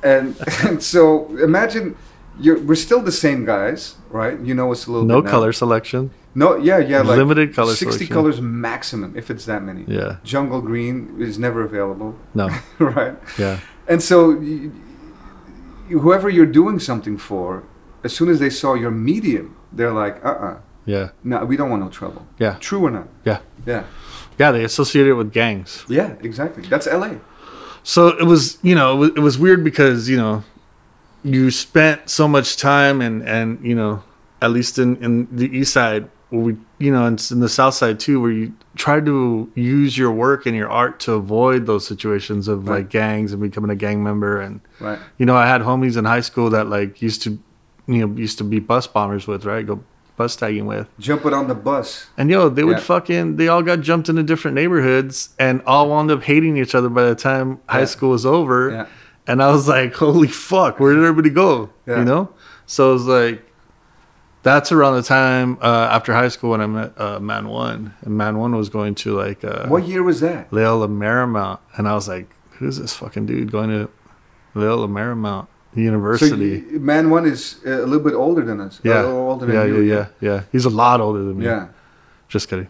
And, 0.03 0.37
and 0.65 0.83
so 0.83 1.27
imagine 1.43 1.97
you're, 2.41 2.59
we're 2.61 2.77
still 2.77 3.01
the 3.01 3.11
same 3.13 3.45
guys, 3.45 3.97
right? 4.11 4.39
You 4.41 4.55
know, 4.55 4.71
it's 4.73 4.87
a 4.87 4.93
little 4.93 5.07
No 5.07 5.23
color 5.23 5.53
selection. 5.53 6.11
No, 6.35 6.57
yeah, 6.57 6.79
yeah, 6.79 7.01
like 7.01 7.17
Limited 7.19 7.53
color 7.53 7.73
sixty 7.75 8.05
selection. 8.07 8.15
colors 8.15 8.41
maximum, 8.41 9.15
if 9.17 9.29
it's 9.29 9.45
that 9.47 9.65
many. 9.65 9.85
Yeah. 9.89 10.17
Jungle 10.23 10.61
green 10.61 11.17
is 11.19 11.37
never 11.37 11.63
available, 11.65 12.15
No. 12.35 12.49
right? 12.79 13.17
Yeah. 13.37 13.59
And 13.89 14.01
so, 14.01 14.39
whoever 15.89 16.29
you're 16.29 16.47
doing 16.47 16.79
something 16.79 17.17
for, 17.19 17.65
as 18.05 18.13
soon 18.15 18.29
as 18.29 18.39
they 18.39 18.51
saw 18.51 18.75
your 18.75 18.91
medium, 18.93 19.57
they're 19.73 19.93
like, 19.93 20.25
uh 20.25 20.29
uh 20.29 20.57
Yeah. 20.87 21.09
no, 21.25 21.45
we 21.45 21.57
don't 21.57 21.71
want 21.71 21.83
no 21.83 21.89
trouble. 21.91 22.27
Yeah. 22.39 22.57
True 22.61 22.85
or 22.87 22.91
not? 22.91 23.09
Yeah. 23.25 23.39
Yeah. 23.67 23.85
Yeah. 24.39 24.53
They 24.53 24.65
associate 24.65 25.07
it 25.07 25.15
with 25.15 25.33
gangs. 25.33 25.85
Yeah, 25.89 26.15
exactly. 26.21 26.65
That's 26.69 26.87
LA. 26.87 27.17
So 27.83 28.09
it 28.09 28.25
was, 28.25 28.59
you 28.63 28.75
know, 28.75 28.93
it 28.95 28.99
was, 28.99 29.11
it 29.17 29.21
was 29.21 29.39
weird 29.39 29.63
because, 29.65 30.09
you 30.09 30.17
know, 30.17 30.45
you 31.25 31.51
spent 31.51 32.09
so 32.11 32.29
much 32.29 32.57
time 32.57 33.01
and, 33.01 33.23
and, 33.23 33.65
you 33.65 33.75
know, 33.75 34.03
at 34.41 34.51
least 34.51 34.79
in, 34.79 34.97
in 35.03 35.29
the 35.35 35.47
east 35.57 35.73
side, 35.73 36.09
where 36.31 36.41
we, 36.43 36.57
you 36.79 36.93
know, 36.93 37.07
and 37.07 37.27
in 37.31 37.41
the 37.41 37.49
south 37.49 37.75
side 37.75 37.99
too, 37.99 38.21
where 38.21 38.31
you 38.31 38.53
try 38.77 39.01
to 39.01 39.51
use 39.55 39.97
your 39.99 40.13
work 40.13 40.47
and 40.47 40.55
your 40.55 40.69
art 40.71 41.01
to 41.01 41.13
avoid 41.15 41.67
those 41.67 41.87
situations 41.87 42.47
of 42.49 42.69
Right. 42.69 42.79
like 42.79 42.91
gangs 42.91 43.33
and 43.33 43.41
becoming 43.43 43.71
a 43.71 43.75
gang 43.77 44.03
member. 44.05 44.41
And, 44.41 44.61
Right. 44.81 44.99
you 45.19 45.27
know, 45.27 45.35
I 45.35 45.47
had 45.47 45.63
homies 45.63 45.97
in 45.97 46.05
high 46.05 46.21
school 46.21 46.51
that 46.51 46.69
like 46.69 47.01
used 47.03 47.23
to, 47.23 47.39
you 47.89 48.07
know, 48.07 48.15
used 48.15 48.39
to 48.39 48.45
be 48.45 48.61
bus 48.61 48.87
bombers 48.87 49.27
with, 49.27 49.45
right? 49.45 49.67
Go 49.67 49.83
bus 50.17 50.37
tagging 50.37 50.67
with. 50.67 50.87
Jumping 50.99 51.33
on 51.33 51.49
the 51.49 51.55
bus. 51.55 52.07
And 52.17 52.31
yo, 52.31 52.49
they 52.49 52.63
would 52.65 52.77
Yeah. 52.79 52.83
fucking, 52.83 53.37
they 53.37 53.49
all 53.49 53.63
got 53.63 53.81
jumped 53.81 54.09
into 54.09 54.23
different 54.23 54.55
neighborhoods 54.57 55.31
and 55.39 55.63
all 55.67 55.89
wound 55.89 56.11
up 56.11 56.23
hating 56.23 56.57
each 56.57 56.75
other 56.75 56.89
by 56.89 57.05
the 57.09 57.15
time 57.15 57.59
high 57.69 57.85
school 57.87 58.11
was 58.11 58.25
over. 58.27 58.71
Yeah. 58.71 58.87
and 59.27 59.43
I 59.43 59.51
was 59.51 59.69
like, 59.69 59.95
"Holy 59.95 60.27
fuck, 60.29 60.81
where 60.81 60.95
did 60.95 61.05
everybody 61.05 61.29
go?" 61.31 61.69
Yeah. 61.87 61.99
You 61.99 62.05
know. 62.05 62.31
So 62.67 62.91
it 62.91 62.93
was 62.95 63.07
like, 63.07 63.45
that's 64.43 64.73
around 64.73 64.95
the 64.95 65.03
time 65.03 65.59
uh, 65.61 65.89
after 65.91 66.15
high 66.15 66.29
school 66.29 66.51
when 66.51 66.61
I 66.63 66.67
met 66.67 66.99
uh, 67.01 67.21
Man 67.21 67.49
One, 67.49 67.95
and 68.03 68.17
Man 68.17 68.39
One 68.39 68.55
was 68.57 68.69
going 68.71 68.95
to 68.97 69.15
like 69.17 69.45
uh, 69.45 69.67
What 69.69 69.87
year 69.87 70.03
was 70.03 70.21
that? 70.21 70.51
Loyola 70.53 70.89
Marymount, 70.89 71.59
and 71.77 71.87
I 71.89 71.95
was 71.95 72.09
like, 72.09 72.35
"Who's 72.53 72.79
this 72.79 72.95
fucking 72.95 73.27
dude 73.27 73.53
going 73.53 73.69
to 73.71 73.91
Loyola 74.55 74.89
Marymount 74.89 75.47
So 75.75 75.81
University?" 75.81 76.65
you, 76.73 76.81
man 76.81 77.11
one 77.11 77.27
is 77.27 77.61
uh, 77.67 77.71
a 77.85 77.87
little 77.87 78.01
bit 78.05 78.15
older 78.15 78.43
than 78.45 78.61
us. 78.61 78.81
yeah, 78.83 79.03
A 79.03 79.07
older 79.07 79.47
than 79.47 79.55
yeah, 79.55 79.65
you. 79.65 79.81
yeah, 79.81 80.07
yeah, 80.21 80.31
yeah. 80.33 80.43
He's 80.53 80.65
a 80.65 80.71
lot 80.71 81.01
older 81.01 81.23
than 81.25 81.39
me. 81.39 81.45
Yeah. 81.45 81.69
Just 82.29 82.49
kidding. 82.49 82.69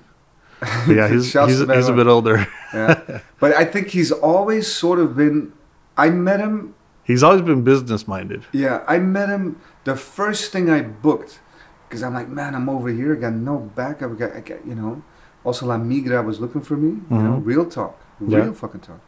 But 0.87 0.97
yeah, 0.97 1.09
he's 1.09 1.33
he's, 1.33 1.61
to 1.67 1.75
he's 1.77 1.89
a 1.89 1.93
bit 1.93 2.07
older. 2.09 2.47
yeah. 2.75 3.21
But 3.39 3.55
I 3.55 3.65
think 3.65 3.89
he's 3.89 4.11
always 4.11 4.67
sort 4.67 4.99
of 4.99 5.15
been. 5.17 5.53
I 5.97 6.11
met 6.11 6.41
him. 6.41 6.75
He's 7.05 7.23
always 7.23 7.43
been 7.43 7.63
business 7.63 8.07
minded. 8.07 8.43
Yeah, 8.53 8.83
I 8.87 8.99
met 8.99 9.29
him. 9.29 9.61
The 9.85 9.97
first 9.97 10.53
thing 10.53 10.69
I 10.69 10.83
booked, 10.83 11.41
because 11.89 12.03
I'm 12.03 12.13
like, 12.13 12.29
man, 12.29 12.55
I'm 12.55 12.69
over 12.69 12.89
here. 12.91 13.17
I 13.17 13.21
got 13.21 13.33
no 13.33 13.57
backup. 13.75 14.11
I 14.13 14.15
got, 14.15 14.33
I 14.37 14.41
got 14.41 14.67
you 14.67 14.75
know. 14.75 15.03
Also, 15.45 15.65
La 15.67 15.79
Migra 15.79 16.23
was 16.25 16.39
looking 16.41 16.61
for 16.61 16.77
me. 16.77 16.89
You 17.11 17.23
know, 17.23 17.37
Mhm. 17.41 17.47
real 17.47 17.65
talk, 17.65 17.95
real 18.21 18.47
Yeah. 18.47 18.53
fucking 18.53 18.81
talk. 18.81 19.01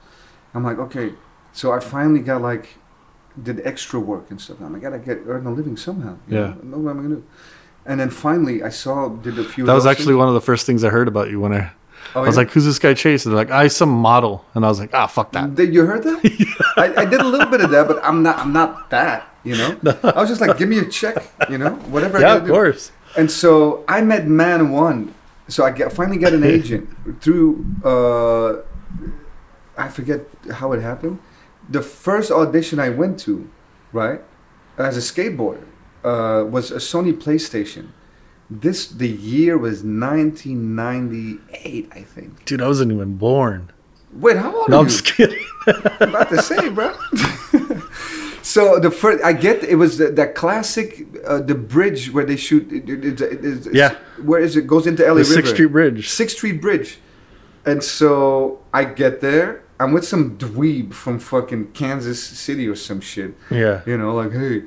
I'm 0.55 0.64
like, 0.64 0.79
okay. 0.87 1.12
So 1.53 1.72
I 1.72 1.81
finally 1.81 2.20
got 2.20 2.40
like, 2.40 2.66
did 3.42 3.60
extra 3.66 3.98
work 4.00 4.30
and 4.30 4.40
stuff. 4.40 4.58
I'm 4.60 4.72
like, 4.72 4.82
I 4.84 4.90
gotta 4.90 4.98
get 4.98 5.22
earn 5.26 5.46
a 5.46 5.50
living 5.52 5.76
somehow. 5.76 6.16
Yeah. 6.28 6.54
know? 6.62 6.78
What 6.78 6.90
I'm 6.90 7.02
gonna 7.02 7.16
do. 7.16 7.24
And 7.86 7.98
then 8.00 8.10
finally, 8.10 8.62
I 8.62 8.68
saw 8.68 9.08
did 9.08 9.38
a 9.38 9.44
few. 9.44 9.64
That 9.66 9.74
was 9.74 9.86
actually 9.86 10.06
things. 10.06 10.16
one 10.16 10.28
of 10.28 10.34
the 10.34 10.40
first 10.40 10.66
things 10.66 10.84
I 10.84 10.90
heard 10.90 11.08
about 11.08 11.30
you 11.30 11.40
when 11.40 11.52
I, 11.54 11.72
Oh, 12.14 12.22
I 12.22 12.26
was 12.26 12.36
yeah? 12.36 12.42
like, 12.42 12.50
"Who's 12.50 12.64
this 12.64 12.78
guy 12.78 12.94
chasing?" 12.94 13.30
They're 13.30 13.36
like, 13.44 13.50
"I 13.50 13.68
some 13.68 13.90
model," 13.90 14.44
and 14.54 14.64
I 14.64 14.68
was 14.68 14.80
like, 14.80 14.90
"Ah, 14.94 15.06
fuck 15.06 15.32
that." 15.32 15.54
Did 15.54 15.72
you 15.74 15.84
heard 15.86 16.02
that? 16.02 16.18
I, 16.76 17.02
I 17.02 17.04
did 17.04 17.20
a 17.20 17.24
little 17.26 17.46
bit 17.50 17.60
of 17.60 17.70
that, 17.70 17.86
but 17.88 18.02
I'm 18.04 18.22
not. 18.22 18.38
I'm 18.38 18.52
not 18.52 18.90
that. 18.90 19.28
You 19.44 19.56
know. 19.56 19.78
I 20.02 20.20
was 20.20 20.28
just 20.28 20.40
like, 20.40 20.58
give 20.58 20.68
me 20.68 20.78
a 20.78 20.84
check. 20.86 21.16
You 21.48 21.58
know, 21.58 21.70
whatever. 21.88 22.18
I 22.18 22.20
yeah, 22.20 22.26
gotta 22.28 22.40
of 22.40 22.46
do. 22.46 22.52
course. 22.52 22.92
And 23.16 23.30
so 23.30 23.84
I 23.88 24.00
met 24.02 24.26
Man 24.26 24.70
One. 24.70 25.14
So 25.48 25.64
I 25.64 25.70
get, 25.72 25.92
finally 25.92 26.18
got 26.18 26.32
an 26.32 26.44
agent 26.56 26.88
through. 27.22 27.64
Uh, 27.84 28.62
I 29.78 29.88
forget 29.88 30.20
how 30.52 30.72
it 30.72 30.80
happened. 30.82 31.18
The 31.70 31.83
first 31.83 32.30
audition 32.33 32.78
I 32.80 32.88
went 32.90 33.18
to, 33.20 33.48
right, 33.92 34.20
as 34.76 34.96
a 34.96 35.00
skateboarder, 35.00 35.64
uh, 36.04 36.44
was 36.44 36.70
a 36.70 36.76
Sony 36.76 37.12
PlayStation. 37.12 37.88
This 38.50 38.87
the 38.88 39.09
year 39.09 39.56
was 39.56 39.83
1998, 39.85 41.88
I 41.92 42.02
think. 42.02 42.44
Dude, 42.44 42.61
I 42.62 42.66
wasn't 42.66 42.92
even 42.92 43.16
born. 43.16 43.70
Wait, 44.12 44.37
how 44.37 44.52
old 44.54 44.68
No, 44.68 44.78
are 44.78 44.80
I'm 44.80 44.87
you? 44.87 44.90
just 44.90 45.04
kidding. 45.04 45.44
I'm 45.68 45.76
about 46.09 46.28
to 46.30 46.42
say, 46.42 46.68
bro. 46.68 46.92
so 48.42 48.80
the 48.80 48.90
first, 48.90 49.22
I 49.22 49.33
get 49.33 49.62
it 49.62 49.76
was 49.76 49.98
the, 49.98 50.11
that 50.12 50.35
classic, 50.35 51.06
uh, 51.24 51.38
the 51.40 51.54
bridge 51.54 52.11
where 52.12 52.24
they 52.24 52.37
shoot. 52.37 52.72
It, 52.72 52.88
it, 52.90 53.20
it, 53.20 53.72
Yeah. 53.74 53.94
Where 54.22 54.40
is 54.40 54.56
it? 54.56 54.66
Goes 54.66 54.87
into 54.88 55.02
LA 55.04 55.09
the 55.11 55.14
River. 55.20 55.33
Sixth 55.35 55.52
Street 55.54 55.70
Bridge. 55.72 56.09
Sixth 56.09 56.37
Street 56.38 56.61
Bridge. 56.61 56.98
And 57.64 57.85
so 57.85 58.59
I 58.74 58.85
get 58.85 59.20
there. 59.20 59.62
I'm 59.80 59.92
with 59.92 60.06
some 60.06 60.36
dweeb 60.38 60.92
from 60.92 61.18
fucking 61.18 61.72
Kansas 61.72 62.22
City 62.22 62.68
or 62.68 62.76
some 62.76 63.00
shit. 63.00 63.34
Yeah. 63.50 63.80
You 63.86 63.96
know, 63.96 64.14
like 64.14 64.32
hey, 64.32 64.64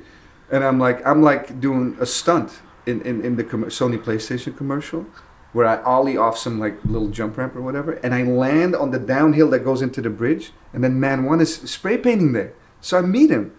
and 0.50 0.64
I'm 0.64 0.78
like 0.78 1.06
I'm 1.06 1.22
like 1.22 1.60
doing 1.60 1.96
a 2.00 2.06
stunt 2.06 2.50
in 2.84 3.00
in, 3.02 3.24
in 3.24 3.36
the 3.36 3.44
com- 3.44 3.70
Sony 3.78 3.98
PlayStation 3.98 4.56
commercial. 4.56 5.06
Where 5.52 5.66
I 5.66 5.80
ollie 5.82 6.16
off 6.16 6.36
some 6.36 6.58
like 6.58 6.76
little 6.84 7.10
jump 7.10 7.36
ramp 7.38 7.54
or 7.54 7.62
whatever, 7.62 7.92
and 8.02 8.12
I 8.12 8.24
land 8.24 8.74
on 8.74 8.90
the 8.90 8.98
downhill 8.98 9.48
that 9.50 9.60
goes 9.60 9.82
into 9.82 10.02
the 10.02 10.10
bridge, 10.10 10.50
and 10.72 10.82
then 10.82 10.98
Man 10.98 11.24
One 11.24 11.40
is 11.40 11.54
spray 11.54 11.96
painting 11.96 12.32
there, 12.32 12.52
so 12.80 12.98
I 12.98 13.02
meet 13.02 13.30
him. 13.30 13.52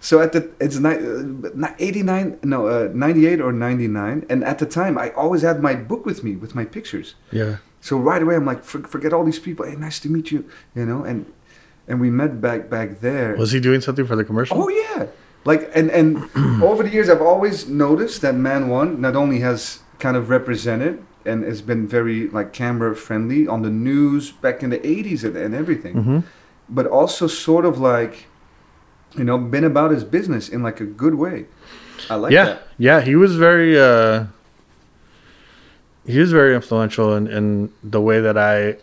So 0.00 0.20
at 0.20 0.32
the 0.32 0.50
it's 0.60 0.76
ni- 0.76 1.66
uh, 1.66 1.74
89 1.78 2.40
no 2.42 2.66
uh, 2.66 2.88
98 2.92 3.40
or 3.40 3.52
99 3.52 4.26
and 4.30 4.44
at 4.44 4.58
the 4.58 4.66
time 4.66 4.96
I 4.96 5.10
always 5.10 5.42
had 5.42 5.62
my 5.62 5.74
book 5.74 6.06
with 6.06 6.24
me 6.24 6.36
with 6.36 6.54
my 6.54 6.64
pictures. 6.64 7.14
Yeah. 7.30 7.56
So 7.80 7.96
right 7.96 8.22
away 8.22 8.34
I'm 8.36 8.44
like 8.44 8.62
For, 8.64 8.80
forget 8.80 9.12
all 9.12 9.24
these 9.24 9.38
people. 9.38 9.66
Hey, 9.66 9.76
nice 9.76 9.98
to 10.00 10.08
meet 10.08 10.30
you, 10.30 10.44
you 10.74 10.84
know, 10.84 11.04
and 11.04 11.26
and 11.88 12.00
we 12.00 12.10
met 12.10 12.40
back 12.40 12.68
back 12.70 13.00
there. 13.00 13.36
Was 13.36 13.52
he 13.52 13.60
doing 13.60 13.80
something 13.80 14.06
for 14.06 14.16
the 14.16 14.24
commercial? 14.24 14.62
Oh 14.62 14.68
yeah. 14.68 15.06
Like 15.44 15.70
and 15.74 15.90
and 15.90 16.28
over 16.62 16.82
the 16.82 16.90
years 16.90 17.08
I've 17.08 17.22
always 17.22 17.66
noticed 17.68 18.20
that 18.22 18.34
Man 18.34 18.68
One 18.68 19.00
not 19.00 19.16
only 19.16 19.40
has 19.40 19.80
kind 19.98 20.16
of 20.16 20.28
represented 20.30 21.02
and 21.26 21.44
has 21.44 21.60
been 21.62 21.86
very 21.86 22.28
like 22.28 22.52
camera 22.52 22.96
friendly 22.96 23.46
on 23.46 23.62
the 23.62 23.68
news 23.70 24.32
back 24.32 24.62
in 24.62 24.70
the 24.70 24.78
80s 24.78 25.22
and, 25.24 25.36
and 25.36 25.54
everything 25.54 25.94
hmm 25.94 26.20
but 26.72 26.86
also 26.86 27.26
sort 27.26 27.64
of 27.66 27.78
like 27.80 28.26
you 29.18 29.24
know 29.24 29.36
been 29.36 29.64
about 29.64 29.90
his 29.90 30.04
business 30.04 30.48
in 30.48 30.62
like 30.62 30.80
a 30.80 30.86
good 30.86 31.16
way 31.16 31.44
i 32.08 32.14
like 32.14 32.32
yeah. 32.32 32.44
that 32.44 32.62
Yeah. 32.78 33.00
He 33.02 33.16
was 33.16 33.34
very. 33.36 33.78
uh 33.78 34.26
He 36.10 36.18
was 36.18 36.32
very 36.32 36.54
influential 36.54 37.14
in, 37.14 37.26
in 37.28 37.72
the 37.82 38.00
way 38.00 38.20
that 38.20 38.36
I 38.36 38.76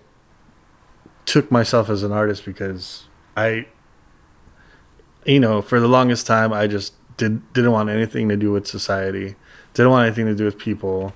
took 1.26 1.52
myself 1.52 1.90
as 1.90 2.04
an 2.04 2.12
artist 2.12 2.46
because 2.46 3.06
I, 3.36 3.68
you 5.26 5.40
know, 5.40 5.62
for 5.62 5.80
the 5.80 5.88
longest 5.88 6.26
time 6.26 6.54
I 6.54 6.68
just 6.68 6.94
did 7.18 7.42
didn't 7.54 7.72
want 7.72 7.90
anything 7.90 8.30
to 8.30 8.38
do 8.38 8.52
with 8.52 8.68
society, 8.68 9.36
didn't 9.74 9.92
want 9.92 10.06
anything 10.06 10.26
to 10.28 10.36
do 10.36 10.46
with 10.46 10.58
people, 10.58 11.14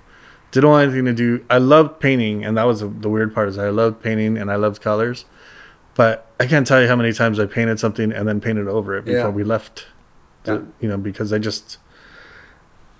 didn't 0.52 0.70
want 0.70 0.84
anything 0.88 1.06
to 1.06 1.14
do. 1.14 1.46
I 1.50 1.60
loved 1.60 2.00
painting, 2.00 2.44
and 2.44 2.58
that 2.58 2.64
was 2.64 2.82
the, 2.82 2.88
the 2.88 3.10
weird 3.10 3.34
part 3.34 3.48
is 3.50 3.58
I 3.58 3.70
loved 3.70 4.02
painting 4.02 4.38
and 4.38 4.52
I 4.52 4.56
loved 4.56 4.82
colors, 4.82 5.26
but 5.96 6.28
I 6.40 6.48
can't 6.48 6.66
tell 6.68 6.82
you 6.82 6.88
how 6.88 6.96
many 6.96 7.14
times 7.14 7.40
I 7.40 7.46
painted 7.46 7.80
something 7.80 8.12
and 8.12 8.28
then 8.28 8.42
painted 8.42 8.68
over 8.68 8.98
it 8.98 9.06
before 9.06 9.20
Yeah. 9.20 9.30
we 9.30 9.44
left. 9.44 9.86
the- 10.44 10.54
Yeah. 10.56 10.62
you 10.82 10.90
know, 10.90 10.98
because 10.98 11.32
I 11.32 11.38
just 11.38 11.78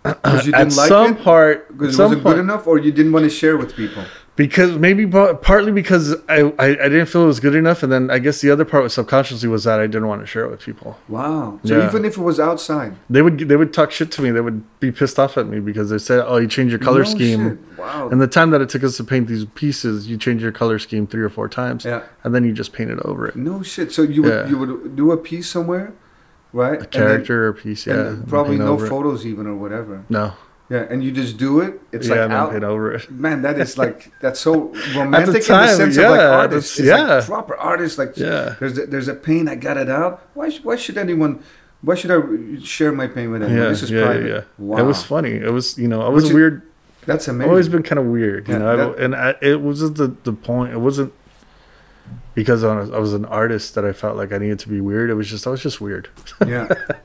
because 0.04 0.48
you 0.48 0.54
at 0.54 0.60
didn't 0.66 0.76
like 0.78 0.88
some 0.90 1.14
it 1.18 1.24
part, 1.24 1.68
because 1.78 1.98
it 2.00 2.02
wasn't 2.02 2.24
point- 2.24 2.36
good 2.36 2.42
enough 2.42 2.68
or 2.68 2.78
you 2.80 2.92
didn't 2.92 3.12
want 3.12 3.24
to 3.24 3.30
share 3.30 3.58
with 3.58 3.76
people 3.76 4.04
because 4.38 4.78
maybe 4.78 5.06
partly 5.06 5.72
because 5.72 6.16
I, 6.30 6.52
I 6.58 6.66
I 6.70 6.90
didn't 6.90 7.08
feel 7.08 7.24
it 7.24 7.28
was 7.28 7.40
good 7.42 7.54
enough, 7.54 7.84
and 7.84 7.92
then 7.92 8.10
I 8.10 8.18
guess 8.18 8.42
the 8.42 8.50
other 8.50 8.66
part 8.66 8.82
was 8.82 8.94
subconsciously 8.94 9.48
was 9.50 9.66
that 9.66 9.80
I 9.80 9.88
didn't 9.88 10.08
want 10.08 10.22
to 10.22 10.26
share 10.26 10.46
it 10.46 10.50
with 10.50 10.62
people. 10.62 10.98
wow 11.08 11.60
so 11.64 11.78
Yeah. 11.78 11.86
even 11.88 12.06
if 12.06 12.18
it 12.18 12.22
was 12.22 12.40
outside 12.40 12.94
They 13.10 13.22
would 13.22 13.38
they 13.40 13.58
would 13.58 13.74
talk 13.74 13.92
shit 13.92 14.10
to 14.14 14.22
me. 14.24 14.32
They 14.32 14.42
would 14.42 14.64
be 14.80 14.92
pissed 14.92 15.20
off 15.20 15.38
at 15.38 15.48
me 15.48 15.60
because 15.60 15.90
they 15.92 15.98
said, 16.00 16.24
"Oh, 16.26 16.38
you 16.38 16.48
changed 16.48 16.72
your 16.72 16.80
color 16.80 17.04
No 17.04 17.10
scheme." 17.16 17.50
shit. 17.50 17.78
wow 17.78 18.10
And 18.10 18.20
the 18.22 18.28
time 18.28 18.50
that 18.52 18.62
it 18.62 18.70
took 18.70 18.84
us 18.84 18.98
to 18.98 19.04
paint 19.04 19.28
these 19.28 19.46
pieces, 19.54 20.08
you 20.08 20.18
changed 20.18 20.42
your 20.42 20.54
color 20.54 20.80
scheme 20.80 21.06
three 21.06 21.22
or 21.24 21.30
four 21.30 21.48
times, 21.50 21.86
yeah 21.86 22.02
and 22.24 22.34
then 22.34 22.44
you 22.46 22.54
just 22.54 22.74
painted 22.74 23.00
over 23.06 23.28
it. 23.28 23.36
no 23.36 23.62
shit 23.62 23.92
so 23.92 24.02
you 24.02 24.24
would 24.24 24.32
Yeah. 24.34 24.48
you 24.50 24.58
would 24.58 24.96
do 24.96 25.12
a 25.12 25.18
piece 25.18 25.48
somewhere 25.50 25.92
right 26.54 26.82
A 26.82 26.86
character 26.86 27.46
or 27.46 27.50
a 27.50 27.54
piece, 27.54 27.86
yeah. 27.88 28.16
probably 28.28 28.58
no 28.58 28.68
over 28.74 28.86
it. 28.86 28.90
photos 28.90 29.26
even 29.26 29.48
or 29.48 29.56
whatever 29.56 30.04
No, 30.10 30.34
yeah 30.70 30.86
and 30.90 31.04
you 31.04 31.12
just 31.12 31.38
do 31.38 31.60
it 31.62 31.80
it's 31.92 32.08
yeah, 32.08 32.14
like 32.16 32.30
then 32.30 32.32
out 32.32 32.64
over 32.64 32.94
it. 32.94 33.10
Man, 33.12 33.42
that 33.44 33.60
is 33.60 33.78
like 33.78 34.12
that's 34.22 34.40
so 34.40 34.74
romantic 34.96 35.28
in 35.28 35.34
the 35.34 35.40
time, 35.42 35.76
sense 35.76 35.98
of 35.98 36.04
like 36.12 36.20
yeah, 36.20 36.30
artists. 36.30 36.80
It's 36.80 36.88
yeah. 36.88 37.04
like 37.16 37.26
proper 37.26 37.56
artists. 37.58 37.98
Like 37.98 38.18
Yeah. 38.18 38.56
there's 38.60 38.78
a, 38.78 38.86
there's 38.86 39.08
a 39.08 39.16
pain. 39.16 39.48
I 39.48 39.56
got 39.56 39.78
it 39.78 39.90
out. 39.90 40.14
Why 40.34 40.50
why 40.64 40.76
should 40.76 40.98
anyone? 40.98 41.44
Why 41.84 41.96
should 41.96 42.12
I 42.12 42.20
share 42.64 42.92
my 42.92 43.08
pain 43.08 43.32
with 43.32 43.42
anyone? 43.44 43.64
Yeah, 43.64 43.70
this 43.70 43.82
is 43.84 43.90
yeah, 43.92 44.04
private. 44.06 44.28
yeah, 44.28 44.36
yeah. 44.36 44.42
Wow, 44.60 44.78
It 44.78 44.84
was 44.86 45.02
funny. 45.04 45.32
It 45.32 45.52
was, 45.52 45.78
you 45.80 45.88
know, 45.88 46.02
I 46.04 46.10
was 46.10 46.24
Which 46.26 46.30
is- 46.30 46.36
weird. 46.36 46.62
that's 47.08 47.28
I've 47.28 47.34
amazing. 47.36 47.50
always 47.50 47.70
been 47.70 47.82
kind 47.82 47.98
of 47.98 48.06
weird, 48.06 48.48
you 48.48 48.54
Yeah, 48.54 48.60
know. 48.60 48.78
that- 48.94 49.00
and 49.04 49.16
I, 49.16 49.34
it 49.42 49.62
wasn't 49.62 49.98
the 49.98 50.14
the 50.24 50.34
point. 50.34 50.74
It 50.74 50.78
wasn't 50.78 51.12
because 52.36 52.64
I 52.64 52.76
was, 53.00 53.14
an 53.14 53.26
artist 53.26 53.76
that 53.76 53.86
I 53.86 53.92
felt 53.94 54.18
like 54.18 54.32
I 54.32 54.38
needed 54.38 54.60
to 54.60 54.70
be 54.70 54.82
weird. 54.82 55.10
It 55.10 55.16
was 55.16 55.30
just 55.30 55.46
I 55.48 55.50
was 55.50 55.62
just 55.62 55.82
weird. 55.82 56.10
yeah, 56.46 56.68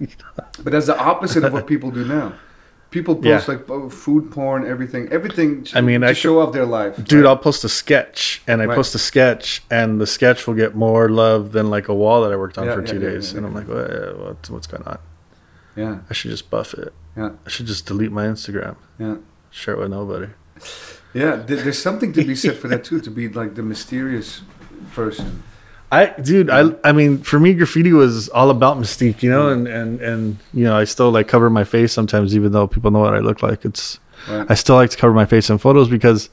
but 0.62 0.73
that's 0.73 0.87
the 0.87 0.99
opposite 0.99 1.45
of 1.45 1.53
what 1.53 1.66
people 1.66 1.90
do 1.90 2.05
now. 2.05 2.33
People 2.90 3.16
post 3.16 3.49
Yeah. 3.49 3.55
like 3.55 3.69
oh, 3.69 3.90
food 3.90 4.31
porn, 4.31 4.64
everything, 4.66 5.09
everything. 5.11 5.66
I 5.75 5.81
mean, 5.81 6.01
to 6.03 6.07
I 6.09 6.12
show 6.12 6.40
off 6.40 6.53
their 6.53 6.64
life, 6.64 6.97
Dude, 6.97 7.25
right? 7.25 7.31
I'll 7.31 7.37
post 7.37 7.64
a 7.64 7.69
sketch 7.69 8.42
and 8.47 8.62
I 8.62 8.66
Right. 8.66 8.77
post 8.77 8.95
a 8.95 8.99
sketch 8.99 9.62
and 9.71 10.01
the 10.01 10.07
sketch 10.07 10.47
will 10.47 10.55
get 10.55 10.75
more 10.77 11.09
love 11.09 11.51
than 11.53 11.69
like 11.69 11.88
a 11.88 11.95
wall 11.95 12.23
that 12.23 12.33
I 12.33 12.37
worked 12.37 12.57
on 12.59 12.66
Yeah, 12.66 12.75
for 12.77 12.81
yeah, 12.83 12.87
two 12.92 12.99
days. 13.01 13.33
and 13.35 13.45
I'm 13.45 13.53
like, 13.55 13.69
what, 13.69 14.19
what's, 14.21 14.51
what's 14.51 14.66
going 14.69 14.85
on? 14.85 14.99
yeah, 15.75 15.99
I 16.09 16.14
should 16.14 16.31
just 16.31 16.49
buff 16.49 16.73
it. 16.75 16.95
yeah, 17.16 17.31
I 17.45 17.49
should 17.51 17.66
just 17.66 17.87
delete 17.87 18.12
my 18.12 18.25
Instagram. 18.25 18.77
yeah. 18.99 19.16
Share 19.51 19.75
it 19.75 19.81
with 19.81 19.90
nobody. 19.90 20.29
Yeah, 21.12 21.37
there's 21.37 21.81
something 21.83 22.12
to 22.12 22.23
be 22.25 22.37
said 22.37 22.57
for 22.57 22.69
that 22.69 22.85
too. 22.88 23.01
To 23.01 23.11
be 23.11 23.29
like 23.29 23.57
the 23.57 23.62
mysterious 23.62 24.42
person. 24.93 25.43
I, 25.93 26.07
dude, 26.21 26.51
I, 26.51 26.71
I 26.83 26.91
mean, 26.93 27.19
for 27.19 27.39
me, 27.39 27.55
graffiti 27.55 27.93
was 27.93 28.29
all 28.31 28.51
about 28.51 28.77
mystique, 28.77 29.23
you 29.23 29.31
know, 29.31 29.47
mm. 29.47 29.53
and, 29.53 29.69
and, 29.69 30.01
and, 30.01 30.39
you 30.53 30.65
know, 30.65 30.77
I 30.77 30.83
still 30.85 31.11
like 31.12 31.29
cover 31.29 31.49
my 31.49 31.62
face 31.62 31.93
sometimes, 31.93 32.35
even 32.35 32.51
though 32.53 32.66
people 32.66 32.91
know 32.91 32.99
what 32.99 33.14
I 33.14 33.20
look 33.20 33.43
like. 33.43 33.64
It's, 33.64 33.99
Right? 34.29 34.47
I 34.51 34.55
still 34.55 34.74
like 34.77 34.91
to 34.91 34.97
cover 34.97 35.12
my 35.12 35.27
face 35.27 35.49
in 35.51 35.59
photos 35.59 35.89
because, 35.89 36.31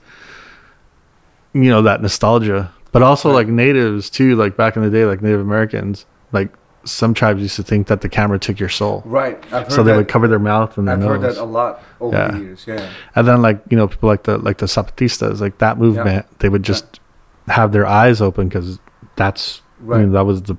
you 1.54 1.70
know, 1.70 1.82
that 1.84 2.02
nostalgia. 2.02 2.72
But 2.92 3.02
also 3.04 3.30
Right. 3.30 3.36
like 3.36 3.48
natives 3.48 4.10
too, 4.10 4.36
like 4.36 4.56
back 4.58 4.76
in 4.76 4.84
the 4.84 4.90
day, 4.90 5.06
like 5.06 5.22
Native 5.22 5.42
Americans, 5.42 6.06
like 6.32 6.50
some 6.86 7.14
tribes 7.14 7.42
used 7.42 7.56
to 7.58 7.64
think 7.64 7.88
that 7.88 8.02
the 8.02 8.10
camera 8.10 8.40
took 8.40 8.60
your 8.60 8.70
soul, 8.70 9.04
Right. 9.06 9.38
I've 9.52 9.64
heard 9.64 9.72
so 9.72 9.84
they 9.84 9.92
that. 9.92 9.98
would 9.98 10.08
cover 10.08 10.28
their 10.28 10.40
mouth 10.40 10.78
and 10.78 10.88
their 10.88 10.96
I've 10.96 11.00
nose. 11.02 11.10
heard 11.10 11.22
that 11.22 11.38
a 11.42 11.44
lot 11.46 11.82
over 12.02 12.16
Yeah. 12.16 12.32
the 12.32 12.40
years. 12.40 12.64
Yeah. 12.68 12.88
and 13.16 13.28
then 13.28 13.42
like 13.42 13.62
you 13.70 13.78
know 13.78 13.88
people 13.88 14.10
like 14.10 14.24
the 14.24 14.38
like 14.38 14.58
the 14.58 14.66
zapatistas, 14.66 15.40
like 15.42 15.60
that 15.60 15.78
movement, 15.78 16.26
they 16.40 16.50
would 16.50 16.64
just 16.64 17.00
have 17.48 17.72
their 17.72 17.86
eyes 17.86 18.22
open 18.22 18.48
because 18.48 18.80
that's 19.16 19.62
Right. 19.84 20.00
you 20.00 20.06
know, 20.08 20.14
that 20.14 20.26
was 20.26 20.44
the 20.44 20.56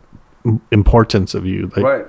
importance 0.70 1.34
of 1.34 1.46
you, 1.46 1.70
like 1.74 1.84
right. 1.84 2.06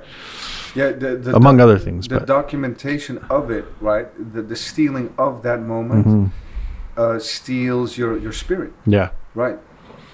Yeah, 0.75 0.91
the, 0.91 1.15
the 1.15 1.35
among 1.35 1.61
other 1.61 1.79
things. 1.79 2.07
the 2.07 2.19
But 2.19 2.27
documentation 2.27 3.19
of 3.29 3.49
it, 3.49 3.65
right? 3.79 4.07
The 4.33 4.41
the 4.41 4.57
stealing 4.57 5.13
of 5.17 5.43
that 5.43 5.61
moment 5.61 6.05
mm-hmm. 6.05 6.99
uh, 6.99 7.19
steals 7.19 7.97
your 7.97 8.17
your 8.17 8.33
spirit, 8.33 8.73
yeah, 8.85 9.11
right? 9.33 9.57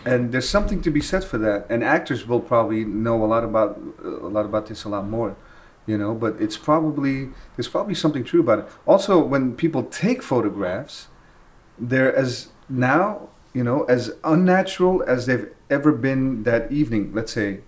And 0.05 0.31
there's 0.31 0.47
something 0.47 0.81
to 0.83 0.91
be 0.91 1.01
said 1.01 1.23
for 1.23 1.39
that. 1.39 1.65
And 1.69 1.83
actors 1.83 2.27
will 2.27 2.39
probably 2.39 2.85
know 2.85 3.23
a 3.23 3.25
lot 3.25 3.43
about 3.43 3.81
a 4.03 4.29
lot 4.37 4.45
about 4.45 4.67
this 4.67 4.83
a 4.83 4.89
lot 4.89 5.07
more, 5.07 5.35
you 5.87 5.97
know. 5.97 6.13
But 6.13 6.39
it's 6.39 6.57
probably 6.57 7.29
there's 7.55 7.69
probably 7.69 7.95
something 7.95 8.23
true 8.23 8.41
about 8.41 8.59
it. 8.59 8.65
Also, 8.85 9.17
when 9.17 9.55
people 9.55 9.83
take 9.85 10.21
photographs, 10.21 11.07
they're 11.79 12.15
as 12.15 12.49
now 12.69 13.29
you 13.53 13.63
know 13.63 13.83
as 13.95 14.11
unnatural 14.23 15.03
as 15.07 15.25
they've 15.25 15.47
ever 15.69 15.91
been 15.91 16.43
that 16.43 16.71
evening. 16.71 17.11
Let's 17.13 17.31
say, 17.33 17.59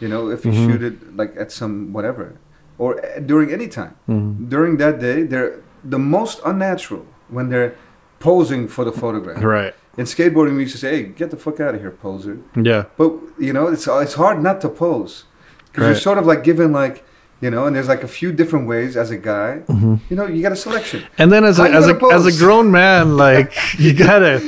you 0.00 0.08
know, 0.08 0.30
if 0.30 0.44
you 0.44 0.52
Mhm. 0.52 0.66
shoot 0.66 0.82
it 0.82 1.16
like 1.16 1.32
at 1.38 1.50
some 1.52 1.92
whatever, 1.92 2.34
or 2.78 2.90
uh, 2.98 3.20
during 3.30 3.50
any 3.52 3.68
time 3.68 3.94
Mhm. 4.08 4.48
during 4.48 4.76
that 4.78 5.00
day, 5.00 5.22
they're 5.24 5.54
the 5.84 5.98
most 5.98 6.40
unnatural 6.44 7.04
when 7.28 7.48
they're 7.48 7.74
posing 8.20 8.68
for 8.68 8.84
the 8.84 8.92
photograph. 8.92 9.42
right, 9.42 9.74
In 9.98 10.06
skateboarding, 10.06 10.54
we 10.56 10.62
used 10.62 10.72
to 10.78 10.82
say, 10.84 10.90
"Hey, 10.96 11.02
get 11.20 11.30
the 11.30 11.36
fuck 11.36 11.58
out 11.60 11.74
of 11.74 11.80
here, 11.80 11.90
poser." 11.90 12.36
yeah, 12.70 12.84
But 12.96 13.10
you 13.46 13.52
know, 13.52 13.66
it's 13.74 13.86
it's 14.04 14.14
hard 14.14 14.38
not 14.42 14.60
to 14.64 14.68
pose 14.68 15.24
because 15.66 15.86
you're 15.88 15.94
sort 16.08 16.18
of 16.18 16.26
like 16.26 16.42
given 16.44 16.72
like 16.72 16.96
you 17.44 17.50
know, 17.50 17.66
and 17.66 17.74
there's 17.74 17.88
like 17.88 18.04
a 18.04 18.12
few 18.20 18.30
different 18.40 18.68
ways 18.68 18.96
as 18.96 19.10
a 19.10 19.16
guy. 19.16 19.50
Mhm. 19.68 19.98
You 20.08 20.14
know, 20.16 20.26
you 20.28 20.40
got 20.46 20.52
a 20.52 20.56
selection. 20.66 21.00
And 21.18 21.32
then 21.32 21.42
as 21.44 21.58
a 21.58 21.62
How 21.68 21.78
as 21.78 21.88
a 21.88 21.96
as 22.18 22.24
a 22.32 22.34
grown 22.44 22.70
man, 22.70 23.16
like 23.16 23.52
you 23.84 23.92
gotta. 24.06 24.40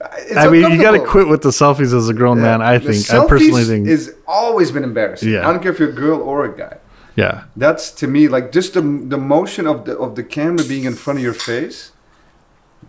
It's 0.00 0.36
I 0.36 0.48
mean, 0.48 0.70
you 0.70 0.80
gotta 0.80 1.00
quit 1.04 1.26
with 1.28 1.42
the 1.42 1.48
selfies 1.48 1.92
as 1.92 2.08
a 2.08 2.14
grown 2.14 2.40
man. 2.40 2.62
I 2.62 2.78
The 2.78 2.92
think. 2.92 3.10
I 3.10 3.26
personally 3.26 3.64
think. 3.64 3.88
is 3.88 4.14
always 4.26 4.70
been 4.70 4.84
embarrassing. 4.84 5.32
Yeah. 5.32 5.48
I 5.48 5.52
don't 5.52 5.60
care 5.62 5.72
if 5.72 5.78
you're 5.80 5.88
a 5.90 5.92
girl 5.92 6.20
or 6.22 6.44
a 6.44 6.56
guy. 6.56 6.76
yeah. 7.16 7.44
That's 7.56 7.90
to 7.92 8.06
me 8.06 8.28
like 8.28 8.52
just 8.52 8.74
the 8.74 8.80
the 8.82 9.18
motion 9.18 9.66
of 9.66 9.84
the 9.86 9.98
of 9.98 10.14
the 10.14 10.22
camera 10.22 10.64
being 10.64 10.84
in 10.84 10.94
front 10.94 11.18
of 11.18 11.22
your 11.24 11.34
face. 11.34 11.92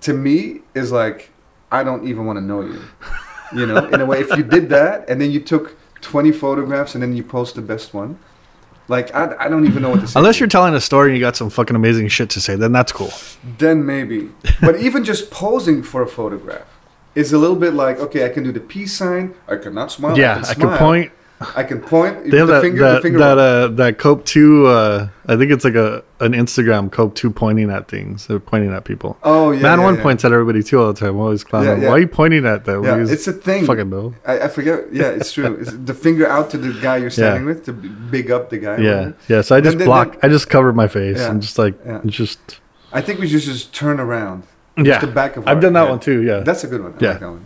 To 0.02 0.14
me, 0.14 0.62
is 0.76 0.92
like 0.92 1.32
I 1.72 1.84
don't 1.84 2.08
even 2.08 2.26
want 2.26 2.38
to 2.38 2.46
know 2.46 2.62
you. 2.62 2.82
You 3.52 3.66
know, 3.66 3.88
in 3.90 4.00
a 4.02 4.06
way, 4.06 4.20
if 4.22 4.30
you 4.38 4.44
did 4.44 4.70
that 4.70 5.10
and 5.10 5.20
then 5.20 5.32
you 5.32 5.40
took 5.40 5.76
twenty 6.02 6.32
photographs 6.32 6.94
and 6.94 7.02
then 7.02 7.16
you 7.18 7.24
post 7.24 7.56
the 7.56 7.64
best 7.64 7.96
one, 7.96 8.20
like 8.88 9.14
I, 9.16 9.36
I 9.40 9.50
don't 9.50 9.66
even 9.66 9.82
know 9.82 9.90
what 9.90 10.02
to 10.02 10.08
say. 10.08 10.20
Unless 10.20 10.40
you're 10.40 10.48
telling 10.48 10.76
a 10.76 10.80
story 10.80 11.10
and 11.10 11.18
you 11.18 11.22
got 11.22 11.36
some 11.36 11.50
fucking 11.50 11.76
amazing 11.76 12.08
shit 12.10 12.30
to 12.30 12.40
say, 12.40 12.56
then 12.56 12.72
that's 12.72 12.92
cool. 12.92 13.12
then 13.58 13.84
maybe. 13.84 14.30
But 14.62 14.80
even 14.80 15.04
just 15.04 15.32
posing 15.32 15.82
for 15.82 16.04
a 16.04 16.08
photograph 16.08 16.68
is 17.16 17.34
a 17.34 17.38
little 17.38 17.56
bit 17.56 17.74
like 17.74 18.00
okay, 18.00 18.26
I 18.26 18.30
can 18.30 18.44
do 18.44 18.52
the 18.52 18.60
peace 18.60 18.94
sign. 18.94 19.34
I 19.48 19.56
cannot 19.58 19.92
smile. 19.92 20.18
yeah, 20.18 20.42
I 20.46 20.50
I 20.52 20.54
can, 20.54 20.70
can 20.70 20.78
point. 20.78 21.12
I 21.56 21.64
can 21.64 21.80
point. 21.80 22.30
They 22.30 22.38
have 22.38 22.48
the 22.48 22.56
that 22.56 22.62
finger, 22.62 22.80
that 22.82 22.96
the 22.96 23.02
finger 23.02 23.20
that 23.20 23.38
uh, 23.38 23.68
that 23.70 23.98
Cope 23.98 24.26
two. 24.26 24.68
Uh, 24.68 25.08
I 25.26 25.38
think 25.38 25.52
it's 25.52 25.64
like 25.64 25.76
a 25.76 26.04
an 26.20 26.34
Instagram 26.34 26.92
Cope 26.92 27.16
two 27.16 27.32
pointing 27.32 27.72
at 27.72 27.88
things. 27.88 28.28
They're 28.28 28.42
pointing 28.42 28.74
at 28.74 28.84
people. 28.84 29.18
oh 29.24 29.52
yeah, 29.52 29.62
Man 29.62 29.80
yeah, 29.80 29.86
one 29.86 29.96
yeah. 29.96 30.02
points 30.02 30.26
at 30.26 30.34
everybody 30.34 30.62
too 30.62 30.82
all 30.82 30.92
the 30.92 31.00
time. 31.00 31.12
I'm 31.16 31.20
always 31.22 31.46
clowning. 31.46 31.84
Why 31.84 31.88
are 31.92 32.00
you 32.00 32.10
pointing 32.10 32.46
at 32.46 32.66
them? 32.66 32.84
Yeah, 32.84 32.98
it's 33.08 33.26
a 33.28 33.32
thing. 33.32 33.66
fucking 33.66 33.90
no. 33.90 34.14
I, 34.26 34.40
I 34.42 34.48
forget. 34.50 34.92
Yeah, 34.92 35.12
it's 35.12 35.32
true. 35.32 35.56
It's 35.62 35.72
the 35.72 35.94
finger 35.94 36.28
out 36.28 36.50
to 36.52 36.58
the 36.58 36.78
guy 36.82 36.98
you're 36.98 37.10
standing 37.10 37.46
with 37.46 37.64
to 37.66 37.72
big 37.74 38.32
up 38.32 38.50
the 38.50 38.58
guy. 38.58 38.78
Yeah, 38.78 38.96
whatever. 38.96 39.18
yeah. 39.30 39.42
So 39.42 39.56
I 39.56 39.62
just 39.62 39.78
then- 39.78 39.88
block. 39.88 40.12
then- 40.20 40.20
I 40.24 40.28
just 40.28 40.50
cover 40.50 40.74
my 40.74 40.90
face. 40.90 41.22
I'm 41.22 41.40
just 41.40 41.58
like 41.58 41.76
just. 42.06 42.60
I 42.92 43.00
think 43.02 43.20
we 43.20 43.30
should 43.30 43.42
just 43.44 43.74
turn 43.74 44.02
around. 44.02 44.44
Yeah, 44.86 45.06
back 45.06 45.38
I've 45.48 45.60
done 45.62 45.74
that 45.74 45.84
yeah. 45.86 45.90
one 45.90 46.00
too. 46.00 46.22
Yeah, 46.22 46.40
That's 46.40 46.64
a 46.64 46.68
good 46.68 46.82
one. 46.84 46.94
I 46.94 46.98
Yeah. 47.00 47.10
like 47.12 47.20
that 47.20 47.30
one. 47.30 47.46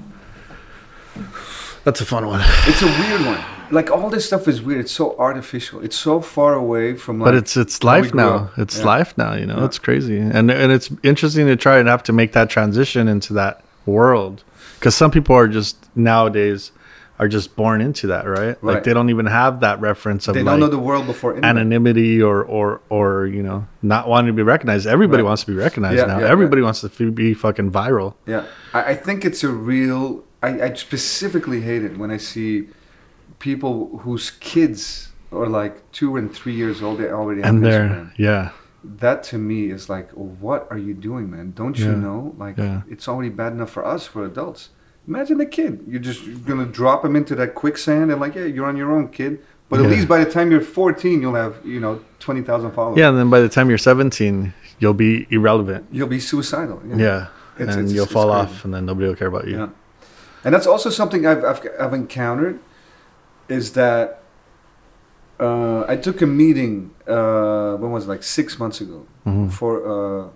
that's 1.84 2.02
a 2.02 2.06
fun 2.06 2.26
one. 2.28 2.42
It's 2.66 2.82
a 2.82 2.86
weird 2.88 3.26
one. 3.26 3.40
Like 3.72 3.90
all 3.90 4.10
this 4.10 4.26
stuff 4.26 4.48
is 4.48 4.62
weird. 4.62 4.82
It's 4.82 4.92
so 4.92 5.16
artificial. 5.18 5.82
It's 5.82 5.96
so 5.96 6.22
far 6.22 6.54
away 6.54 6.96
from 6.96 7.20
like. 7.20 7.26
but 7.26 7.36
it's 7.36 7.58
it's 7.58 7.84
life 7.84 8.14
now. 8.14 8.36
up. 8.36 8.58
It's 8.60 8.80
Yeah. 8.80 8.86
life 8.86 9.18
now. 9.18 9.34
You 9.34 9.46
know, 9.48 9.58
Yeah. 9.60 9.66
it's 9.66 9.80
crazy, 9.80 10.18
and 10.20 10.52
and 10.52 10.72
it's 10.72 10.90
interesting 11.02 11.48
to 11.48 11.56
try 11.56 11.78
and 11.80 11.88
have 11.88 12.04
to 12.04 12.14
make 12.14 12.34
that 12.34 12.50
transition 12.50 13.08
into 13.08 13.34
that 13.34 13.62
world 13.86 14.44
because 14.80 14.96
some 14.96 15.12
people 15.12 15.36
are 15.36 15.48
just 15.48 15.76
nowadays 15.96 16.72
are 17.24 17.28
just 17.30 17.56
born 17.56 17.80
into 17.82 18.08
that, 18.08 18.26
right? 18.28 18.62
Like 18.64 18.84
they 18.84 18.94
don't 18.94 19.10
even 19.10 19.26
have 19.26 19.62
that 19.62 19.80
reference 19.80 20.28
of 20.28 20.34
They 20.36 20.44
don't 20.44 20.60
know 20.60 20.68
the 20.68 20.78
world 20.90 21.06
before 21.08 21.32
internet. 21.36 21.56
anonymity 21.56 22.22
or 22.22 22.44
or 22.44 22.82
or 22.90 23.28
you 23.28 23.42
know 23.48 23.66
not 23.82 24.08
wanting 24.12 24.28
to 24.34 24.38
be 24.42 24.44
recognized. 24.44 24.86
Everybody 24.86 25.24
Right. 25.24 25.28
wants 25.30 25.44
to 25.46 25.52
be 25.54 25.58
recognized 25.68 25.98
Yeah, 26.00 26.06
now. 26.14 26.20
yeah, 26.20 26.28
Everybody 26.36 26.62
wants 26.62 26.82
to 26.82 27.12
be 27.12 27.34
fucking 27.34 27.72
viral. 27.72 28.10
Yeah, 28.26 28.44
I, 28.74 28.82
I 28.92 28.96
think 28.96 29.24
it's 29.30 29.44
a 29.44 29.50
real. 29.74 30.24
I, 30.48 30.50
I 30.68 30.74
specifically 30.74 31.62
hate 31.62 31.84
it 31.90 31.98
when 31.98 32.12
I 32.12 32.18
see 32.32 32.68
people 33.40 34.00
whose 34.04 34.30
kids 34.54 35.10
are 35.32 35.48
like 35.48 35.76
two 35.92 36.18
and 36.18 36.26
three 36.34 36.54
years 36.64 36.82
old. 36.84 37.00
They 37.00 37.10
already 37.10 37.42
have 37.42 37.50
And 37.56 37.64
an 37.64 37.70
they're 37.70 38.12
yeah, 38.18 38.50
That 38.84 39.24
to 39.32 39.38
me 39.38 39.72
is 39.72 39.88
like, 39.96 40.10
what 40.12 40.68
are 40.70 40.78
you 40.88 40.94
doing, 40.94 41.32
man? 41.32 41.54
Don't 41.56 41.78
you 41.80 41.92
Yeah. 41.92 42.06
know? 42.08 42.20
Like, 42.38 42.58
Yeah. 42.58 42.82
it's 42.94 43.08
already 43.08 43.30
bad 43.30 43.54
enough 43.56 43.70
for 43.72 43.84
us, 43.96 44.06
for 44.06 44.26
adults. 44.26 44.62
Imagine 45.08 45.38
the 45.38 45.46
kid. 45.46 45.84
You're 45.88 46.02
just 46.02 46.46
gonna 46.46 46.66
drop 46.66 47.04
him 47.04 47.16
into 47.16 47.36
that 47.36 47.56
quicksand 47.56 48.12
and 48.12 48.22
like, 48.22 48.36
yeah, 48.36 48.46
you're 48.46 48.66
on 48.66 48.78
your 48.78 48.92
own, 48.92 49.10
kid. 49.10 49.40
But 49.70 49.80
at 49.80 49.86
Yeah. 49.86 49.92
least 49.96 50.08
by 50.08 50.24
the 50.24 50.30
time 50.32 50.52
you're 50.52 50.62
14, 50.62 51.22
you'll 51.22 51.36
have 51.36 51.56
you 51.66 51.80
know 51.80 52.00
20,000 52.20 52.72
followers. 52.72 52.98
yeah. 52.98 53.10
And 53.10 53.18
then 53.18 53.30
by 53.30 53.40
the 53.42 53.50
time 53.50 53.70
you're 53.70 53.78
17, 53.78 54.54
you'll 54.80 54.94
be 54.94 55.28
irrelevant. 55.30 55.86
You'll 55.92 56.08
be 56.08 56.20
suicidal. 56.20 56.82
Yeah, 56.86 56.96
It's- 56.96 57.30
and 57.60 57.70
it's- 57.72 57.92
you'll 57.94 58.04
it's 58.06 58.14
fall 58.14 58.30
off, 58.32 58.64
and 58.66 58.74
then 58.74 58.86
nobody 58.86 59.08
will 59.08 59.16
care 59.16 59.28
about 59.28 59.48
you. 59.48 59.58
Yeah. 59.58 59.68
And 60.46 60.54
that's 60.54 60.68
also 60.68 60.90
something 60.90 61.26
I've, 61.26 61.44
I've, 61.44 61.62
I've 61.80 61.94
encountered 61.94 62.60
is 63.50 63.74
that 63.74 64.20
uh, 65.40 65.84
I 65.88 65.96
took 65.98 66.22
a 66.22 66.26
meeting, 66.28 66.92
uh, 67.08 67.76
when 67.76 67.92
was 67.92 68.06
it, 68.06 68.10
like 68.10 68.24
six 68.24 68.60
months 68.60 68.80
ago, 68.80 69.06
Mhm. 69.26 69.52
for 69.52 69.72
a 69.84 70.30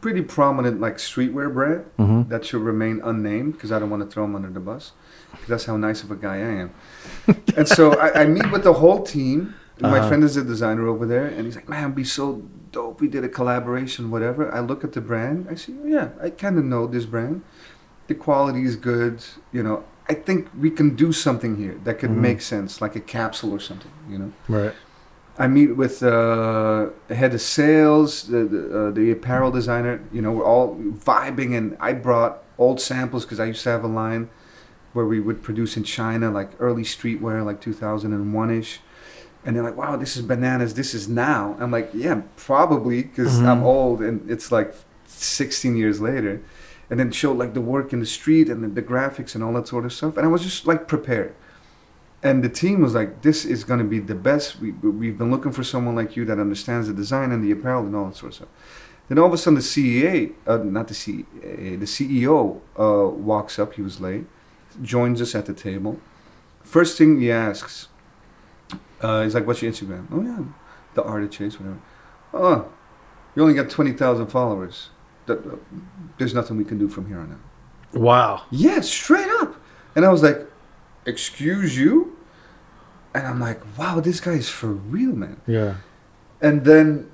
pretty 0.00 0.22
prominent 0.22 0.80
like 0.80 0.96
streetwear 0.96 1.52
brand 1.52 1.84
Mhm. 1.98 2.28
that 2.28 2.44
should 2.44 2.62
remain 2.62 3.00
unnamed 3.04 3.52
because 3.54 3.70
I 3.72 3.78
don't 3.78 3.90
want 3.90 4.02
to 4.02 4.08
throw 4.12 4.24
them 4.24 4.34
under 4.34 4.50
the 4.50 4.60
bus. 4.60 4.92
that's 5.46 5.64
how 5.66 5.76
nice 5.76 6.02
of 6.02 6.10
a 6.10 6.16
guy 6.16 6.36
I 6.36 6.52
am. 6.64 6.70
and 7.56 7.68
so 7.68 7.92
I, 7.98 8.22
I 8.22 8.26
meet 8.26 8.50
with 8.50 8.64
the 8.64 8.74
whole 8.74 9.02
team. 9.02 9.54
My 9.80 9.98
Uh-huh. 9.98 10.08
friend 10.08 10.24
is 10.24 10.36
a 10.36 10.42
designer 10.44 10.86
over 10.88 11.06
there, 11.06 11.24
and 11.26 11.42
he's 11.46 11.54
like, 11.56 11.68
"Man, 11.68 11.84
it'd 11.84 11.94
be 11.94 12.04
so 12.04 12.42
dope. 12.72 13.00
We 13.00 13.08
did 13.08 13.24
a 13.24 13.28
collaboration, 13.28 14.10
whatever." 14.10 14.52
I 14.52 14.60
look 14.60 14.84
at 14.84 14.92
the 14.92 15.00
brand. 15.00 15.46
I 15.50 15.54
see, 15.54 15.74
oh, 15.82 15.86
yeah, 15.86 16.08
I 16.22 16.28
kind 16.30 16.58
of 16.58 16.64
know 16.64 16.86
this 16.86 17.06
brand. 17.06 17.42
The 18.08 18.14
quality 18.14 18.62
is 18.70 18.76
good. 18.76 19.14
You 19.52 19.62
know, 19.62 19.84
I 20.08 20.14
think 20.26 20.48
we 20.58 20.70
can 20.70 20.88
do 20.96 21.12
something 21.12 21.56
here 21.56 21.76
that 21.84 21.98
could 22.00 22.10
Mhm. 22.10 22.16
make 22.28 22.40
sense, 22.42 22.80
like 22.84 22.94
a 22.96 23.00
capsule 23.00 23.52
or 23.52 23.60
something. 23.60 23.92
You 24.10 24.18
know. 24.18 24.32
Right. 24.48 24.74
I 25.40 25.46
meet 25.48 25.74
with 25.74 26.02
uh, 26.02 26.90
the 27.08 27.14
head 27.14 27.32
of 27.34 27.40
sales, 27.40 28.28
the 28.28 28.44
the, 28.44 28.60
uh, 28.78 28.90
the 28.90 29.10
apparel 29.10 29.50
designer. 29.50 29.94
You 30.12 30.20
know, 30.22 30.32
we're 30.32 30.44
all 30.44 30.76
vibing, 30.76 31.56
and 31.56 31.76
I 31.80 31.94
brought 31.94 32.42
old 32.58 32.78
samples 32.80 33.24
because 33.24 33.40
I 33.40 33.46
used 33.46 33.62
to 33.64 33.70
have 33.70 33.82
a 33.82 33.88
line 33.88 34.28
where 34.92 35.06
we 35.06 35.18
would 35.18 35.40
produce 35.42 35.76
in 35.78 35.84
China, 35.84 36.30
like 36.30 36.50
early 36.58 36.82
streetwear, 36.82 37.44
like 37.44 37.60
2001 37.60 38.50
ish. 38.50 38.80
And 39.44 39.56
they're 39.56 39.62
like, 39.62 39.76
"Wow, 39.78 39.96
this 39.96 40.14
is 40.16 40.22
bananas. 40.22 40.74
This 40.74 40.92
is 40.94 41.08
now." 41.08 41.56
I'm 41.58 41.70
like, 41.70 41.88
"Yeah, 41.94 42.20
probably 42.36 43.02
because 43.04 43.40
I'm 43.40 43.60
Mhm. 43.62 43.72
old, 43.74 44.02
and 44.02 44.30
it's 44.30 44.52
like 44.52 44.74
16 45.06 45.74
years 45.76 46.02
later." 46.02 46.40
And 46.90 46.98
then 47.00 47.10
showed 47.12 47.38
like 47.38 47.54
the 47.54 47.60
work 47.62 47.92
in 47.94 48.00
the 48.00 48.06
street 48.18 48.48
and 48.50 48.62
the, 48.64 48.68
the 48.68 48.82
graphics 48.82 49.34
and 49.34 49.42
all 49.44 49.54
that 49.54 49.68
sort 49.68 49.84
of 49.86 49.92
stuff. 49.92 50.16
And 50.18 50.26
I 50.26 50.28
was 50.28 50.42
just 50.42 50.66
like 50.66 50.86
prepared 50.86 51.32
and 52.22 52.44
the 52.44 52.48
team 52.48 52.82
was 52.82 52.94
like, 52.94 53.22
"This 53.22 53.44
is 53.44 53.64
going 53.64 53.78
to 53.80 53.84
be 53.84 53.98
the 53.98 54.14
best. 54.14 54.60
We 54.60 54.72
we've 54.72 55.16
been 55.16 55.30
looking 55.30 55.52
for 55.52 55.64
someone 55.64 55.94
like 55.94 56.16
you 56.16 56.24
that 56.26 56.38
understands 56.38 56.88
the 56.88 56.94
design 56.94 57.32
and 57.32 57.42
the 57.42 57.50
apparel 57.50 57.84
and 57.84 57.96
all 57.96 58.06
that 58.06 58.16
sort 58.16 58.32
of 58.32 58.36
stuff." 58.36 58.48
Then 59.08 59.18
all 59.18 59.26
of 59.26 59.32
a 59.32 59.38
sudden, 59.38 59.56
the 59.56 59.60
CEA, 59.60 60.34
uh, 60.46 60.58
not 60.58 60.88
the 60.88 60.94
CEA, 60.94 61.80
the 61.80 61.86
CEO 61.86 62.60
uh, 62.78 63.08
walks 63.10 63.58
up. 63.58 63.74
He 63.74 63.82
was 63.82 64.00
late, 64.00 64.26
joins 64.82 65.20
us 65.20 65.34
at 65.34 65.46
the 65.46 65.54
table. 65.54 66.00
First 66.62 66.96
thing 66.96 67.20
he 67.20 67.32
asks, 67.32 67.88
uh, 69.00 69.22
he's 69.22 69.34
like, 69.34 69.46
"What's 69.46 69.62
your 69.62 69.72
Instagram?" 69.72 70.06
Oh 70.12 70.22
yeah, 70.22 70.44
the 70.94 71.02
art 71.02 71.22
of 71.24 71.30
chase, 71.30 71.58
whatever. 71.58 71.80
Oh, 72.32 72.68
you 73.34 73.42
only 73.42 73.54
got 73.54 73.70
twenty 73.70 73.92
thousand 73.92 74.28
followers. 74.28 74.90
There's 76.18 76.34
nothing 76.34 76.56
we 76.56 76.64
can 76.64 76.78
do 76.78 76.88
from 76.88 77.06
here 77.06 77.18
on 77.18 77.32
out. 77.32 77.98
Wow. 78.00 78.42
Yeah, 78.50 78.80
straight 78.80 79.28
up. 79.40 79.56
And 79.94 80.04
I 80.04 80.08
was 80.08 80.22
like, 80.22 80.46
excuse 81.06 81.76
you? 81.78 82.16
And 83.14 83.26
I'm 83.26 83.40
like, 83.40 83.60
wow, 83.78 84.00
this 84.00 84.20
guy 84.20 84.32
is 84.32 84.48
for 84.48 84.68
real, 84.68 85.12
man. 85.12 85.40
Yeah. 85.46 85.76
And 86.40 86.64
then, 86.64 87.10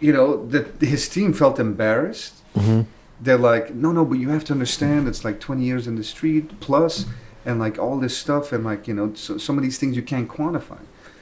you 0.00 0.12
know, 0.12 0.46
that 0.48 0.80
his 0.80 1.08
team 1.08 1.32
felt 1.32 1.58
embarrassed. 1.60 2.42
hmm 2.54 2.82
They're 3.20 3.38
like, 3.38 3.74
no, 3.74 3.92
no, 3.92 4.04
but 4.04 4.18
you 4.18 4.30
have 4.30 4.44
to 4.46 4.52
understand 4.54 5.06
it's 5.06 5.24
like 5.24 5.40
20 5.40 5.62
years 5.62 5.86
in 5.86 5.96
the 5.96 6.04
street 6.04 6.58
plus, 6.60 7.04
and 7.44 7.58
like 7.60 7.78
all 7.78 7.98
this 7.98 8.16
stuff, 8.16 8.50
and 8.52 8.64
like, 8.64 8.88
you 8.88 8.94
know, 8.94 9.12
so, 9.14 9.36
some 9.38 9.58
of 9.58 9.62
these 9.62 9.78
things 9.78 9.94
you 9.94 10.02
can't 10.02 10.28
quantify. 10.28 10.78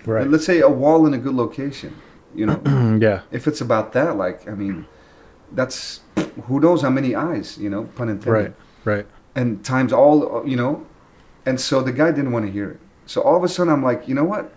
Right. 0.06 0.28
Let's 0.28 0.46
say 0.46 0.60
a 0.60 0.68
wall 0.68 1.06
in 1.06 1.12
a 1.14 1.18
good 1.18 1.34
location, 1.34 1.96
you 2.34 2.46
know, 2.46 2.60
yeah. 3.02 3.22
if 3.32 3.46
it's 3.48 3.60
about 3.60 3.92
that, 3.94 4.16
like, 4.16 4.48
I 4.48 4.52
mean, 4.54 4.86
that's 5.52 6.00
who 6.46 6.60
knows 6.60 6.82
how 6.82 6.90
many 6.90 7.14
eyes, 7.16 7.58
you 7.58 7.68
know, 7.68 7.84
pun 7.96 8.08
intended. 8.08 8.30
Right. 8.30 8.54
Right. 8.84 9.06
and 9.34 9.62
times 9.64 9.92
all 9.92 10.42
you 10.46 10.56
know 10.56 10.86
and 11.46 11.60
so 11.60 11.82
the 11.82 11.92
guy 11.92 12.10
didn't 12.10 12.32
want 12.32 12.44
to 12.46 12.52
hear 12.52 12.70
it 12.70 12.80
so 13.06 13.20
all 13.22 13.36
of 13.36 13.42
a 13.44 13.48
sudden 13.48 13.72
i'm 13.72 13.82
like 13.82 14.06
you 14.08 14.14
know 14.14 14.24
what 14.24 14.52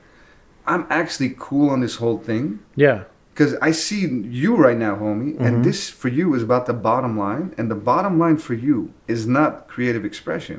I'm 0.64 0.86
actually 0.92 1.34
cool 1.40 1.72
on 1.72 1.82
this 1.82 1.96
whole 1.96 2.20
thing 2.20 2.60
Yeah. 2.76 3.06
because 3.34 3.56
I 3.64 3.72
see 3.72 4.02
you 4.42 4.56
right 4.56 4.78
now, 4.78 4.96
homie, 4.96 5.34
Mm-hmm. 5.34 5.44
and 5.44 5.66
this 5.66 5.90
for 5.90 6.08
you 6.08 6.36
is 6.36 6.44
about 6.44 6.68
the 6.68 6.74
bottom 6.90 7.18
line, 7.18 7.56
and 7.58 7.66
the 7.72 7.76
bottom 7.92 8.20
line 8.20 8.38
for 8.38 8.54
you 8.54 8.94
is 9.08 9.26
not 9.26 9.68
creative 9.68 10.06
expression, 10.06 10.58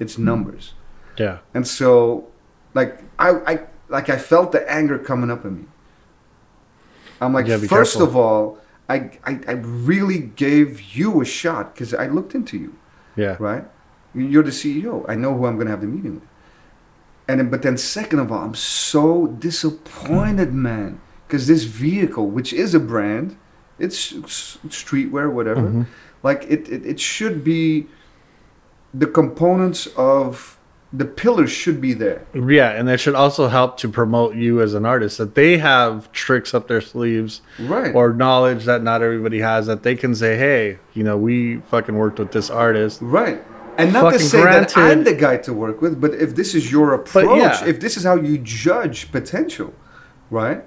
it's 0.00 0.18
numbers. 0.18 0.74
Yeah. 1.16 1.38
And 1.54 1.68
so, 1.68 2.26
like 2.74 2.98
I, 3.16 3.28
I 3.52 3.54
like 3.88 4.08
I 4.10 4.18
felt 4.18 4.50
the 4.50 4.68
anger 4.68 4.98
coming 4.98 5.30
up 5.30 5.44
in 5.44 5.52
me. 5.58 5.64
I'm 7.20 7.32
like, 7.32 7.46
Yeah, 7.46 7.58
first 7.58 7.94
careful. 7.94 8.02
of 8.02 8.16
all, 8.16 8.58
I, 8.88 8.96
I 9.24 9.38
I 9.46 9.52
really 9.52 10.18
gave 10.18 10.80
you 10.96 11.20
a 11.20 11.24
shot 11.24 11.74
because 11.74 11.94
I 11.94 12.08
looked 12.08 12.34
into 12.34 12.58
you, 12.58 12.74
Yeah. 13.16 13.36
right? 13.38 13.64
You're 14.14 14.42
the 14.42 14.50
CEO. 14.50 15.04
I 15.08 15.14
know 15.14 15.34
who 15.36 15.46
I'm 15.46 15.54
going 15.56 15.66
to 15.66 15.70
have 15.70 15.80
the 15.80 15.86
meeting 15.86 16.14
with. 16.16 16.28
And 17.26 17.40
then, 17.40 17.50
but 17.50 17.62
then, 17.62 17.76
second 17.78 18.18
of 18.18 18.30
all, 18.30 18.42
I'm 18.42 18.54
so 18.54 19.26
disappointed, 19.26 20.52
man, 20.52 21.00
because 21.26 21.46
this 21.46 21.64
vehicle, 21.64 22.28
which 22.28 22.52
is 22.52 22.74
a 22.74 22.80
brand, 22.80 23.36
it's 23.78 24.12
s- 24.12 24.58
streetwear, 24.68 25.32
whatever. 25.32 25.62
Mhm. 25.62 25.86
Like 26.22 26.44
it, 26.48 26.68
it, 26.68 26.84
it 26.86 27.00
should 27.00 27.42
be. 27.44 27.86
The 28.92 29.06
components 29.08 29.88
of 29.96 30.56
the 30.92 31.04
pillars 31.04 31.50
should 31.50 31.80
be 31.80 31.94
there. 31.94 32.24
Yeah, 32.32 32.70
and 32.70 32.86
that 32.86 33.00
should 33.00 33.16
also 33.16 33.48
help 33.48 33.76
to 33.78 33.88
promote 33.88 34.36
you 34.36 34.60
as 34.62 34.74
an 34.74 34.86
artist 34.86 35.18
that 35.18 35.34
they 35.34 35.58
have 35.58 36.12
tricks 36.12 36.54
up 36.54 36.68
their 36.68 36.80
sleeves 36.80 37.40
Right. 37.58 37.92
or 37.92 38.12
knowledge 38.12 38.64
that 38.66 38.84
not 38.84 39.02
everybody 39.02 39.40
has 39.40 39.66
that 39.66 39.82
they 39.82 39.96
can 39.96 40.14
say, 40.14 40.36
"Hey, 40.36 40.78
you 40.92 41.02
know, 41.02 41.16
we 41.16 41.56
fucking 41.70 41.96
worked 41.96 42.20
with 42.20 42.30
this 42.30 42.48
artist." 42.50 43.00
Right. 43.02 43.42
And 43.78 43.92
not 43.92 44.12
to 44.12 44.18
say 44.18 44.42
that 44.42 44.76
I'm 44.76 45.04
the 45.04 45.14
guy 45.14 45.36
to 45.38 45.52
work 45.52 45.80
with, 45.82 46.00
but 46.00 46.14
if 46.14 46.34
this 46.34 46.54
is 46.54 46.70
your 46.70 46.94
approach, 46.94 47.38
yeah. 47.38 47.64
if 47.66 47.80
this 47.80 47.96
is 47.96 48.04
how 48.04 48.16
you 48.16 48.38
judge 48.38 49.10
potential, 49.12 49.72
right? 50.30 50.64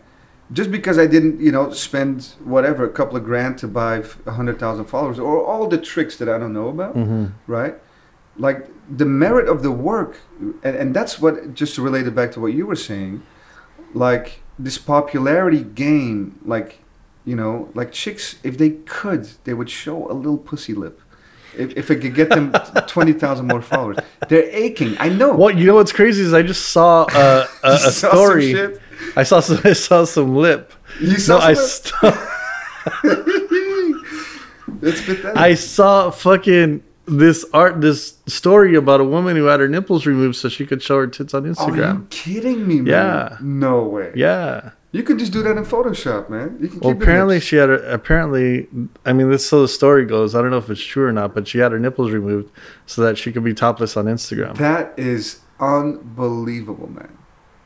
Just 0.52 0.72
because 0.72 0.98
I 0.98 1.08
didn't, 1.08 1.42
you 1.42 1.52
know, 1.52 1.72
spend 1.72 2.36
whatever 2.44 2.86
a 2.86 2.90
couple 2.90 3.18
of 3.18 3.24
grand 3.24 3.58
to 3.60 3.68
buy 3.68 4.04
a 4.26 4.32
hundred 4.32 4.60
thousand 4.60 4.86
followers, 4.86 5.20
or 5.20 5.44
all 5.46 5.68
the 5.68 5.78
tricks 5.78 6.18
that 6.18 6.30
I 6.30 6.38
don't 6.38 6.54
know 6.54 6.70
about, 6.70 6.96
Mm-hmm. 6.96 7.26
right? 7.52 7.76
Like 8.38 8.70
the 8.90 9.06
merit 9.06 9.50
of 9.50 9.64
the 9.64 9.72
work, 9.72 10.20
and, 10.64 10.76
and 10.76 10.96
that's 10.96 11.20
what 11.20 11.54
just 11.54 11.76
to 11.76 11.82
relate 11.82 12.08
it 12.08 12.16
back 12.16 12.32
to 12.34 12.40
what 12.40 12.54
you 12.54 12.66
were 12.66 12.76
saying, 12.76 13.24
like 13.94 14.42
this 14.58 14.78
popularity 14.78 15.64
game, 15.64 16.40
like 16.46 16.80
you 17.26 17.36
know, 17.36 17.70
like 17.74 17.92
chicks, 17.92 18.38
if 18.42 18.58
they 18.58 18.70
could, 18.70 19.28
they 19.44 19.54
would 19.54 19.70
show 19.70 20.10
a 20.10 20.14
little 20.14 20.38
pussy 20.38 20.74
lip. 20.74 21.02
If, 21.60 21.78
if 21.78 21.92
it 21.92 21.98
could 22.02 22.14
get 22.16 22.30
them 22.30 22.52
twenty 22.88 23.14
thousand 23.14 23.48
more 23.48 23.62
followers, 23.62 23.98
they're 24.30 24.44
aching. 24.52 24.96
I 25.00 25.10
know. 25.10 25.36
Well, 25.36 25.52
you 25.52 25.66
know 25.66 25.76
what's 25.76 25.92
crazy 25.92 26.22
is 26.24 26.34
I 26.34 26.42
just 26.44 26.70
saw 26.70 27.06
a, 27.14 27.48
a, 27.64 27.70
a 27.74 27.78
Saw 27.80 28.10
story. 28.12 28.78
I 29.16 29.24
saw 29.24 29.40
some. 29.40 29.60
I 29.64 29.74
saw 29.74 30.06
some 30.06 30.36
lip. 30.36 30.74
You 31.00 31.18
saw 31.18 31.40
No, 31.40 31.44
I 31.46 31.54
some- 31.54 31.92
saw. 32.12 32.28
It's 34.82 35.02
pathetic. 35.06 35.36
I 35.38 35.56
saw 35.56 36.12
fucking 36.12 36.84
this 37.08 37.46
art, 37.54 37.82
this 37.82 38.18
story 38.28 38.76
about 38.76 39.00
a 39.00 39.04
woman 39.04 39.36
who 39.36 39.46
had 39.46 39.60
her 39.60 39.68
nipples 39.68 40.06
removed 40.06 40.36
so 40.36 40.50
she 40.50 40.66
could 40.66 40.84
show 40.84 40.98
her 40.98 41.08
tits 41.08 41.34
on 41.34 41.44
Are 41.44 41.48
you 41.48 41.54
Instagram. 41.54 42.10
kidding 42.10 42.68
me, 42.68 42.82
man? 42.82 42.86
Yeah. 42.88 43.38
No 43.42 43.84
way. 43.84 44.12
Yeah. 44.16 44.72
You 44.94 45.04
can 45.04 45.20
just 45.20 45.34
do 45.34 45.44
that 45.44 45.58
in 45.58 45.64
Photoshop, 45.66 46.30
man. 46.30 46.58
You 46.62 46.70
can 46.70 46.80
Well, 46.80 46.92
apparently 46.92 47.40
she 47.42 47.58
had 47.58 47.68
her, 47.70 47.76
apparently, 47.76 48.68
I 49.06 49.12
mean, 49.14 49.30
this 49.30 49.46
so 49.48 49.62
the 49.62 49.68
story 49.68 50.06
goes. 50.06 50.34
I 50.34 50.42
don't 50.42 50.50
know 50.50 50.58
if 50.58 50.70
it's 50.70 50.82
true 50.84 51.06
or 51.06 51.12
not, 51.12 51.36
but 51.36 51.48
she 51.48 51.58
had 51.60 51.72
her 51.74 51.80
nipples 51.80 52.12
removed 52.12 52.50
so 52.86 53.02
that 53.04 53.18
she 53.18 53.32
could 53.34 53.44
be 53.44 53.54
topless 53.54 53.98
on 53.98 54.06
Instagram. 54.06 54.56
That 54.58 54.98
is 54.98 55.42
unbelievable, 55.60 56.90
man. 56.90 57.18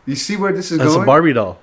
You 0.05 0.15
see 0.15 0.35
where 0.35 0.51
this 0.51 0.71
is 0.71 0.79
That's 0.79 0.91
going? 0.91 1.03
a 1.03 1.05
Barbie 1.05 1.33
doll. 1.33 1.59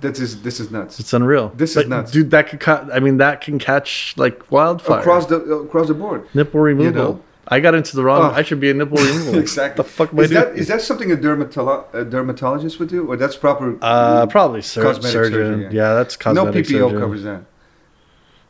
This 0.00 0.20
is 0.20 0.42
this 0.42 0.60
is 0.60 0.70
nuts. 0.70 1.00
It's 1.00 1.12
unreal. 1.12 1.48
This 1.56 1.76
is 1.76 1.88
nuts. 1.88 2.12
dude. 2.12 2.30
That 2.30 2.48
could, 2.48 2.60
ca- 2.60 2.86
I 2.92 3.00
mean, 3.00 3.16
that 3.16 3.40
can 3.40 3.58
catch 3.58 4.14
like 4.16 4.48
wildfire. 4.52 5.00
Across 5.00 5.26
the 5.26 5.38
across 5.40 5.88
the 5.88 5.94
board. 5.94 6.28
nipple 6.34 6.60
removal. 6.60 6.92
know? 7.14 7.22
I 7.48 7.58
got 7.60 7.74
into 7.74 7.96
the 7.96 8.04
wrong. 8.04 8.30
Oh. 8.30 8.34
I 8.34 8.42
should 8.42 8.60
be 8.60 8.70
a 8.70 8.74
nipple 8.74 8.98
removal. 8.98 9.34
exactly. 9.40 9.82
The 9.82 9.88
fuck 9.88 10.12
am 10.12 10.20
I 10.20 10.22
is 10.22 10.30
that 10.30 10.46
doing? 10.48 10.58
is 10.58 10.68
that 10.68 10.80
something 10.80 11.10
a, 11.10 11.16
dermatolo- 11.16 11.92
a 11.92 12.04
dermatologist 12.04 12.78
would 12.78 12.88
do, 12.88 13.06
or 13.10 13.16
that's 13.16 13.36
proper? 13.36 13.76
uh, 13.82 14.26
probably 14.26 14.62
sur- 14.62 14.82
Cosmetic 14.82 15.10
surgeon. 15.10 15.32
surgery, 15.32 15.62
yeah. 15.64 15.70
yeah. 15.88 15.94
that's 15.94 16.16
cosmetic. 16.16 16.66
Surgery. 16.66 16.80
No 16.80 16.88
PPO 16.90 17.00
covers 17.00 17.22
that. 17.24 17.42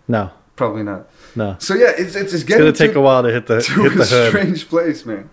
No, 0.08 0.30
Probably 0.56 0.82
not. 0.82 1.08
no. 1.34 1.56
So 1.58 1.74
yeah, 1.74 1.92
it's 1.96 2.14
it's, 2.14 2.16
it's 2.16 2.32
It's 2.34 2.42
getting 2.44 2.64
gonna 2.66 2.72
take 2.72 2.94
a 2.94 3.00
while 3.00 3.22
to 3.22 3.32
hit 3.32 3.46
the 3.46 3.62
to 3.62 3.82
hit 3.82 3.92
a 3.92 3.96
the 3.98 4.04
hood. 4.04 4.28
strange 4.28 4.68
place, 4.68 5.06
man. 5.06 5.30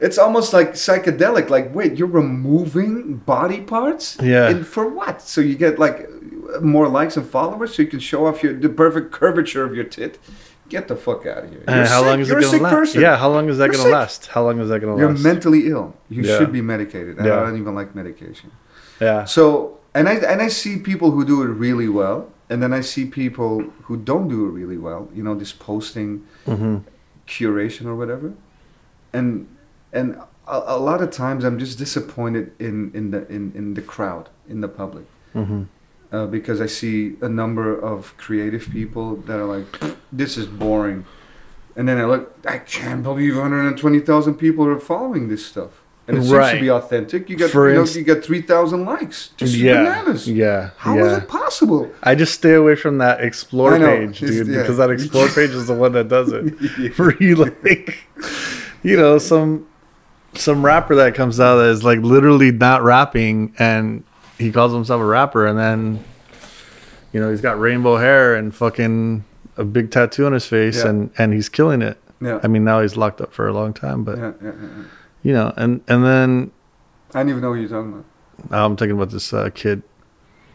It's 0.00 0.16
almost 0.18 0.52
like 0.54 0.72
psychedelic. 0.72 1.50
Like, 1.50 1.74
wait, 1.74 1.96
you're 1.98 2.08
removing 2.08 3.18
body 3.18 3.60
parts? 3.60 4.16
Yeah. 4.20 4.48
And 4.48 4.66
for 4.66 4.88
what? 4.88 5.20
So 5.22 5.40
you 5.42 5.54
get 5.54 5.78
like 5.78 6.08
more 6.62 6.88
likes 6.88 7.16
and 7.16 7.28
followers, 7.28 7.74
so 7.74 7.82
you 7.82 7.88
can 7.88 8.00
show 8.00 8.26
off 8.26 8.42
your 8.42 8.54
the 8.54 8.68
perfect 8.70 9.12
curvature 9.12 9.62
of 9.64 9.74
your 9.74 9.84
tit. 9.84 10.18
Get 10.70 10.86
the 10.88 10.96
fuck 11.06 11.26
out 11.26 11.44
of 11.44 11.50
here. 11.50 11.62
And 11.66 11.76
You're 11.76 11.86
how 11.94 12.00
sick. 12.00 12.06
long 12.10 12.20
is 12.20 12.28
you're 12.28 12.38
it 12.38 12.42
gonna 12.46 12.62
last? 12.62 12.72
person. 12.78 13.00
Yeah, 13.02 13.16
how 13.22 13.30
long 13.36 13.48
is 13.50 13.58
that 13.58 13.64
You're 13.66 13.72
gonna 13.72 13.84
sick. 13.90 14.00
last? 14.00 14.20
How 14.34 14.42
long 14.46 14.56
is 14.60 14.68
that 14.70 14.78
gonna 14.82 14.96
You're 15.00 15.10
last? 15.14 15.22
mentally 15.30 15.66
ill. 15.72 15.86
You 16.08 16.22
Yeah. 16.22 16.38
should 16.38 16.52
be 16.52 16.62
medicated. 16.74 17.18
And 17.18 17.26
Yeah. 17.26 17.38
I 17.40 17.44
don't 17.44 17.58
even 17.64 17.74
like 17.80 17.90
medication. 18.02 18.48
yeah, 19.00 19.24
So 19.36 19.44
and 19.98 20.08
I 20.08 20.14
and 20.32 20.40
I 20.40 20.48
see 20.48 20.74
people 20.90 21.08
who 21.14 21.22
do 21.32 21.36
it 21.42 21.50
really 21.66 21.88
well, 22.00 22.18
and 22.50 22.62
then 22.62 22.72
I 22.72 22.82
see 22.92 23.04
people 23.22 23.52
who 23.86 23.94
don't 24.10 24.28
do 24.28 24.38
it 24.46 24.52
really 24.60 24.78
well. 24.88 25.02
You 25.16 25.22
know, 25.26 25.34
this 25.42 25.52
posting 25.52 26.10
hmm 26.46 26.76
curation 27.26 27.86
or 27.86 27.94
whatever, 27.96 28.28
and 29.12 29.46
and 29.92 30.16
a, 30.46 30.58
a 30.76 30.78
lot 30.78 31.00
of 31.02 31.10
times 31.10 31.44
I'm 31.44 31.58
just 31.58 31.78
disappointed 31.78 32.52
in 32.58 32.90
in 32.94 33.10
the 33.10 33.20
in, 33.36 33.52
in 33.60 33.74
the 33.74 33.82
crowd 33.82 34.28
in 34.48 34.60
the 34.60 34.68
public 34.68 35.06
hmm 35.32 35.62
uh, 36.12 36.26
because 36.26 36.60
I 36.60 36.66
see 36.66 37.16
a 37.20 37.28
number 37.28 37.78
of 37.78 38.16
creative 38.16 38.68
people 38.70 39.16
that 39.16 39.38
are 39.38 39.44
like, 39.46 39.66
this 40.12 40.36
is 40.36 40.46
boring, 40.46 41.04
and 41.76 41.88
then 41.88 41.98
I 41.98 42.04
look, 42.04 42.36
I 42.46 42.58
can't 42.58 43.02
believe 43.02 43.36
120,000 43.36 44.34
people 44.34 44.66
are 44.66 44.78
following 44.80 45.28
this 45.28 45.46
stuff. 45.46 45.80
And 46.08 46.18
it 46.18 46.22
seems 46.24 46.50
to 46.50 46.60
be 46.60 46.70
authentic. 46.70 47.30
You 47.30 47.36
got 47.36 47.50
For 47.50 47.68
you, 47.68 47.74
know, 47.76 47.80
inst- 47.82 47.94
you 47.94 48.20
three 48.20 48.42
thousand 48.42 48.84
likes. 48.84 49.28
Just 49.36 49.54
yeah, 49.54 49.74
bananas. 49.84 50.26
yeah, 50.28 50.70
How 50.78 50.98
is 50.98 51.12
yeah. 51.12 51.18
it 51.18 51.28
possible? 51.28 51.88
I 52.02 52.16
just 52.16 52.34
stay 52.34 52.54
away 52.54 52.74
from 52.74 52.98
that 52.98 53.20
explore 53.20 53.78
page, 53.78 54.20
it's- 54.20 54.38
dude, 54.38 54.48
yeah. 54.48 54.62
because 54.62 54.78
that 54.78 54.90
explore 54.90 55.28
page 55.34 55.50
is 55.50 55.68
the 55.68 55.74
one 55.74 55.92
that 55.92 56.08
does 56.08 56.32
it. 56.32 56.42
Where 56.98 57.16
you 57.22 57.36
like, 57.36 57.98
you 58.82 58.96
know, 58.96 59.18
some 59.18 59.68
some 60.34 60.64
rapper 60.64 60.96
that 60.96 61.14
comes 61.14 61.38
out 61.38 61.56
that 61.58 61.68
is 61.70 61.84
like 61.84 62.00
literally 62.00 62.50
not 62.50 62.82
rapping, 62.82 63.54
and 63.60 64.02
he 64.40 64.50
calls 64.50 64.72
himself 64.72 65.00
a 65.00 65.04
rapper, 65.04 65.46
and 65.46 65.58
then, 65.58 66.02
you 67.12 67.20
know, 67.20 67.30
he's 67.30 67.40
got 67.40 67.58
rainbow 67.60 67.96
hair 67.96 68.34
and 68.34 68.54
fucking 68.54 69.24
a 69.56 69.64
big 69.64 69.90
tattoo 69.90 70.26
on 70.26 70.32
his 70.32 70.46
face, 70.46 70.78
Yeah. 70.82 70.88
and 70.90 71.10
and 71.18 71.32
he's 71.32 71.48
killing 71.48 71.82
it. 71.82 71.98
Yeah. 72.20 72.40
I 72.42 72.48
mean, 72.48 72.64
now 72.64 72.80
he's 72.82 72.96
locked 72.96 73.20
up 73.20 73.32
for 73.32 73.46
a 73.48 73.52
long 73.52 73.72
time, 73.72 74.04
but 74.04 74.18
yeah, 74.18 74.32
yeah, 74.42 74.52
yeah, 74.60 74.68
you 75.22 75.32
know, 75.32 75.52
and 75.56 75.80
and 75.88 76.04
then 76.04 76.50
I 77.14 77.20
don't 77.20 77.28
even 77.30 77.40
know 77.42 77.50
what 77.50 77.60
you're 77.60 77.68
talking 77.68 77.92
about. 77.92 78.04
I'm 78.50 78.76
thinking 78.76 78.96
about 78.96 79.10
this 79.10 79.32
uh, 79.34 79.50
kid 79.54 79.82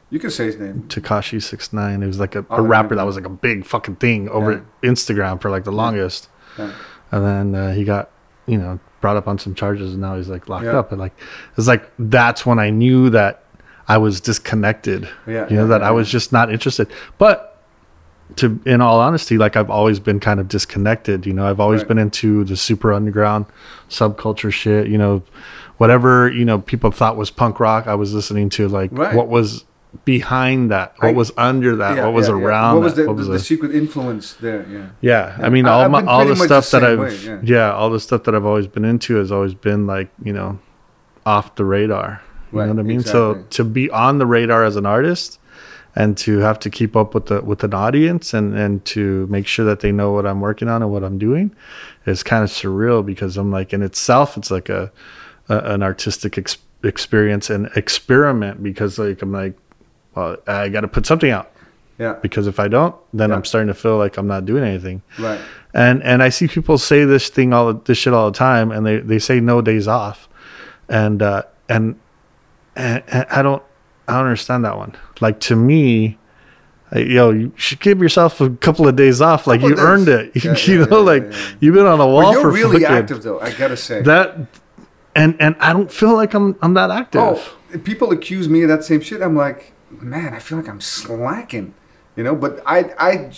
You 0.09 0.19
can 0.19 0.31
say 0.31 0.45
his 0.45 0.57
name. 0.57 0.85
Tekashi 0.87 1.41
six 1.41 1.71
nine. 1.73 2.01
He 2.01 2.07
was 2.07 2.19
like 2.19 2.35
a, 2.35 2.45
Oh, 2.49 2.57
a 2.57 2.61
rapper 2.61 2.95
that 2.95 3.03
was 3.05 3.15
like 3.15 3.25
a 3.25 3.29
big 3.29 3.65
fucking 3.65 3.97
thing 3.97 4.27
over 4.29 4.65
Instagram 4.81 5.39
for 5.41 5.49
like 5.51 5.63
the 5.65 5.71
longest, 5.71 6.29
Yeah. 6.57 6.71
and 7.11 7.25
then 7.25 7.55
uh, 7.55 7.73
he 7.73 7.83
got 7.83 8.09
you 8.47 8.57
know 8.57 8.79
brought 9.01 9.17
up 9.17 9.27
on 9.27 9.37
some 9.37 9.53
charges, 9.55 9.93
and 9.93 10.01
now 10.01 10.15
he's 10.17 10.29
like 10.29 10.47
locked 10.49 10.65
Yeah. 10.65 10.77
up. 10.79 10.91
And 10.91 10.99
like 11.01 11.13
it's 11.57 11.67
like 11.67 11.91
that's 11.99 12.45
when 12.45 12.57
I 12.59 12.69
knew 12.69 13.09
that 13.11 13.43
I 13.87 13.97
was 13.97 14.19
disconnected. 14.21 15.07
Yeah, 15.27 15.47
you 15.49 15.55
know 15.55 15.63
yeah, 15.63 15.67
that 15.69 15.81
yeah, 15.81 15.87
I 15.89 15.91
was 15.91 16.09
just 16.09 16.31
not 16.31 16.51
interested. 16.51 16.87
But 17.17 17.51
to 18.37 18.59
in 18.65 18.81
all 18.81 18.99
honesty, 18.99 19.37
like 19.37 19.55
I've 19.55 19.69
always 19.69 19.99
been 19.99 20.19
kind 20.19 20.39
of 20.39 20.47
disconnected. 20.47 21.25
You 21.25 21.33
know, 21.33 21.45
I've 21.47 21.59
always 21.59 21.81
Right. 21.81 21.89
been 21.89 21.97
into 21.99 22.43
the 22.43 22.55
super 22.57 22.91
underground 22.91 23.45
subculture 23.89 24.51
shit. 24.51 24.87
You 24.87 24.97
know, 24.97 25.21
whatever 25.77 26.29
you 26.31 26.45
know 26.45 26.59
people 26.59 26.89
thought 26.91 27.17
was 27.17 27.29
punk 27.29 27.59
rock, 27.59 27.85
I 27.87 27.93
was 27.95 28.13
listening 28.13 28.49
to 28.51 28.67
like 28.67 28.89
Right. 28.93 29.13
what 29.15 29.27
was 29.27 29.65
behind 30.03 30.71
that, 30.71 30.93
what 30.99 31.09
I- 31.09 31.13
was 31.13 31.31
under 31.37 31.75
that, 31.77 31.95
Yeah, 31.95 32.03
what 32.05 32.13
was 32.15 32.27
yeah, 32.27 32.35
yeah. 32.35 32.43
around 32.43 32.75
What 32.75 32.83
was 32.83 32.93
the, 32.95 33.05
what 33.07 33.15
was 33.15 33.27
the, 33.27 33.33
the- 33.33 33.39
secret 33.39 33.73
influence 33.73 34.33
there? 34.33 34.65
Yeah. 34.69 34.77
yeah, 34.99 35.37
Yeah. 35.39 35.45
I 35.45 35.49
mean, 35.49 35.65
all 35.67 35.81
I've 35.83 35.91
my 35.91 36.03
all 36.03 36.25
the 36.25 36.35
stuff 36.35 36.69
the 36.69 36.79
that 36.79 36.89
I've 36.91 36.99
way, 36.99 37.15
yeah. 37.23 37.37
yeah. 37.43 37.71
all 37.73 37.89
the 37.89 37.99
stuff 38.01 38.23
that 38.23 38.35
I've 38.35 38.43
always 38.45 38.67
been 38.67 38.83
into 38.83 39.15
has 39.15 39.31
always 39.31 39.53
been 39.53 39.85
like 39.87 40.09
you 40.21 40.33
know 40.33 40.59
off 41.25 41.55
the 41.55 41.63
radar. 41.63 42.21
You 42.55 42.61
Right, 42.61 42.67
know 42.67 42.73
what 42.75 42.79
I 42.79 42.83
mean? 42.83 43.01
So 43.01 43.43
to 43.51 43.63
be 43.63 43.89
on 43.89 44.17
the 44.17 44.25
radar 44.25 44.63
as 44.63 44.75
an 44.77 44.85
artist 44.85 45.39
and 45.95 46.17
to 46.19 46.39
have 46.39 46.57
to 46.59 46.69
keep 46.69 46.95
up 46.95 47.13
with 47.13 47.25
the 47.27 47.41
with 47.41 47.63
an 47.63 47.73
audience 47.73 48.33
and 48.33 48.57
and 48.57 48.83
to 48.85 49.27
make 49.27 49.45
sure 49.47 49.65
that 49.65 49.81
they 49.81 49.91
know 49.91 50.11
what 50.13 50.25
I'm 50.25 50.39
working 50.41 50.67
on 50.69 50.81
and 50.81 50.91
what 50.91 51.03
I'm 51.03 51.17
doing 51.17 51.53
is 52.05 52.23
kind 52.23 52.43
of 52.43 52.49
surreal 52.49 53.05
because 53.05 53.37
I'm 53.37 53.51
like 53.51 53.73
in 53.73 53.81
itself 53.81 54.37
it's 54.37 54.51
like 54.51 54.69
a, 54.69 54.91
a 55.49 55.57
an 55.73 55.83
artistic 55.83 56.37
ex- 56.37 56.57
experience 56.83 57.49
and 57.49 57.67
experiment 57.75 58.63
because 58.63 58.97
like 58.99 59.21
I'm 59.21 59.31
like 59.33 59.57
well 60.15 60.37
I 60.47 60.69
got 60.69 60.81
to 60.81 60.87
put 60.87 61.05
something 61.05 61.31
out 61.31 61.51
Yeah. 61.97 62.13
because 62.21 62.47
if 62.47 62.59
I 62.59 62.67
don't 62.69 62.95
then 63.13 63.29
Yeah. 63.29 63.35
I'm 63.37 63.45
starting 63.45 63.67
to 63.67 63.73
feel 63.73 63.97
like 63.97 64.17
I'm 64.17 64.27
not 64.27 64.45
doing 64.45 64.63
anything 64.63 65.01
Right. 65.19 65.39
and 65.73 66.01
and 66.03 66.21
I 66.23 66.29
see 66.29 66.47
people 66.47 66.77
say 66.77 67.03
this 67.05 67.29
thing 67.29 67.51
all 67.53 67.73
this 67.73 67.97
shit 67.97 68.13
all 68.13 68.31
the 68.31 68.37
time, 68.37 68.71
and 68.71 68.85
they 68.85 68.97
they 68.99 69.19
say 69.19 69.39
no 69.41 69.61
days 69.61 69.87
off, 69.87 70.27
and 70.89 71.21
uh, 71.21 71.43
and 71.69 71.95
and, 72.75 73.03
and 73.07 73.25
I 73.29 73.41
don't 73.41 73.63
I 74.07 74.13
don't 74.13 74.25
understand 74.25 74.65
that 74.65 74.77
one. 74.77 74.95
Like 75.21 75.39
to 75.41 75.55
me, 75.55 76.17
yo, 76.93 77.31
you 77.31 77.51
should 77.55 77.79
give 77.79 78.01
yourself 78.01 78.39
a 78.41 78.49
couple 78.49 78.87
of 78.87 78.95
days 78.95 79.21
off. 79.21 79.47
Like 79.47 79.61
you 79.61 79.73
of 79.73 79.79
earned 79.79 80.07
it. 80.07 80.31
Yeah, 80.43 80.55
you 80.57 80.79
yeah, 80.81 80.85
know, 80.85 80.99
yeah, 80.99 81.21
like 81.21 81.33
you've 81.59 81.75
been 81.75 81.85
on 81.87 81.99
a 81.99 82.07
wall 82.07 82.33
for 82.33 82.39
you're 82.41 82.51
really 82.51 82.81
fucking- 82.81 82.97
active 82.97 83.23
though. 83.23 83.39
I 83.39 83.51
gotta 83.53 83.77
say. 83.77 84.01
That 84.01 84.37
and 85.15 85.35
and 85.39 85.55
I 85.59 85.73
don't 85.73 85.91
feel 85.91 86.13
like 86.13 86.33
I'm 86.33 86.55
I'm 86.61 86.73
that 86.75 86.91
active. 86.91 87.21
Oh, 87.21 87.77
people 87.83 88.11
accuse 88.11 88.47
me 88.49 88.63
of 88.63 88.69
that 88.69 88.83
same 88.83 89.01
shit. 89.01 89.21
I'm 89.21 89.35
like, 89.35 89.73
man, 89.89 90.33
I 90.33 90.39
feel 90.39 90.57
like 90.57 90.67
I'm 90.67 90.81
slacking, 90.81 91.73
you 92.15 92.23
know. 92.23 92.35
But 92.35 92.61
I, 92.65 92.91
I, 92.99 93.31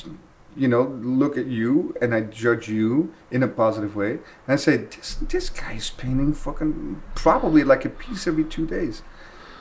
you 0.56 0.68
know, 0.68 0.84
look 1.02 1.38
at 1.38 1.46
you 1.46 1.96
and 2.02 2.14
I 2.16 2.22
judge 2.22 2.68
you 2.68 3.14
in 3.30 3.44
a 3.44 3.48
positive 3.48 3.96
way, 3.96 4.12
and 4.12 4.20
I 4.48 4.56
say, 4.56 4.78
this, 4.78 5.16
this 5.16 5.50
guy's 5.50 5.92
painting 5.92 6.34
fucking 6.34 7.02
probably 7.16 7.64
like 7.64 7.86
a 7.86 7.90
piece 7.90 8.26
every 8.28 8.44
two 8.44 8.66
days, 8.66 9.04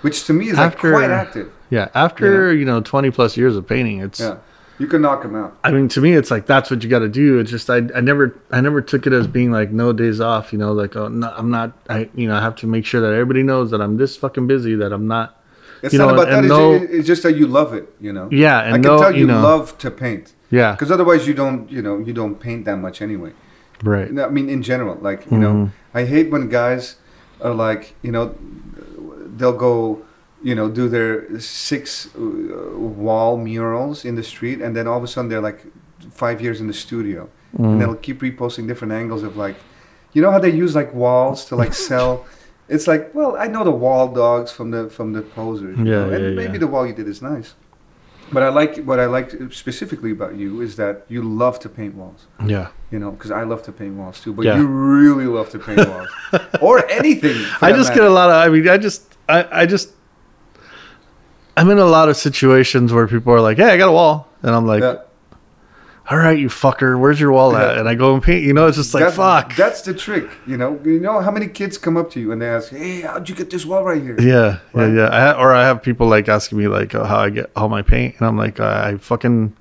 which 0.03 0.25
to 0.27 0.33
me 0.33 0.49
is 0.49 0.59
After- 0.59 0.91
like 0.93 1.01
quite 1.03 1.11
active. 1.11 1.53
Yeah, 1.71 1.89
after 1.95 2.53
you 2.55 2.65
know 2.65 2.81
20 2.81 3.11
plus 3.11 3.37
years 3.37 3.57
of 3.57 3.67
painting, 3.67 4.01
it's. 4.01 4.21
Yeah, 4.21 4.37
you 4.79 4.87
can 4.87 5.03
knock 5.03 5.25
him 5.25 5.35
out. 5.35 5.59
I 5.65 5.73
mean, 5.73 5.89
to 5.89 6.01
me, 6.01 6.13
it's 6.13 6.31
like 6.31 6.47
that's 6.47 6.71
what 6.71 6.85
you 6.85 6.89
got 6.89 7.01
to 7.01 7.09
do. 7.09 7.39
It's 7.41 7.51
just 7.51 7.69
I, 7.69 7.79
I 7.95 8.01
never, 8.01 8.39
I 8.53 8.61
never 8.61 8.81
took 8.81 9.07
it 9.07 9.13
as 9.13 9.27
being 9.27 9.51
like 9.51 9.71
no 9.73 9.93
days 9.93 10.21
off. 10.21 10.53
You 10.53 10.59
know, 10.61 10.73
like 10.73 10.95
oh, 10.97 11.09
no, 11.09 11.33
I'm 11.37 11.51
not. 11.51 11.73
I, 11.89 12.09
you 12.15 12.29
know, 12.29 12.37
I 12.37 12.41
have 12.41 12.55
to 12.57 12.67
make 12.69 12.85
sure 12.87 13.01
that 13.01 13.13
everybody 13.13 13.43
knows 13.43 13.73
that 13.73 13.81
I'm 13.81 13.97
this 13.97 14.17
fucking 14.17 14.47
busy. 14.47 14.77
That 14.77 14.93
I'm 14.93 15.09
not. 15.09 15.43
It's 15.83 15.93
You 15.93 15.99
not 15.99 16.09
know, 16.09 16.15
about 16.23 16.29
that. 16.31 16.45
no- 16.45 16.73
it's 16.75 17.07
just 17.07 17.23
that 17.25 17.37
you 17.37 17.47
love 17.49 17.75
it, 17.75 17.93
you 18.01 18.13
know. 18.13 18.29
Yeah, 18.31 18.61
and 18.61 18.75
I 18.75 18.79
can 18.79 18.83
no, 18.83 18.99
tell 18.99 19.13
you, 19.13 19.21
you 19.21 19.27
know- 19.27 19.43
love 19.43 19.77
to 19.79 19.91
paint 19.91 20.33
Yeah, 20.51 20.73
because 20.73 20.91
otherwise 20.93 21.27
you 21.27 21.35
don't, 21.35 21.71
you 21.71 21.83
know, 21.83 21.99
you 21.99 22.13
don't 22.13 22.37
paint 22.37 22.65
that 22.65 22.77
much 22.79 23.03
anyway. 23.03 23.33
right. 23.83 24.09
I 24.19 24.29
mean, 24.31 24.49
in 24.49 24.63
general, 24.63 24.97
like 25.01 25.29
you 25.33 25.39
know, 25.39 25.53
Mm-hmm. 25.53 25.99
I 25.99 26.05
hate 26.05 26.31
when 26.31 26.49
guys 26.49 26.97
are 27.43 27.53
like, 27.55 27.95
you 28.03 28.11
know, 28.13 28.35
they'll 29.39 29.61
go, 29.71 30.03
you 30.43 30.55
know, 30.55 30.69
do 30.69 30.89
their 30.89 31.41
six 31.41 32.09
uh, 32.15 32.21
wall 33.05 33.37
murals 33.37 34.05
in 34.05 34.15
the 34.17 34.23
street, 34.23 34.61
and 34.61 34.75
then 34.77 34.87
all 34.87 34.99
of 34.99 35.05
a 35.05 35.09
sudden 35.09 35.29
they're 35.31 35.41
like 35.51 35.61
five 36.11 36.41
years 36.41 36.61
in 36.61 36.67
the 36.67 36.75
studio, 36.75 37.29
Mm-hmm. 37.55 37.65
and 37.65 37.81
they'll 37.81 37.95
keep 38.09 38.21
reposting 38.21 38.67
different 38.69 38.93
angles 38.93 39.23
of 39.23 39.37
like, 39.37 39.57
you 40.13 40.21
know 40.21 40.31
how 40.31 40.39
they 40.39 40.51
use 40.51 40.75
like 40.75 40.93
walls 40.93 41.47
to 41.47 41.57
like 41.57 41.73
sell. 41.91 42.27
It's 42.69 42.87
like, 42.87 43.15
well, 43.15 43.35
I 43.37 43.47
know 43.47 43.65
the 43.65 43.71
wall 43.85 44.09
dogs 44.09 44.51
from 44.53 44.73
the 44.73 44.91
from 44.91 45.13
the 45.15 45.23
posers, 45.23 45.79
you 45.79 45.85
Yeah, 45.85 45.93
know, 46.07 46.11
and 46.15 46.23
yeah, 46.25 46.31
maybe 46.41 46.53
yeah. 46.55 46.59
the 46.65 46.67
wall 46.67 46.85
you 46.87 46.93
did 46.93 47.09
is 47.09 47.23
nice. 47.23 47.55
But 48.33 48.43
I 48.43 48.49
like 48.49 48.73
what 48.85 48.99
I 48.99 49.07
like 49.07 49.31
specifically 49.53 50.11
about 50.11 50.35
you 50.37 50.61
is 50.61 50.75
that 50.77 50.95
you 51.09 51.23
love 51.23 51.57
to 51.61 51.69
paint 51.69 51.95
walls 51.95 52.27
Yeah, 52.45 52.69
you 52.91 52.99
know, 52.99 53.11
because 53.13 53.31
I 53.31 53.45
love 53.45 53.63
to 53.69 53.73
paint 53.73 53.95
walls 53.95 54.21
too. 54.21 54.33
But 54.35 54.45
Yeah. 54.47 54.59
you 54.59 54.67
really 54.67 55.27
love 55.39 55.49
to 55.51 55.59
paint 55.59 55.89
walls, 55.89 56.11
or 56.61 56.85
anything. 56.91 57.39
I 57.63 57.71
just 57.73 57.95
get 57.95 58.05
a 58.05 58.11
lot 58.11 58.29
of. 58.29 58.37
I 58.45 58.49
mean, 58.53 58.69
I 58.69 58.77
just, 58.79 59.16
I, 59.29 59.63
I 59.63 59.67
just, 59.67 59.91
I'm 61.57 61.71
in 61.71 61.79
a 61.79 61.87
lot 61.87 62.09
of 62.09 62.17
situations 62.17 62.93
where 62.93 63.07
people 63.07 63.33
are 63.33 63.41
like, 63.41 63.57
"Hey, 63.57 63.71
I 63.71 63.77
got 63.77 63.89
a 63.89 63.93
wall," 63.93 64.29
and 64.43 64.55
I'm 64.55 64.67
like, 64.67 64.83
Yeah. 64.83 64.97
"All 66.11 66.19
right, 66.19 66.39
you 66.39 66.49
fucker, 66.49 66.99
where's 67.01 67.19
your 67.19 67.33
wall 67.33 67.57
at?" 67.57 67.75
Yeah. 67.75 67.81
And 67.81 67.89
I 67.89 67.95
go 67.95 68.15
and 68.15 68.23
paint. 68.23 68.45
You 68.45 68.53
know, 68.53 68.67
it's 68.67 68.77
just 68.77 68.93
like, 68.95 69.05
That- 69.05 69.15
"Fuck." 69.15 69.57
That's 69.57 69.81
the 69.83 69.95
trick. 69.95 70.29
You 70.47 70.57
know, 70.57 70.79
you 70.85 71.01
know 71.01 71.21
how 71.21 71.31
many 71.31 71.49
kids 71.49 71.79
come 71.79 71.97
up 71.97 72.11
to 72.13 72.21
you 72.21 72.31
and 72.33 72.41
they 72.43 72.49
ask, 72.49 72.71
"Hey, 72.71 73.01
how'd 73.01 73.29
you 73.29 73.35
get 73.35 73.51
this 73.51 73.65
wall 73.65 73.85
right 73.85 74.03
here?" 74.03 74.17
Yeah, 74.21 74.59
Right? 74.75 74.89
yeah, 74.89 74.95
yeah. 74.95 75.09
I 75.11 75.21
ha- 75.33 75.41
or 75.43 75.53
I 75.55 75.65
have 75.65 75.83
people 75.83 76.07
like 76.09 76.29
asking 76.29 76.59
me 76.59 76.69
like 76.69 76.93
how 76.93 77.19
I 77.19 77.31
get 77.31 77.51
all 77.57 77.69
my 77.69 77.83
paint, 77.83 78.17
and 78.19 78.27
I'm 78.29 78.37
like, 78.37 78.61
I 78.61 78.99
fucking, 78.99 79.55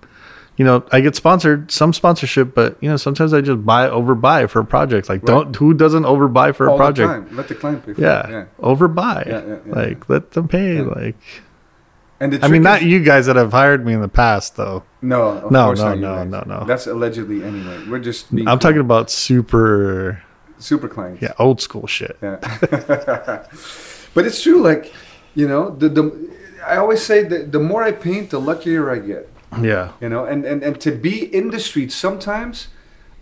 you 0.58 0.64
know, 0.66 0.86
I 0.92 1.02
get 1.02 1.16
sponsored 1.16 1.70
some 1.72 1.92
sponsorship, 1.94 2.56
but 2.56 2.78
you 2.82 2.90
know, 2.90 2.98
sometimes 2.98 3.34
I 3.34 3.42
just 3.42 3.66
buy 3.66 3.90
overbuy 3.90 4.50
for 4.50 4.60
a 4.62 4.66
project. 4.66 5.10
Like, 5.10 5.24
don't 5.24 5.56
who 5.56 5.74
doesn't 5.74 6.04
overbuy 6.04 6.56
for 6.56 6.70
All 6.70 6.76
a 6.76 6.78
project? 6.78 7.08
the 7.10 7.28
time. 7.30 7.36
Let 7.38 7.48
the 7.50 7.56
client 7.56 7.86
pay 7.86 7.94
for 7.94 8.02
Yeah, 8.02 8.28
it. 8.28 8.32
Yeah. 8.32 8.46
overbuy. 8.60 9.26
Yeah, 9.28 9.32
yeah, 9.46 9.58
yeah, 9.68 9.74
like 9.76 10.10
let 10.10 10.32
them 10.32 10.48
pay. 10.48 10.82
Like, 10.82 11.16
And 12.22 12.34
I 12.36 12.48
mean, 12.48 12.62
trick 12.62 12.62
not 12.64 12.82
you 12.84 13.04
guys 13.04 13.26
that 13.26 13.36
have 13.36 13.52
hired 13.52 13.86
me 13.86 13.92
in 13.94 14.00
the 14.02 14.08
past, 14.08 14.56
though. 14.56 14.84
No, 15.02 15.50
No, 15.50 15.74
no, 15.74 15.94
no, 15.94 16.24
no, 16.24 16.44
no. 16.48 16.64
That's 16.66 16.88
allegedly 16.88 17.44
anyway. 17.44 17.84
We're 17.90 18.00
just. 18.00 18.34
Being 18.34 18.48
I'm 18.48 18.58
talking 18.60 18.80
about 18.80 19.12
super, 19.12 20.24
super 20.58 20.88
clients. 20.88 21.22
yeah, 21.22 21.34
old 21.38 21.60
school 21.60 21.86
shit. 21.86 22.18
Yeah. 22.24 22.38
but 24.14 24.26
it's 24.26 24.42
true. 24.42 24.62
Like, 24.62 24.94
you 25.36 25.48
know, 25.48 25.72
the 25.72 25.90
the. 25.90 26.36
I 26.66 26.78
always 26.78 27.02
say 27.04 27.24
that 27.24 27.52
the 27.52 27.60
more 27.60 27.84
I 27.84 27.92
paint, 27.92 28.30
the 28.32 28.40
luckier 28.40 28.90
I 28.90 29.00
get. 29.00 29.30
Yeah, 29.62 29.92
you 30.02 30.10
know 30.10 30.26
and, 30.26 30.46
and 30.46 30.64
and 30.64 30.80
to 30.82 30.92
be 30.92 31.24
in 31.36 31.50
the 31.52 31.60
street 31.60 31.92
sometimes 31.92 32.68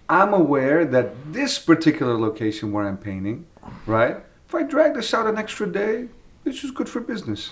i'm 0.10 0.34
aware 0.34 0.84
that 0.86 1.08
this 1.34 1.60
particular 1.60 2.18
location 2.20 2.72
where 2.72 2.86
i'm 2.88 2.98
painting 2.98 3.46
right 3.86 4.18
if 4.48 4.54
i 4.56 4.64
drag 4.64 4.96
this 4.96 5.14
out 5.14 5.28
an 5.28 5.38
extra 5.38 5.66
day 5.72 6.08
it's 6.46 6.60
just 6.62 6.74
good 6.76 6.90
for 6.90 7.00
business 7.00 7.52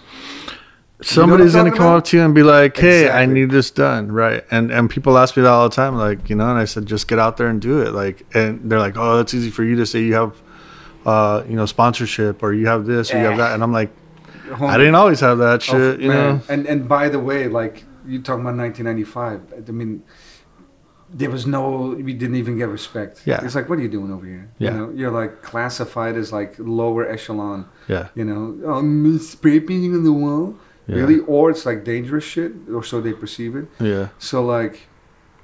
somebody's 1.01 1.55
I'm 1.55 1.65
gonna 1.65 1.75
come 1.77 1.87
up 1.97 2.03
to 2.05 2.17
you 2.17 2.23
and 2.23 2.35
be 2.35 2.43
like, 2.43 2.77
"Hey, 2.77 3.09
I 3.09 3.25
need 3.25 3.49
this 3.49 3.71
done," 3.71 4.11
right? 4.11 4.43
And 4.51 4.71
and 4.71 4.89
people 4.89 5.17
ask 5.17 5.35
me 5.35 5.41
that 5.43 5.49
all 5.49 5.67
the 5.67 5.75
time, 5.75 5.95
like 5.95 6.29
you 6.29 6.35
know, 6.35 6.47
and 6.49 6.59
I 6.59 6.65
said, 6.65 6.85
just 6.85 7.07
get 7.07 7.17
out 7.17 7.37
there 7.37 7.47
and 7.47 7.59
do 7.59 7.81
it, 7.81 7.93
like, 7.93 8.23
and 8.35 8.69
they're 8.69 8.79
like, 8.79 8.97
"Oh, 8.97 9.17
that's 9.17 9.33
easy 9.33 9.49
for 9.49 9.63
you 9.63 9.75
to 9.77 9.85
say. 9.85 10.01
You 10.01 10.13
have, 10.13 10.35
uh, 11.05 11.43
you 11.49 11.55
know, 11.55 11.65
sponsorship 11.65 12.43
or 12.43 12.53
you 12.53 12.67
have 12.67 12.85
this 12.85 13.11
or 13.13 13.17
you 13.17 13.25
have 13.25 13.37
that," 13.37 13.53
and 13.53 13.63
I'm 13.63 13.73
like, 13.73 13.89
I 14.59 14.77
didn't 14.77 14.93
always 14.95 15.19
have 15.21 15.39
that 15.39 15.55
Oh, 15.69 15.73
shit, 15.73 16.01
you 16.01 16.09
man. 16.09 16.35
know. 16.35 16.41
and 16.49 16.67
and 16.67 16.87
by 16.87 17.09
the 17.09 17.19
way 17.19 17.47
like 17.47 17.83
you 18.07 18.21
talking 18.21 18.41
about 18.41 18.55
1995 18.55 19.67
i 19.67 19.71
mean 19.71 20.03
there 21.13 21.29
was 21.29 21.45
no 21.45 21.89
we 22.07 22.13
didn't 22.13 22.35
even 22.35 22.57
get 22.57 22.69
respect 22.69 23.21
Yeah. 23.25 23.43
it's 23.43 23.53
like 23.55 23.67
what 23.69 23.77
are 23.79 23.81
you 23.81 23.89
doing 23.89 24.11
over 24.13 24.25
here 24.25 24.49
Yeah. 24.59 24.71
you 24.71 24.77
know 24.77 24.89
you're 24.95 25.11
like 25.11 25.41
classified 25.41 26.15
as 26.15 26.31
like 26.31 26.55
lower 26.57 27.07
echelon 27.07 27.65
Yeah, 27.87 28.07
you 28.15 28.23
know 28.25 28.71
um 28.73 29.19
spray 29.19 29.59
painting 29.59 29.93
on 29.93 30.03
the 30.03 30.13
wall 30.13 30.55
Yeah. 30.87 30.95
really 30.99 31.19
or 31.19 31.49
it's 31.51 31.65
like 31.65 31.83
dangerous 31.83 32.23
shit 32.23 32.53
or 32.73 32.83
so 32.83 33.01
they 33.01 33.13
perceive 33.13 33.55
it 33.55 33.67
yeah, 33.79 34.07
so 34.19 34.43
like 34.43 34.87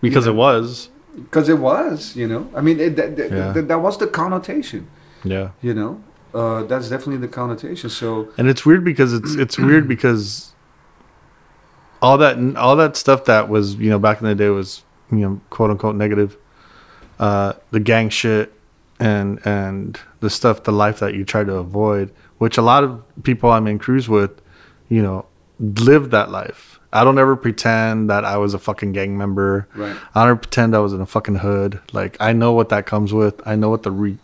because 0.01 0.26
Yeah. 0.26 0.32
it 0.34 0.36
was, 0.36 0.89
because 1.16 1.49
it 1.49 1.60
was 1.60 2.16
you 2.16 2.28
know 2.28 2.49
i 2.55 2.62
mean 2.62 2.80
it, 2.80 2.95
that, 2.95 3.16
that, 3.18 3.32
Yeah. 3.32 3.51
that, 3.51 3.68
that 3.68 3.80
was 3.88 3.97
the 3.97 4.08
connotation 4.08 4.88
yeah. 5.24 5.49
you 5.62 5.74
know 5.74 6.01
uh, 6.34 6.64
that's 6.64 6.88
definitely 6.89 7.18
the 7.18 7.34
connotation 7.41 7.89
so 7.89 8.30
And 8.38 8.47
it's 8.47 8.64
weird 8.66 8.84
because 8.86 9.12
it's 9.14 9.34
it's 9.36 9.58
weird 9.58 9.86
because 9.88 10.53
all 12.01 12.17
that 12.19 12.37
all 12.55 12.75
that 12.75 12.95
stuff 12.95 13.25
that 13.25 13.49
was 13.49 13.75
you 13.75 13.89
know 13.89 13.99
back 13.99 14.21
in 14.21 14.27
the 14.27 14.35
day 14.35 14.49
was 14.49 14.83
you 15.11 15.17
know 15.19 15.41
quote 15.49 15.71
unquote 15.71 15.95
negative, 15.95 16.37
uh, 17.19 17.53
the 17.71 17.79
gang 17.79 18.09
shit 18.09 18.53
and 18.99 19.39
and 19.45 19.99
the 20.19 20.29
stuff 20.29 20.63
the 20.63 20.71
life 20.71 20.99
that 20.99 21.13
you 21.13 21.23
try 21.25 21.43
to 21.43 21.53
avoid, 21.55 22.11
which 22.37 22.57
a 22.57 22.61
lot 22.61 22.83
of 22.83 23.03
people 23.23 23.51
I'm 23.51 23.67
in 23.67 23.79
cruise 23.79 24.09
with, 24.09 24.31
you 24.89 25.01
know, 25.01 25.25
live 25.59 26.09
that 26.11 26.29
life. 26.31 26.79
I 26.93 27.03
don't 27.03 27.19
ever 27.19 27.35
pretend 27.35 28.09
that 28.09 28.23
I 28.25 28.37
was 28.37 28.53
a 28.53 28.59
fucking 28.59 28.93
gang 28.93 29.17
member. 29.17 29.67
right 29.75 29.95
I 30.15 30.25
don't 30.25 30.41
pretend 30.41 30.75
I 30.75 30.79
was 30.79 30.93
in 30.93 31.01
a 31.01 31.05
fucking 31.05 31.35
hood. 31.35 31.79
Like 31.93 32.15
I 32.19 32.31
know 32.33 32.53
what 32.53 32.69
that 32.69 32.85
comes 32.85 33.13
with. 33.13 33.39
I 33.45 33.55
know 33.55 33.69
what 33.69 33.83
the 33.83 33.91
re- 33.91 34.17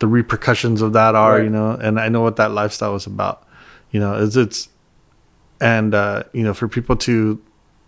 the 0.00 0.08
repercussions 0.08 0.82
of 0.82 0.92
that 0.94 1.14
are, 1.14 1.34
Right. 1.36 1.44
you 1.44 1.50
know, 1.50 1.70
and 1.70 2.00
I 2.00 2.08
know 2.08 2.20
what 2.22 2.36
that 2.36 2.50
lifestyle 2.50 2.92
was 2.92 3.06
about. 3.06 3.46
You 3.92 4.00
know, 4.00 4.22
it's 4.22 4.36
it's 4.36 4.68
and 5.62 5.94
uh, 5.94 6.24
you 6.32 6.42
know, 6.42 6.52
for 6.52 6.68
people 6.68 6.96
to 6.96 7.40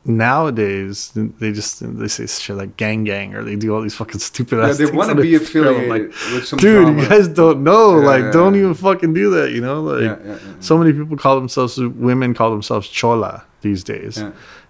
nowadays 0.07 1.12
they 1.14 1.51
just 1.51 1.81
they 1.99 2.09
say 2.09 2.27
shit 2.27 2.55
like 2.55 2.77
gang 2.77 3.05
gang 3.05 3.35
or 3.35 3.43
they 3.43 3.57
do 3.57 3.75
all 3.75 3.81
these 3.81 3.95
fucking 3.95 4.20
stupid 4.20 4.59
yeah, 4.59 4.68
ass 4.68 4.77
they 4.77 4.85
want 4.91 5.09
to 5.09 5.14
be 5.14 5.35
affiliated 5.35 5.89
like, 5.89 6.03
with 6.35 6.47
some 6.47 6.59
dude, 6.59 6.85
drama. 6.85 7.03
you 7.03 7.09
guys 7.09 7.27
don't 7.27 7.64
know. 7.64 7.99
Yeah, 7.99 8.07
like, 8.07 8.25
yeah, 8.25 8.31
don't 8.31 8.55
even 8.55 8.75
fucking 8.75 9.14
do 9.14 9.31
that, 9.31 9.53
you 9.53 9.62
know? 9.62 9.81
Like 9.81 10.20
so 10.61 10.77
many 10.77 10.93
people 10.93 11.16
call 11.16 11.37
themselves 11.37 11.79
women 11.79 12.35
call 12.35 12.51
themselves 12.51 12.87
chola 12.89 13.45
these 13.62 13.83
days 13.83 14.22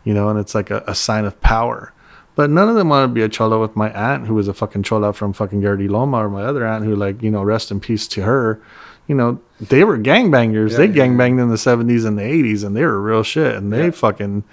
you 0.04 0.12
know, 0.12 0.28
and 0.28 0.38
it's 0.38 0.54
like 0.54 0.70
a, 0.70 0.84
a 0.86 0.94
sign 0.94 1.24
of 1.24 1.40
power. 1.40 1.92
But 2.36 2.50
none 2.50 2.68
of 2.68 2.74
them 2.74 2.88
want 2.88 3.08
to 3.08 3.14
be 3.14 3.22
a 3.22 3.28
chola 3.28 3.58
with 3.58 3.76
my 3.76 3.90
aunt, 3.92 4.26
who 4.26 4.34
was 4.34 4.48
a 4.48 4.54
fucking 4.54 4.82
chola 4.82 5.12
from 5.12 5.32
fucking 5.32 5.60
Gardy 5.60 5.88
Loma, 5.88 6.24
or 6.24 6.28
my 6.28 6.42
other 6.42 6.66
aunt, 6.66 6.84
who, 6.84 6.94
like, 6.94 7.22
you 7.22 7.30
know, 7.30 7.42
rest 7.42 7.70
in 7.70 7.80
peace 7.80 8.06
to 8.08 8.22
her. 8.22 8.60
You 9.06 9.14
know, 9.14 9.38
they 9.60 9.84
were 9.84 9.98
gangbangers. 9.98 10.70
Yeah, 10.72 10.76
they 10.78 10.86
yeah, 10.86 11.06
gangbanged 11.06 11.40
in 11.42 11.48
the 11.50 11.56
70s 11.56 12.04
and 12.06 12.18
the 12.18 12.22
80s, 12.22 12.64
and 12.64 12.74
they 12.76 12.84
were 12.84 13.00
real 13.00 13.22
shit. 13.22 13.54
And 13.54 13.72
they 13.72 13.84
Yeah. 13.86 13.90
fucking, 13.90 14.44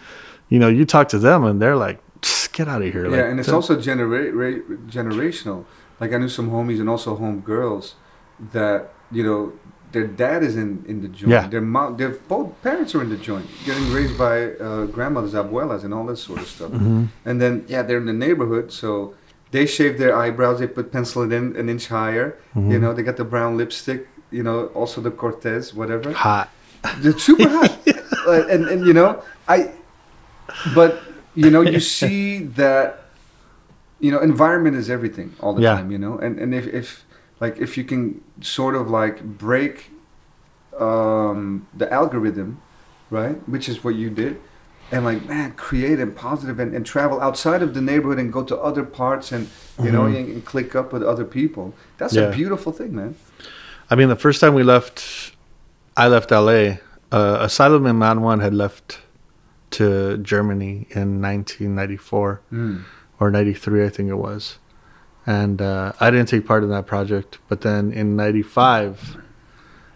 you 0.50 0.60
know, 0.60 0.68
you 0.68 0.84
talk 0.86 1.08
to 1.10 1.20
them, 1.20 1.44
and 1.46 1.62
they're 1.62 1.78
like, 1.78 2.00
get 2.52 2.68
out 2.68 2.82
of 2.82 2.92
here. 2.92 3.06
yeah, 3.10 3.12
like, 3.22 3.26
and 3.32 3.40
it's 3.40 3.48
th- 3.48 3.56
also 3.56 3.80
genera- 3.80 4.32
ra- 4.32 4.62
generational. 4.88 5.64
Like 6.02 6.14
I 6.14 6.18
knew 6.18 6.28
some 6.30 6.50
homies 6.50 6.80
and 6.80 6.90
also 6.90 7.16
home 7.16 7.40
girls 7.42 7.96
that 8.54 8.92
you 9.12 9.24
know 9.24 9.54
their 9.92 10.08
dad 10.08 10.44
is 10.44 10.56
in 10.56 10.84
in 10.88 11.02
the 11.02 11.08
joint. 11.08 11.32
Yeah. 11.32 11.48
Their 11.48 11.62
mom, 11.62 11.98
their 11.98 12.10
both 12.10 12.50
parents 12.64 12.94
are 12.96 13.02
in 13.02 13.10
the 13.10 13.18
joint, 13.18 13.46
getting 13.66 13.92
raised 13.94 14.18
by 14.18 14.52
uh, 14.56 14.86
grandmothers, 14.86 15.34
abuelas, 15.34 15.84
and 15.84 15.94
all 15.94 16.06
that 16.08 16.18
sort 16.18 16.40
of 16.42 16.48
stuff. 16.48 16.72
Mhm. 16.72 17.08
And 17.26 17.40
then 17.42 17.64
yeah, 17.68 17.84
they're 17.84 17.98
in 18.00 18.06
the 18.08 18.14
neighborhood, 18.28 18.72
so 18.72 19.14
they 19.52 19.66
shave 19.66 19.98
their 20.00 20.16
eyebrows. 20.16 20.60
They 20.60 20.68
put 20.68 20.92
pencil 20.92 21.22
it 21.24 21.32
in 21.32 21.56
an 21.56 21.70
inch 21.70 21.88
higher. 21.90 22.36
You 22.56 22.62
Mhm. 22.62 22.82
know, 22.82 22.94
they 22.94 23.04
got 23.04 23.18
the 23.18 23.24
brown 23.26 23.58
lipstick. 23.58 24.08
You 24.32 24.44
know, 24.44 24.68
also 24.74 25.02
the 25.02 25.12
Cortez, 25.12 25.74
whatever. 25.74 26.12
hot. 26.14 26.50
They're 26.98 27.18
super 27.20 27.50
hot. 27.50 27.78
And 28.28 28.68
and 28.68 28.86
you 28.88 28.94
know, 28.94 29.24
I 29.48 29.72
but 30.76 31.02
you 31.36 31.50
know, 31.50 31.62
you 31.62 31.80
see 32.00 32.44
that 32.62 32.86
you 34.00 34.12
know, 34.12 34.20
environment 34.20 34.76
is 34.78 34.90
everything 34.90 35.34
all 35.40 35.54
the 35.54 35.62
Yeah. 35.62 35.76
time, 35.76 35.92
you 35.92 35.98
know. 35.98 36.18
And 36.18 36.40
and 36.40 36.54
if, 36.54 36.66
if 36.68 37.04
like 37.40 37.58
if 37.60 37.78
you 37.78 37.84
can 37.84 38.22
sort 38.42 38.76
of 38.76 38.90
like 38.90 39.22
break 39.24 39.92
um 40.80 41.68
the 41.78 41.92
algorithm 41.92 42.62
right? 43.10 43.36
Which 43.50 43.68
is 43.68 43.84
what 43.84 43.96
you 43.96 44.10
did. 44.10 44.40
And 44.90 45.04
like, 45.04 45.26
man, 45.28 45.52
create 45.54 46.00
and 46.00 46.16
positive 46.16 46.60
and, 46.62 46.74
and 46.74 46.86
travel 46.86 47.20
outside 47.20 47.62
of 47.62 47.74
the 47.74 47.82
neighborhood 47.82 48.20
and 48.20 48.32
go 48.32 48.42
to 48.44 48.58
other 48.58 48.84
parts 48.86 49.34
and, 49.34 49.50
you 49.84 49.92
know, 49.92 50.04
Mhm. 50.04 50.16
and, 50.18 50.28
and 50.34 50.46
click 50.46 50.76
up 50.76 50.94
with 50.94 51.04
other 51.04 51.26
people. 51.26 51.74
That's 51.98 52.14
Yeah. 52.16 52.30
a 52.30 52.32
beautiful 52.32 52.72
thing, 52.72 52.96
man. 52.96 53.16
I 53.92 53.96
mean, 53.96 54.08
the 54.10 54.16
first 54.16 54.40
time 54.42 54.54
we 54.54 54.64
left, 54.64 55.34
I 55.98 56.08
left 56.08 56.32
LA. 56.32 56.78
Uh, 57.12 57.38
Asylum 57.42 57.86
in 57.86 58.00
Man 58.00 58.22
One 58.22 58.40
had 58.40 58.54
left 58.54 59.00
to 59.72 60.18
Germany 60.18 60.88
in 60.92 61.22
1994 61.22 62.42
Mm. 62.52 62.84
or 63.20 63.30
93, 63.30 63.86
I 63.86 63.90
think 63.90 64.10
it 64.10 64.16
was. 64.16 64.58
And 65.28 65.62
uh, 65.62 65.92
I 66.00 66.10
didn't 66.10 66.30
take 66.30 66.46
part 66.48 66.64
in 66.64 66.70
that 66.70 66.88
project. 66.88 67.38
But 67.50 67.62
then 67.62 67.92
in 67.92 68.16
95, 68.16 69.18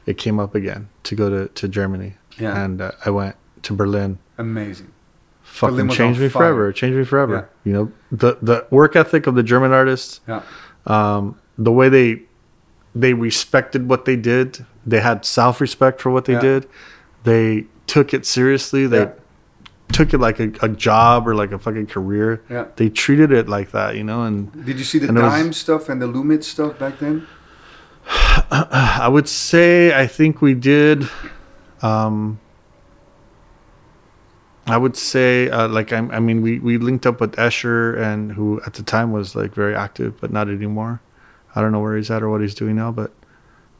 it 0.05 0.17
came 0.17 0.39
up 0.39 0.53
again 0.55 0.89
to 1.03 1.15
go 1.15 1.29
to, 1.29 1.47
to 1.53 1.67
Germany. 1.67 2.15
Yeah. 2.37 2.61
And 2.63 2.81
uh, 2.81 2.91
I 3.05 3.09
went 3.09 3.35
to 3.63 3.73
Berlin. 3.73 4.19
Amazing. 4.37 4.91
Fucking 5.41 5.89
changed 5.89 6.19
me 6.19 6.27
forever. 6.27 6.71
Changed 6.73 6.97
me 6.97 7.05
forever. 7.05 7.49
You 7.63 7.73
know, 7.73 7.91
the, 8.11 8.37
the 8.41 8.67
work 8.71 8.95
ethic 8.97 9.25
of 9.25 9.35
the 9.35 9.43
German 9.43 9.71
artists, 9.71 10.19
Yeah. 10.27 10.41
um, 10.85 11.39
the 11.57 11.71
way 11.71 11.87
they 11.87 12.21
they 12.95 13.13
respected 13.13 13.89
what 13.89 14.05
they 14.05 14.15
did. 14.15 14.65
They 14.85 15.01
had 15.01 15.25
self 15.25 15.59
respect 15.59 15.99
for 16.01 16.09
what 16.11 16.25
they 16.25 16.33
Yeah. 16.33 16.39
did. 16.41 16.67
They 17.23 17.65
took 17.87 18.13
it 18.13 18.25
seriously. 18.25 18.87
They 18.87 18.99
Yeah. 19.01 19.11
took 19.91 20.13
it 20.13 20.19
like 20.19 20.39
a, 20.39 20.51
a 20.61 20.69
job 20.69 21.27
or 21.27 21.35
like 21.35 21.51
a 21.51 21.59
fucking 21.59 21.87
career. 21.87 22.41
Yeah. 22.49 22.65
They 22.77 22.89
treated 22.89 23.31
it 23.31 23.47
like 23.49 23.71
that, 23.71 23.95
you 23.95 24.03
know. 24.03 24.23
And 24.23 24.51
Did 24.65 24.77
you 24.79 24.85
see 24.85 24.97
the 24.99 25.07
it 25.09 25.13
was- 25.13 25.33
Daim 25.33 25.53
stuff 25.53 25.89
and 25.89 26.01
the 26.01 26.07
Loomit 26.07 26.43
stuff 26.43 26.79
back 26.79 26.99
then? 26.99 27.27
I 28.51 29.07
would 29.09 29.27
say 29.27 29.93
I 29.99 30.07
think 30.07 30.41
we 30.41 30.53
did. 30.53 31.07
Um, 31.81 32.39
I 34.67 34.77
would 34.77 34.95
say 34.97 35.49
uh, 35.49 35.67
like 35.67 35.91
I, 35.93 35.97
I 35.97 36.19
mean 36.19 36.41
we 36.41 36.59
we 36.59 36.77
linked 36.77 37.05
up 37.05 37.19
with 37.21 37.33
Escher 37.35 37.97
and 37.97 38.31
who 38.31 38.59
at 38.65 38.73
the 38.75 38.83
time 38.83 39.11
was 39.11 39.35
like 39.35 39.53
very 39.53 39.75
active 39.75 40.19
but 40.21 40.31
not 40.31 40.49
anymore. 40.49 41.01
I 41.55 41.61
don't 41.61 41.71
know 41.71 41.79
where 41.79 41.95
he's 41.95 42.11
at 42.11 42.21
or 42.21 42.29
what 42.29 42.41
he's 42.41 42.55
doing 42.55 42.75
now, 42.75 42.91
but 42.91 43.13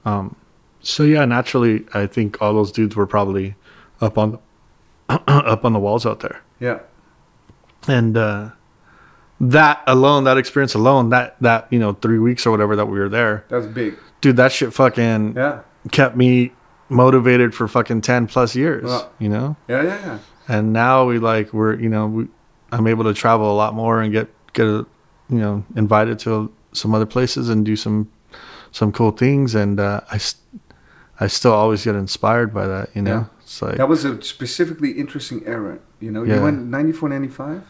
um, 0.05 0.36
so 0.82 1.03
yeah, 1.03 1.26
naturally 1.26 1.86
I 1.93 2.07
think 2.07 2.41
all 2.41 2.53
those 2.53 2.71
dudes 2.71 2.95
were 2.95 3.07
probably 3.07 3.55
up 4.01 4.17
on 4.17 4.39
up 5.09 5.65
on 5.65 5.73
the 5.73 5.80
walls 5.80 6.05
out 6.05 6.19
there, 6.21 6.41
Yeah. 6.59 6.80
and 7.88 8.17
uh, 8.17 8.49
that 9.39 9.82
alone, 9.88 10.23
that 10.23 10.38
experience 10.38 10.73
alone, 10.73 11.09
that 11.09 11.36
that 11.41 11.67
you 11.71 11.80
know 11.80 11.93
three 11.93 12.19
weeks 12.19 12.45
or 12.45 12.51
whatever 12.51 12.76
that 12.76 12.86
we 12.88 12.97
were 12.99 13.09
there, 13.09 13.45
That's 13.49 13.67
big. 13.67 13.95
dude, 14.21 14.38
that 14.38 14.51
shit 14.51 14.73
fucking 14.73 15.36
Yeah. 15.36 15.61
kept 15.91 16.15
me 16.15 16.53
motivated 16.88 17.53
for 17.55 17.67
fucking 17.67 17.99
10 18.01 18.28
plus 18.28 18.55
years 18.55 18.84
Well- 18.84 19.11
you 19.17 19.28
know 19.28 19.55
Yeah, 19.67 19.82
yeah, 19.82 19.99
yeah. 20.05 20.17
and 20.47 20.71
now 20.71 21.05
we 21.05 21.17
like 21.17 21.51
we're 21.51 21.73
you 21.80 21.89
know 21.89 22.05
we, 22.05 22.28
i'm 22.71 22.86
able 22.86 23.05
to 23.05 23.13
travel 23.15 23.51
a 23.51 23.57
lot 23.57 23.73
more 23.73 24.01
and 24.01 24.13
get 24.13 24.28
get 24.53 24.67
a, 24.67 24.86
you 25.28 25.39
know 25.39 25.63
invited 25.76 26.19
to 26.19 26.51
some 26.76 26.93
other 26.95 27.05
places 27.05 27.49
and 27.49 27.65
do 27.65 27.76
some 27.76 28.09
some 28.71 28.91
cool 28.91 29.11
things 29.11 29.55
and 29.55 29.80
uh, 29.80 30.01
I 30.11 30.19
I 31.19 31.28
still 31.28 31.53
always 31.53 31.84
get 31.86 31.95
inspired 31.95 32.53
by 32.53 32.67
that 32.67 32.89
you 32.95 33.01
know 33.01 33.11
Yeah. 33.11 33.26
it's 33.43 33.61
like 33.61 33.78
That 33.78 33.88
was 33.89 34.03
a 34.05 34.21
specifically 34.21 34.91
interesting 34.91 35.41
era. 35.45 35.80
You 35.99 36.11
know, 36.11 36.23
Yeah. 36.23 36.36
you 36.36 36.41
went 36.43 36.65
94, 36.67 37.09
95? 37.09 37.61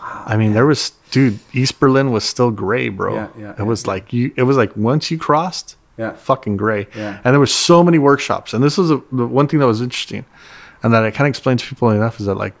i 0.00 0.36
mean 0.36 0.52
there 0.52 0.64
was 0.64 0.92
dude 1.10 1.38
east 1.52 1.80
berlin 1.80 2.12
was 2.12 2.22
still 2.24 2.52
gray 2.52 2.88
bro 2.88 3.14
Yeah, 3.14 3.28
yeah, 3.36 3.50
it 3.50 3.56
yeah. 3.58 3.64
was 3.64 3.86
like 3.86 4.12
you 4.12 4.32
it 4.36 4.44
was 4.44 4.56
like 4.56 4.76
once 4.76 5.10
you 5.10 5.18
crossed 5.18 5.74
Yeah. 5.98 6.12
fucking 6.14 6.56
gray. 6.56 6.86
Yeah. 6.94 7.18
And 7.24 7.32
there 7.34 7.40
were 7.40 7.54
so 7.70 7.82
many 7.82 7.98
workshops. 7.98 8.54
And 8.54 8.62
this 8.62 8.78
was 8.78 8.88
a, 8.92 9.02
the 9.10 9.26
one 9.26 9.48
thing 9.48 9.58
that 9.58 9.66
was 9.66 9.80
interesting 9.82 10.24
and 10.82 10.94
that 10.94 11.02
I 11.02 11.10
kind 11.10 11.26
of 11.26 11.30
explained 11.34 11.58
to 11.60 11.66
people 11.66 11.90
enough 11.90 12.20
is 12.20 12.26
that 12.26 12.36
like 12.36 12.54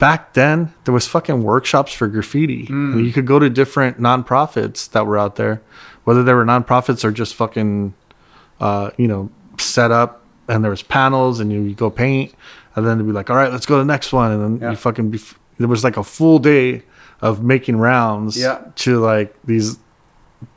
back 0.00 0.32
then 0.32 0.74
there 0.84 0.92
was 0.92 1.06
fucking 1.06 1.44
workshops 1.44 1.92
for 1.92 2.08
graffiti. 2.08 2.64
Mm. 2.66 2.94
And 2.94 3.06
you 3.06 3.12
could 3.12 3.26
go 3.26 3.38
to 3.38 3.48
different 3.48 4.00
nonprofits 4.00 4.90
that 4.90 5.06
were 5.06 5.16
out 5.16 5.36
there, 5.36 5.62
whether 6.02 6.24
they 6.24 6.34
were 6.34 6.44
nonprofits 6.44 7.04
or 7.04 7.12
just 7.12 7.36
fucking, 7.36 7.94
uh, 8.58 8.90
you 8.96 9.06
know, 9.06 9.30
set 9.58 9.92
up 9.92 10.24
and 10.48 10.64
there 10.64 10.70
was 10.72 10.82
panels 10.82 11.38
and 11.38 11.52
you, 11.52 11.60
you 11.62 11.74
go 11.76 11.90
paint 11.90 12.34
and 12.74 12.84
then 12.84 12.98
they'd 12.98 13.04
be 13.06 13.12
like, 13.12 13.30
all 13.30 13.36
right, 13.36 13.52
let's 13.52 13.66
go 13.66 13.76
to 13.76 13.82
the 13.82 13.92
next 13.92 14.12
one. 14.12 14.32
And 14.32 14.42
then 14.42 14.60
Yeah. 14.60 14.70
you 14.70 14.76
fucking 14.76 15.10
be, 15.10 15.20
there 15.58 15.68
was 15.68 15.84
like 15.84 15.96
a 15.96 16.02
full 16.02 16.40
day 16.40 16.82
of 17.20 17.44
making 17.44 17.76
rounds 17.76 18.36
Yeah. 18.36 18.58
to 18.76 18.98
like 18.98 19.36
these 19.44 19.78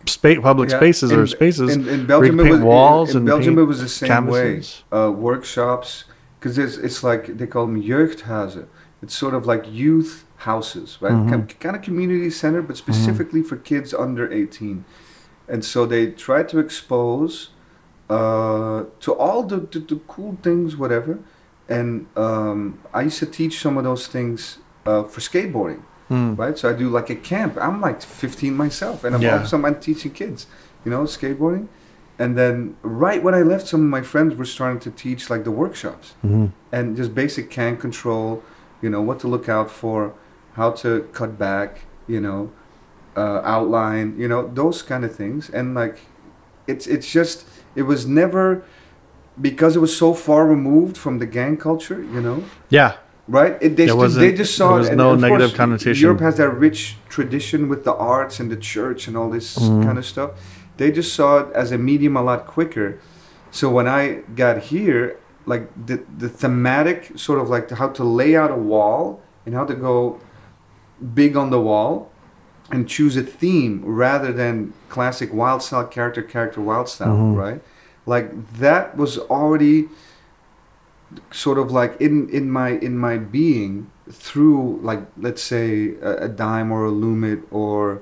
spa- 0.07 0.39
public 0.41 0.69
Yeah. 0.69 0.77
spaces 0.77 1.11
or 1.11 1.27
spaces 1.27 1.75
In, 1.75 1.87
in 1.87 2.05
Belgium, 2.05 2.39
it 2.39 2.49
was 2.49 2.61
walls 2.61 3.09
in, 3.09 3.17
in 3.17 3.17
and 3.17 3.27
Belgium 3.27 3.59
it 3.59 3.63
was 3.65 3.81
the 3.81 3.89
same 3.89 4.07
canvases. 4.07 4.83
way. 4.89 4.97
Uh, 5.07 5.11
workshops, 5.11 6.05
because 6.39 6.57
it's 6.57 6.77
it's 6.77 7.03
like 7.03 7.37
they 7.37 7.45
call 7.47 7.65
them 7.67 7.81
jeugdhuizen. 7.83 8.67
It's 9.03 9.15
sort 9.15 9.33
of 9.33 9.45
like 9.45 9.65
youth 9.69 10.23
houses, 10.37 10.97
right? 11.01 11.11
Mhm. 11.13 11.59
Kind 11.59 11.75
of 11.75 11.81
community 11.81 12.29
center, 12.29 12.61
but 12.61 12.77
specifically 12.77 13.43
for 13.43 13.57
kids 13.57 13.93
under 13.93 14.31
eighteen. 14.31 14.85
And 15.49 15.63
so 15.65 15.85
they 15.85 16.07
try 16.11 16.41
to 16.43 16.57
expose 16.59 17.49
uh, 18.09 18.83
to 19.01 19.13
all 19.13 19.43
the, 19.43 19.57
the, 19.71 19.79
the 19.79 19.95
cool 20.07 20.37
things, 20.41 20.75
whatever. 20.77 21.19
And 21.67 22.05
um, 22.15 22.79
I 22.93 23.01
used 23.03 23.19
to 23.19 23.25
teach 23.25 23.59
some 23.59 23.77
of 23.77 23.83
those 23.83 24.07
things 24.07 24.59
uh, 24.85 25.03
for 25.03 25.19
skateboarding 25.21 25.81
Mm. 26.09 26.37
right? 26.37 26.57
So 26.57 26.69
I 26.69 26.73
do 26.73 26.89
like 26.89 27.09
a 27.09 27.15
camp. 27.15 27.57
I'm 27.59 27.79
like 27.79 28.01
15 28.01 28.53
myself, 28.55 29.05
and 29.05 29.15
I'm 29.15 29.21
Yeah. 29.21 29.39
also 29.39 29.55
I'm 29.63 29.75
teaching 29.79 30.11
kids, 30.11 30.47
you 30.83 30.91
know, 30.91 31.03
skateboarding. 31.05 31.67
And 32.19 32.37
then 32.37 32.75
right 32.83 33.23
when 33.23 33.33
I 33.33 33.41
left, 33.41 33.67
some 33.67 33.81
of 33.81 33.89
my 33.97 34.01
friends 34.01 34.35
were 34.35 34.45
starting 34.45 34.81
to 34.81 34.91
teach 34.91 35.29
like 35.29 35.43
the 35.45 35.51
workshops 35.63 36.13
Mhm. 36.23 36.51
and 36.73 36.97
just 36.97 37.15
basic 37.15 37.49
can 37.49 37.77
control, 37.77 38.43
you 38.83 38.89
know, 38.89 39.01
what 39.01 39.19
to 39.21 39.27
look 39.27 39.47
out 39.49 39.71
for, 39.71 40.13
how 40.53 40.69
to 40.83 41.07
cut 41.13 41.39
back, 41.39 41.85
you 42.07 42.19
know, 42.19 42.51
uh, 43.15 43.41
outline, 43.43 44.15
you 44.19 44.27
know, 44.27 44.47
those 44.53 44.81
kind 44.83 45.03
of 45.05 45.15
things. 45.15 45.49
And 45.49 45.73
like, 45.73 45.97
it's 46.67 46.85
it's 46.85 47.09
just 47.11 47.45
it 47.75 47.83
was 47.83 48.05
never 48.05 48.63
because 49.41 49.75
it 49.75 49.79
was 49.79 49.95
so 49.97 50.13
far 50.13 50.45
removed 50.45 50.95
from 50.97 51.17
the 51.19 51.25
gang 51.25 51.57
culture, 51.57 51.99
you 52.13 52.21
know 52.21 52.43
Yeah. 52.69 52.97
right? 53.27 53.57
It, 53.61 53.75
they, 53.77 53.87
st- 53.87 54.13
they 54.13 54.31
just 54.33 54.55
saw 54.55 54.67
there 54.67 54.75
it, 54.75 54.79
was 54.79 54.87
and 54.89 54.97
no 54.97 55.15
negative 55.15 55.49
course, 55.51 55.57
connotation. 55.57 56.01
Europe 56.03 56.19
has 56.21 56.35
that 56.37 56.49
rich 56.49 56.97
tradition 57.09 57.67
with 57.67 57.83
the 57.83 57.95
arts 57.95 58.39
and 58.39 58.51
the 58.51 58.57
church 58.73 59.07
and 59.07 59.17
all 59.17 59.29
this 59.31 59.57
Mhm. 59.57 59.83
kind 59.85 59.97
of 59.97 60.05
stuff. 60.05 60.31
They 60.77 60.91
just 60.91 61.13
saw 61.15 61.29
it 61.39 61.47
as 61.55 61.71
a 61.71 61.77
medium 61.77 62.15
a 62.15 62.21
lot 62.21 62.45
quicker. 62.45 62.99
So 63.49 63.69
when 63.71 63.87
I 63.87 64.21
got 64.35 64.55
here, 64.71 65.17
like 65.45 65.67
the 65.87 66.03
the 66.17 66.29
thematic 66.29 67.11
sort 67.17 67.39
of 67.39 67.49
like 67.49 67.69
how 67.71 67.89
to 67.89 68.03
lay 68.03 68.35
out 68.35 68.51
a 68.51 68.55
wall 68.55 69.21
and 69.45 69.53
how 69.55 69.65
to 69.65 69.73
go 69.75 70.19
big 71.13 71.35
on 71.35 71.49
the 71.49 71.59
wall 71.59 72.09
and 72.71 72.87
choose 72.87 73.17
a 73.17 73.23
theme 73.23 73.81
rather 73.83 74.31
than 74.31 74.73
classic 74.89 75.33
wild 75.33 75.61
style 75.61 75.85
character 75.85 76.21
character 76.21 76.61
wild 76.61 76.87
style 76.87 77.15
Mhm. 77.17 77.35
right 77.37 77.61
like 78.05 78.27
that 78.59 78.95
was 78.97 79.17
already 79.29 79.89
sort 81.31 81.57
of 81.57 81.71
like 81.71 81.99
in 82.01 82.29
in 82.29 82.49
my 82.49 82.69
in 82.69 82.97
my 82.97 83.17
being 83.17 83.87
through 84.11 84.79
like 84.81 85.01
let's 85.17 85.41
say 85.43 85.95
a, 86.01 86.25
a 86.25 86.29
Daim 86.29 86.71
or 86.71 86.85
a 86.85 86.91
Loomit 86.91 87.43
or 87.51 88.01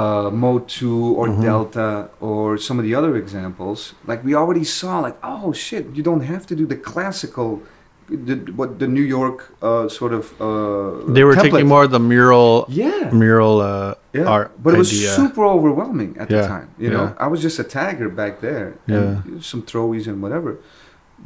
uh, 0.00 0.28
Mode 0.44 0.66
2 0.68 1.14
or 1.18 1.26
Mhm. 1.28 1.42
Delta 1.48 1.90
or 2.20 2.44
some 2.66 2.76
of 2.80 2.84
the 2.88 2.94
other 2.98 3.12
examples, 3.22 3.78
like 4.10 4.20
we 4.28 4.32
already 4.42 4.64
saw, 4.78 4.92
like 5.06 5.16
oh 5.32 5.52
shit, 5.64 5.82
you 5.96 6.02
don't 6.10 6.24
have 6.32 6.44
to 6.50 6.54
do 6.60 6.64
the 6.72 6.76
classical, 6.90 7.48
the, 8.28 8.34
what 8.58 8.70
the 8.82 8.88
New 8.98 9.06
York 9.18 9.38
uh, 9.68 9.86
sort 9.98 10.12
of. 10.18 10.24
Uh, 10.40 11.12
They 11.16 11.24
were 11.28 11.34
template. 11.34 11.42
taking 11.54 11.68
more 11.74 11.84
of 11.88 11.92
the 11.98 12.04
mural 12.14 12.50
Yeah, 12.82 13.04
mural 13.24 13.56
uh, 13.70 13.94
yeah. 14.18 14.34
art 14.36 14.48
but 14.64 14.70
it 14.74 14.78
was 14.84 14.92
idea. 14.92 15.10
super 15.20 15.44
overwhelming 15.56 16.10
at 16.22 16.26
Yeah, 16.30 16.42
the 16.42 16.48
time. 16.54 16.68
You 16.84 16.90
know. 16.94 17.06
I 17.24 17.26
was 17.32 17.40
just 17.46 17.58
a 17.64 17.66
tagger 17.78 18.08
back 18.20 18.34
there. 18.48 18.68
Yeah. 18.92 18.98
and 19.26 19.42
some 19.50 19.62
throwies 19.70 20.06
and 20.10 20.16
whatever. 20.24 20.50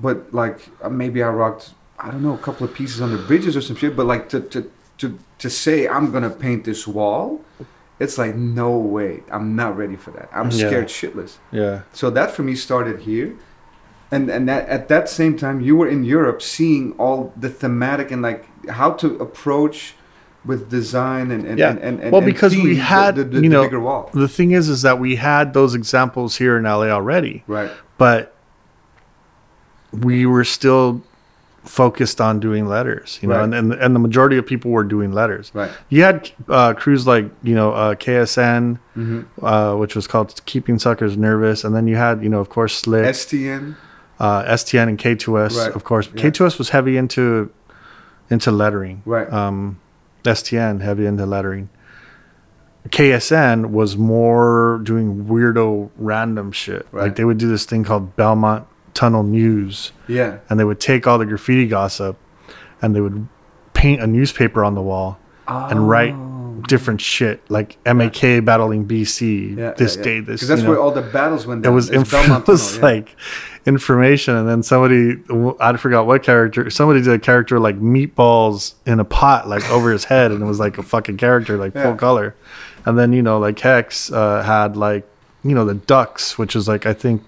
But 0.06 0.16
like 0.42 0.58
uh, 0.84 0.88
maybe 1.02 1.18
I 1.28 1.30
rocked, 1.42 1.64
I 2.04 2.06
don't 2.12 2.22
know, 2.28 2.36
a 2.40 2.44
couple 2.46 2.62
of 2.68 2.72
pieces 2.80 2.98
on 3.04 3.10
the 3.16 3.22
bridges 3.28 3.52
or 3.58 3.62
some 3.68 3.76
shit. 3.80 3.92
But 3.98 4.06
like 4.14 4.24
to 4.32 4.38
to 4.54 4.58
to 5.00 5.06
to 5.42 5.48
say 5.62 5.76
I'm 5.94 6.06
gonna 6.14 6.34
paint 6.46 6.60
this 6.70 6.82
wall, 6.96 7.26
it's 8.00 8.16
like 8.18 8.34
no 8.34 8.76
way. 8.76 9.22
I'm 9.30 9.54
not 9.54 9.76
ready 9.76 9.94
for 9.96 10.10
that. 10.12 10.28
I'm 10.32 10.50
Yeah. 10.50 10.66
scared 10.68 10.88
shitless. 10.88 11.36
yeah. 11.52 11.80
So 11.92 12.10
that 12.10 12.30
for 12.32 12.42
me 12.42 12.54
started 12.56 13.00
here. 13.00 13.34
And 14.12 14.28
and 14.28 14.48
that, 14.48 14.68
at 14.68 14.88
that 14.88 15.08
same 15.08 15.36
time 15.36 15.60
you 15.60 15.76
were 15.76 15.86
in 15.88 16.02
Europe 16.02 16.42
seeing 16.42 16.92
all 16.98 17.32
the 17.36 17.48
thematic 17.48 18.10
and 18.10 18.22
like 18.22 18.42
how 18.68 18.90
to 19.02 19.06
approach 19.26 19.94
with 20.44 20.68
design 20.70 21.30
and 21.30 21.44
and 21.46 21.58
Yeah. 21.58 21.70
and, 21.70 21.78
and, 21.78 22.00
and 22.00 22.10
Well, 22.12 22.22
because 22.22 22.52
we 22.56 22.62
theme 22.62 22.74
the- 22.74 22.80
had, 22.80 23.14
the, 23.16 23.24
the, 23.24 23.40
you 23.42 23.48
know, 23.50 23.62
bigger 23.62 23.78
wall. 23.78 24.10
The 24.14 24.26
thing 24.28 24.50
is, 24.52 24.68
is 24.68 24.82
that 24.82 24.98
we 24.98 25.16
had 25.16 25.52
those 25.54 25.74
examples 25.76 26.36
here 26.36 26.56
in 26.56 26.64
LA 26.64 26.88
already, 26.98 27.44
Right. 27.46 27.70
but 27.98 28.34
we 29.92 30.24
were 30.26 30.44
still 30.44 31.02
focused 31.64 32.20
on 32.20 32.40
doing 32.40 32.66
letters, 32.66 33.18
you 33.20 33.28
know, 33.28 33.34
Right. 33.36 33.44
and, 33.44 33.54
and 33.54 33.72
and 33.74 33.94
the 33.94 33.98
majority 34.00 34.38
of 34.38 34.46
people 34.46 34.70
were 34.70 34.82
doing 34.84 35.12
letters. 35.12 35.50
Right. 35.54 35.70
You 35.90 36.02
had 36.04 36.30
uh, 36.48 36.72
crews 36.74 37.06
like 37.06 37.30
you 37.42 37.54
know 37.54 37.72
uh, 37.72 37.94
KSN, 37.94 38.78
Mm-hmm. 38.96 39.44
uh, 39.44 39.76
which 39.76 39.94
was 39.94 40.06
called 40.06 40.40
Keeping 40.46 40.78
Suckers 40.78 41.16
Nervous, 41.16 41.62
and 41.64 41.74
then 41.74 41.86
you 41.86 41.96
had 41.96 42.22
you 42.22 42.28
know 42.30 42.40
of 42.40 42.48
course 42.48 42.74
Slick, 42.76 43.04
STN. 43.04 43.76
uh, 44.18 44.42
STN 44.44 44.88
and 44.88 44.98
K2S, 44.98 45.56
Right. 45.56 45.72
of 45.76 45.84
course. 45.84 46.08
Yeah. 46.14 46.22
K2S 46.30 46.58
was 46.58 46.70
heavy 46.70 46.96
into 46.96 47.50
into 48.30 48.50
lettering. 48.50 49.02
Right. 49.04 49.30
Um, 49.32 49.80
STN 50.24 50.80
heavy 50.80 51.04
into 51.06 51.26
lettering. 51.26 51.68
KSN 52.88 53.66
was 53.66 53.96
more 53.96 54.80
doing 54.82 55.26
weirdo 55.26 55.90
random 55.98 56.50
shit. 56.52 56.86
Right. 56.92 57.04
Like 57.04 57.16
they 57.16 57.24
would 57.24 57.38
do 57.38 57.48
this 57.48 57.64
thing 57.66 57.84
called 57.84 58.16
Belmont 58.16 58.66
Tunnel 59.00 59.22
News, 59.22 59.92
Yeah. 60.08 60.38
and 60.50 60.60
they 60.60 60.64
would 60.64 60.78
take 60.78 61.06
all 61.06 61.16
the 61.16 61.24
graffiti 61.24 61.66
gossip, 61.66 62.18
and 62.82 62.94
they 62.94 63.00
would 63.00 63.28
paint 63.72 64.02
a 64.02 64.06
newspaper 64.06 64.62
on 64.62 64.74
the 64.74 64.82
wall 64.82 65.18
and 65.48 65.88
write 65.88 66.14
different 66.68 67.00
shit 67.00 67.40
like 67.48 67.78
MAK 67.86 68.44
battling 68.44 68.84
BC 68.86 69.56
Yeah, 69.56 69.72
this 69.72 69.96
yeah, 69.96 69.98
yeah. 70.00 70.04
day 70.04 70.20
this 70.20 70.40
'Cause 70.40 70.48
that's 70.48 70.60
you 70.60 70.66
know. 70.66 70.72
where 70.72 70.78
all 70.80 70.90
the 70.90 71.00
battles 71.00 71.46
went 71.46 71.64
it 71.64 71.70
was 71.70 71.88
inf- 71.88 72.12
it 72.14 72.46
was 72.46 72.72
Tunnel, 72.76 72.78
yeah. 72.78 72.82
like 72.96 73.16
information 73.64 74.36
and 74.36 74.46
then 74.46 74.62
somebody 74.62 75.16
I 75.58 75.74
forgot 75.78 76.06
what 76.06 76.22
character 76.22 76.68
somebody 76.68 77.00
did 77.00 77.14
a 77.14 77.18
character 77.18 77.58
like 77.58 77.80
meatballs 77.80 78.74
in 78.86 79.00
a 79.00 79.04
pot 79.06 79.48
like 79.48 79.68
over 79.70 79.90
his 79.90 80.04
head 80.04 80.30
and 80.32 80.42
it 80.42 80.46
was 80.46 80.60
like 80.60 80.76
a 80.76 80.82
fucking 80.82 81.16
character 81.16 81.56
like 81.56 81.74
Yeah. 81.74 81.84
full 81.84 81.94
color 81.94 82.34
and 82.84 82.98
then 82.98 83.12
you 83.14 83.22
know 83.22 83.38
like 83.38 83.58
Hex 83.58 84.12
uh, 84.12 84.42
had 84.42 84.76
like 84.76 85.08
you 85.42 85.54
know 85.54 85.64
the 85.64 85.74
ducks 85.74 86.36
which 86.36 86.54
is 86.54 86.68
like 86.68 86.84
I 86.84 86.92
think 86.92 87.22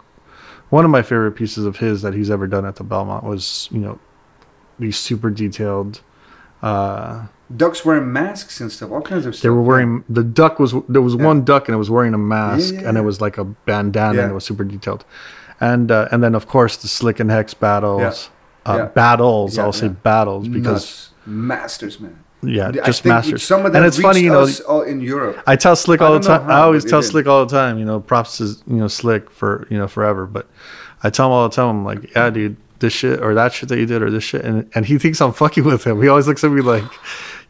one 0.72 0.84
of 0.86 0.90
my 0.90 1.02
favorite 1.02 1.32
pieces 1.32 1.64
of 1.66 1.76
his 1.76 2.00
that 2.02 2.14
he's 2.14 2.30
ever 2.30 2.46
done 2.46 2.64
at 2.64 2.76
the 2.76 2.84
Belmont 2.84 3.24
was 3.24 3.68
you 3.70 3.78
know 3.78 3.98
these 4.78 4.96
super 4.98 5.30
detailed 5.30 6.00
uh 6.62 7.26
ducks 7.54 7.84
wearing 7.84 8.10
masks 8.12 8.60
and 8.60 8.72
stuff, 8.72 8.90
all 8.90 9.02
kinds 9.02 9.26
of 9.26 9.34
stuff. 9.34 9.42
they 9.42 9.50
were 9.50 9.60
wearing 9.62 10.02
the 10.08 10.22
duck 10.24 10.58
was 10.58 10.74
there 10.88 11.02
was 11.02 11.14
Yeah. 11.14 11.26
one 11.26 11.44
duck 11.44 11.68
and 11.68 11.74
it 11.74 11.78
was 11.78 11.90
wearing 11.90 12.14
a 12.14 12.18
mask 12.18 12.74
yeah, 12.74 12.88
and 12.88 12.96
it 12.96 13.02
was 13.02 13.20
like 13.20 13.36
a 13.36 13.44
bandana 13.44 14.14
Yeah. 14.16 14.22
and 14.22 14.30
it 14.32 14.34
was 14.34 14.44
super 14.44 14.64
detailed, 14.64 15.04
and 15.60 15.90
uh, 15.90 16.08
and 16.10 16.22
then 16.24 16.34
of 16.34 16.46
course 16.46 16.76
the 16.78 16.88
slick 16.88 17.20
and 17.20 17.30
hex 17.30 17.52
battles, 17.54 18.00
Yeah. 18.66 18.72
Uh, 18.72 18.76
Yeah. 18.78 18.84
battles. 18.86 19.56
Yeah, 19.56 19.64
I'll 19.64 19.72
say 19.72 19.88
battles 19.88 20.48
because 20.48 20.82
Nuts. 20.82 21.10
masters, 21.26 22.00
man. 22.00 22.16
Yeah, 22.43 22.68
I 22.68 22.72
just 22.86 23.05
masters. 23.05 23.43
Some 23.43 23.64
of 23.64 23.72
them 23.72 23.76
and 23.82 23.86
it's 23.86 24.01
funny, 24.01 24.20
you 24.20 24.30
know. 24.30 24.82
in 24.82 25.01
Europe. 25.01 25.43
I 25.47 25.57
tell 25.57 25.76
Slick 25.76 26.01
all 26.01 26.12
the 26.18 26.20
time. 26.20 26.51
I 26.51 26.61
always 26.61 26.84
tell. 26.84 27.03
Slick 27.03 27.26
all 27.26 27.47
the 27.47 27.53
time. 27.55 27.78
You 27.78 27.84
know, 27.84 28.01
props 28.01 28.38
to 28.38 28.45
you 28.66 28.76
know 28.76 28.88
Slick 28.88 29.30
for 29.30 29.66
you 29.70 29.78
know 29.78 29.86
forever. 29.88 30.26
But 30.26 30.49
I 31.03 31.11
tell 31.11 31.26
him 31.26 31.32
all 31.32 31.49
the 31.49 31.55
time. 31.55 31.68
I'm 31.68 31.84
like, 31.84 32.14
yeah, 32.14 32.30
dude, 32.30 32.57
this 32.80 32.93
shit 32.93 33.20
or 33.22 33.34
that 33.34 33.53
shit 33.53 33.68
that 33.68 33.78
you 33.78 33.86
did 33.86 34.03
or 34.03 34.11
this 34.11 34.24
shit, 34.24 34.45
and 34.45 34.68
and 34.74 34.84
he 34.86 34.99
thinks 34.99 35.20
I'm 35.20 35.32
fucking 35.32 35.64
with 35.64 35.84
him. 35.84 36.03
He 36.03 36.09
always 36.09 36.26
looks 36.26 36.43
at 36.45 36.51
me 36.51 36.61
like, 36.62 36.84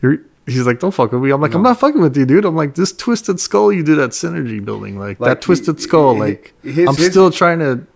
you're. 0.03 0.19
He's 0.45 0.67
like, 0.67 0.81
don't 0.81 0.91
fuck 0.91 1.13
with 1.13 1.23
me. 1.23 1.31
I'm 1.31 1.41
like, 1.41 1.55
I'm 1.55 1.63
not 1.63 1.79
fucking 1.79 2.01
with 2.01 2.17
you, 2.17 2.27
dude. 2.27 2.45
I'm 2.45 2.57
like, 2.57 2.75
this 2.75 2.93
twisted 2.93 3.39
skull 3.39 3.73
you 3.73 3.85
did 3.85 4.01
at 4.01 4.11
Synergy 4.11 4.63
building, 4.63 4.99
like, 4.99 5.21
Like, 5.21 5.29
that 5.37 5.41
twisted 5.41 5.77
he- 5.77 5.83
skull, 5.83 6.15
he- 6.15 6.21
like, 6.21 6.53
his- 6.65 6.89
I'm 6.89 6.97
his- 6.97 7.13
still 7.13 7.31
trying 7.31 7.61
to 7.61 7.87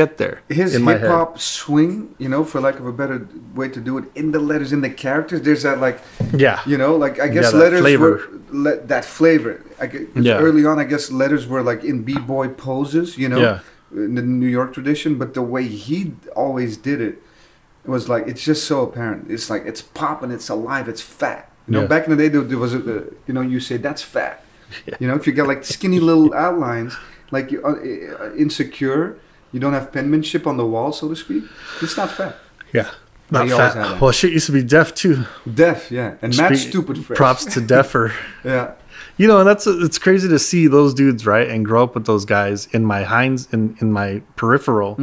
get 0.00 0.10
there 0.22 0.36
His 0.60 0.70
hip 0.74 1.02
hop 1.12 1.30
swing, 1.58 1.92
you 2.24 2.28
know, 2.32 2.42
for 2.50 2.58
lack 2.66 2.76
of 2.82 2.86
a 2.94 2.96
better 3.02 3.18
way 3.60 3.68
to 3.76 3.80
do 3.88 3.92
it, 3.98 4.04
in 4.20 4.26
the 4.36 4.42
letters, 4.50 4.70
in 4.76 4.80
the 4.86 4.92
characters, 5.06 5.40
there's 5.46 5.62
that 5.68 5.78
like, 5.86 5.98
Yeah, 6.46 6.58
you 6.72 6.76
know, 6.82 6.92
like 7.04 7.14
I 7.26 7.28
guess 7.34 7.48
Yeah, 7.52 7.62
letters 7.64 7.80
flavor. 7.86 8.10
were 8.10 8.20
le- 8.64 8.80
that 8.92 9.04
flavor. 9.18 9.54
I 9.82 9.84
Yeah. 10.28 10.44
Early 10.46 10.64
on, 10.70 10.76
I 10.84 10.86
guess 10.92 11.04
letters 11.22 11.44
were 11.52 11.62
like 11.70 11.80
in 11.90 11.96
b 12.08 12.10
boy 12.34 12.46
poses, 12.68 13.08
you 13.22 13.28
know, 13.32 13.40
Yeah. 13.46 13.58
in 14.06 14.12
the 14.18 14.22
New 14.42 14.52
York 14.58 14.70
tradition. 14.78 15.10
But 15.22 15.28
the 15.38 15.46
way 15.54 15.64
he 15.86 15.98
always 16.44 16.72
did 16.88 16.98
it 17.08 17.14
was 17.94 18.04
like 18.12 18.24
it's 18.30 18.44
just 18.50 18.62
so 18.70 18.76
apparent. 18.88 19.20
It's 19.34 19.48
like 19.52 19.62
it's 19.70 19.82
popping, 20.00 20.30
it's 20.36 20.48
alive, 20.58 20.86
it's 20.92 21.04
fat. 21.22 21.42
You 21.66 21.72
know, 21.74 21.82
Yeah. 21.84 21.92
back 21.94 22.02
in 22.06 22.10
the 22.14 22.20
day, 22.22 22.28
there, 22.34 22.44
there 22.52 22.62
was 22.66 22.74
a, 22.80 22.82
uh, 22.94 23.00
you 23.26 23.32
know, 23.36 23.44
you 23.52 23.58
say 23.68 23.76
that's 23.88 24.02
fat. 24.16 24.36
You 25.00 25.06
know, 25.08 25.16
if 25.20 25.22
you 25.26 25.32
got 25.40 25.46
like 25.52 25.62
skinny 25.74 26.00
little 26.10 26.30
outlines, 26.46 26.92
like 27.36 27.46
you, 27.52 27.58
uh, 27.68 27.70
uh, 27.70 28.44
insecure, 28.44 29.02
you 29.56 29.60
don't 29.60 29.72
have 29.72 29.90
penmanship 29.90 30.46
on 30.46 30.56
the 30.58 30.66
wall, 30.66 30.92
so 30.92 31.08
to 31.08 31.16
speak. 31.16 31.44
It's 31.80 31.96
not 31.96 32.10
fair. 32.10 32.34
yeah. 32.72 32.90
Not 33.30 33.48
fat. 33.48 34.00
Well, 34.00 34.12
shit 34.12 34.32
used 34.32 34.46
to 34.46 34.52
be 34.52 34.62
deaf 34.62 34.94
too. 34.94 35.24
Deaf, 35.52 35.90
yeah, 35.90 36.14
and 36.22 36.32
Spe- 36.32 36.54
stupid. 36.68 37.04
Fresh. 37.04 37.16
Props 37.16 37.44
to 37.54 37.60
Defer. 37.74 38.12
Yeah, 38.44 38.74
You 39.16 39.26
know, 39.26 39.38
and 39.40 39.48
that's 39.48 39.66
it's 39.66 39.98
crazy 39.98 40.28
to 40.28 40.38
see 40.38 40.68
those 40.68 40.94
dudes, 40.94 41.26
right, 41.26 41.48
and 41.48 41.64
grow 41.64 41.82
up 41.82 41.94
with 41.96 42.06
those 42.06 42.24
guys 42.24 42.66
in 42.66 42.84
my 42.84 43.02
hinds 43.02 43.48
in 43.52 43.76
in 43.80 43.90
my 43.90 44.22
peripheral 44.36 44.94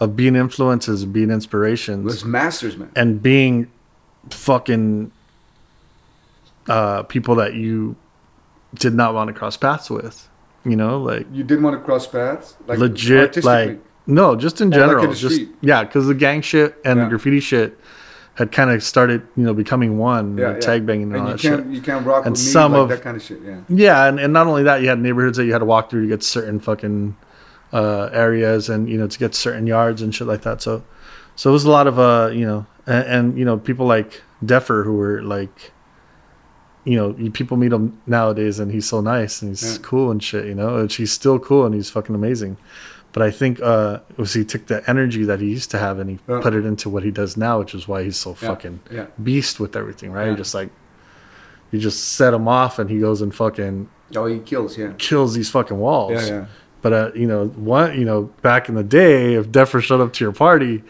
of 0.00 0.16
being 0.16 0.34
influences, 0.34 1.04
being 1.04 1.30
inspirations, 1.30 2.04
was 2.04 2.24
masters, 2.24 2.76
man. 2.76 2.90
and 2.96 3.22
being 3.22 3.70
fucking 4.30 5.12
uh, 6.68 7.02
people 7.04 7.36
that 7.36 7.54
you 7.54 7.94
did 8.74 8.94
not 8.94 9.14
want 9.14 9.28
to 9.28 9.34
cross 9.34 9.56
paths 9.56 9.88
with. 9.88 10.28
You 10.64 10.74
know, 10.74 11.00
like 11.00 11.26
You 11.32 11.44
didn't 11.44 11.62
want 11.62 11.78
to 11.78 11.84
cross 11.84 12.08
paths, 12.08 12.56
like 12.66 12.78
legit, 12.80 13.44
like 13.44 13.78
no, 14.08 14.34
just 14.34 14.60
in 14.60 14.68
Or, 14.68 14.70
like, 14.70 14.80
in 14.82 14.88
general, 14.88 15.12
just 15.14 15.34
street. 15.34 15.48
yeah, 15.60 15.84
because 15.84 16.06
the 16.08 16.14
gang 16.14 16.40
shit 16.42 16.74
and 16.84 16.98
Yeah. 16.98 17.04
the 17.04 17.10
graffiti 17.10 17.38
shit 17.40 17.78
had 18.34 18.50
kind 18.52 18.70
of 18.70 18.82
started, 18.82 19.22
you 19.36 19.44
know, 19.44 19.52
becoming 19.54 19.98
one. 19.98 20.36
yeah, 20.38 20.52
yeah. 20.54 20.58
tag 20.60 20.86
banging 20.86 21.04
and, 21.12 21.12
and 21.14 21.22
all 21.22 21.28
you 21.30 21.36
that 21.36 21.42
can't 21.42 21.64
shit. 21.66 21.74
you 21.74 21.80
can't 21.80 22.04
rock 22.06 22.24
And 22.26 22.32
with 22.34 22.40
some 22.40 22.72
like 22.72 22.80
of- 22.82 22.88
that 22.88 23.02
kind 23.02 23.16
of 23.16 23.22
shit. 23.22 23.40
Yeah, 23.44 23.58
Yeah, 23.68 24.06
and, 24.06 24.18
and 24.18 24.32
not 24.32 24.46
only 24.46 24.62
that, 24.64 24.80
you 24.82 24.88
had 24.88 24.98
neighborhoods 25.00 25.36
that 25.38 25.44
you 25.44 25.52
had 25.52 25.58
to 25.58 25.64
walk 25.64 25.90
through 25.90 26.02
to 26.02 26.08
get 26.08 26.22
certain 26.22 26.58
fucking 26.60 27.16
uh, 27.72 28.08
areas, 28.12 28.68
and 28.70 28.88
you 28.88 28.96
know 28.96 29.06
to 29.06 29.18
get 29.18 29.34
certain 29.34 29.66
yards 29.66 30.00
and 30.02 30.14
shit 30.14 30.26
like 30.26 30.40
that. 30.42 30.62
So, 30.62 30.82
so 31.36 31.50
it 31.50 31.52
was 31.52 31.64
a 31.64 31.70
lot 31.70 31.86
of 31.86 31.98
uh, 31.98 32.30
you 32.32 32.46
know, 32.46 32.64
and, 32.86 33.06
and 33.06 33.38
you 33.38 33.44
know 33.44 33.58
people 33.58 33.84
like 33.86 34.22
Defer 34.42 34.84
who 34.84 34.94
were 34.96 35.20
like, 35.22 35.72
you 36.84 36.96
know, 36.96 37.12
people 37.32 37.56
meet 37.58 37.72
him 37.72 38.00
nowadays, 38.06 38.58
and 38.58 38.72
he's 38.72 38.86
so 38.86 39.00
nice 39.02 39.42
and 39.42 39.50
he's 39.50 39.72
Yeah. 39.76 39.82
cool 39.82 40.10
and 40.10 40.22
shit. 40.22 40.46
You 40.46 40.54
know, 40.54 40.76
and 40.76 40.90
she's 40.90 41.12
still 41.12 41.38
cool 41.38 41.66
and 41.66 41.74
he's 41.74 41.90
fucking 41.90 42.14
amazing. 42.14 42.56
But 43.12 43.22
I 43.22 43.30
think 43.30 43.58
uh, 43.62 44.00
was 44.16 44.34
he 44.34 44.44
took 44.44 44.66
the 44.66 44.88
energy 44.88 45.24
that 45.24 45.40
he 45.40 45.46
used 45.48 45.70
to 45.70 45.78
have 45.78 45.98
and 45.98 46.10
he 46.10 46.18
Yeah. 46.28 46.40
put 46.40 46.54
it 46.54 46.64
into 46.66 46.88
what 46.90 47.02
he 47.02 47.10
does 47.10 47.36
now, 47.36 47.58
which 47.58 47.74
is 47.74 47.88
why 47.88 48.02
he's 48.04 48.16
so 48.16 48.30
Yeah, 48.30 48.48
fucking 48.48 48.80
yeah. 48.90 49.06
beast 49.22 49.58
with 49.58 49.74
everything, 49.76 50.12
right? 50.12 50.36
Just 50.36 50.54
like 50.54 50.68
you 51.70 51.78
just 51.78 52.12
set 52.16 52.34
him 52.34 52.46
off 52.48 52.78
and 52.78 52.88
he 52.90 52.98
goes 52.98 53.20
and 53.22 53.34
fucking 53.34 53.88
Oh, 54.16 54.26
he 54.26 54.38
kills. 54.38 54.78
Yeah, 54.78 54.92
kills 54.98 55.34
these 55.34 55.50
fucking 55.50 55.78
walls. 55.78 56.12
yeah, 56.12 56.26
yeah. 56.26 56.44
But 56.80 56.92
uh, 56.92 57.10
you 57.14 57.26
know, 57.26 57.46
one, 57.48 57.98
you 57.98 58.04
know, 58.04 58.30
back 58.42 58.68
in 58.68 58.74
the 58.74 58.84
day, 58.84 59.34
if 59.34 59.50
Defer 59.50 59.80
showed 59.80 60.00
up 60.00 60.12
to 60.14 60.24
your 60.24 60.32
party, 60.32 60.82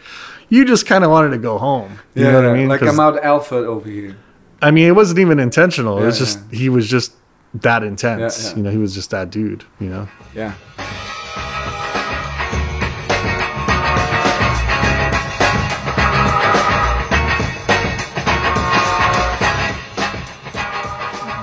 you 0.49 0.63
just 0.65 0.85
kind 0.85 1.03
of 1.03 1.09
wanted 1.09 1.29
to 1.31 1.37
go 1.37 1.57
home. 1.57 1.99
You 2.15 2.25
yeah, 2.25 2.31
know 2.31 2.41
what 2.43 2.49
I 2.51 2.53
mean? 2.53 2.69
Like 2.69 2.81
I'm 2.83 2.99
out 2.99 3.21
alpha 3.23 3.55
over 3.55 3.89
here. 3.89 4.15
I 4.61 4.71
mean, 4.71 4.87
it 4.87 4.95
wasn't 4.95 5.19
even 5.19 5.39
intentional. 5.39 5.97
it 5.97 6.01
Yeah, 6.01 6.05
was 6.07 6.19
just 6.19 6.39
he 6.51 6.69
was 6.69 6.87
just 6.87 7.13
that 7.55 7.81
intense. 7.83 8.53
You 8.55 8.61
know, 8.63 8.69
he 8.71 8.77
was 8.77 8.93
just 8.93 9.09
that 9.11 9.31
dude. 9.31 9.63
You 9.79 9.89
know. 9.89 10.07
Yeah. 10.35 10.53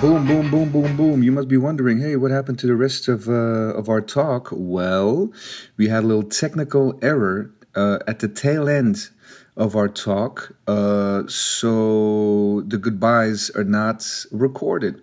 Boom, 0.07 0.25
boom, 0.25 0.51
boom, 0.53 0.71
boom, 0.71 0.97
boom. 0.97 1.23
You 1.25 1.33
must 1.33 1.49
be 1.49 1.57
wondering, 1.57 1.99
hey, 1.99 2.15
what 2.15 2.31
happened 2.31 2.61
to 2.61 2.69
the 2.69 2.77
rest 2.77 3.09
of 3.09 3.29
uh, 3.29 3.75
of 3.75 3.89
our 3.89 4.01
talk? 4.01 4.51
Well, 4.53 5.33
we 5.77 5.89
had 5.89 6.05
a 6.05 6.07
little 6.07 6.23
technical 6.23 6.97
error 7.03 7.51
uh, 7.75 7.99
at 8.07 8.21
the 8.21 8.29
tail 8.29 8.69
end 8.69 9.11
of 9.57 9.75
our 9.75 9.89
talk, 9.89 10.55
uh, 10.69 11.25
so 11.27 12.63
the 12.69 12.79
goodbyes 12.79 13.51
are 13.57 13.65
not 13.65 14.07
recorded. 14.31 15.03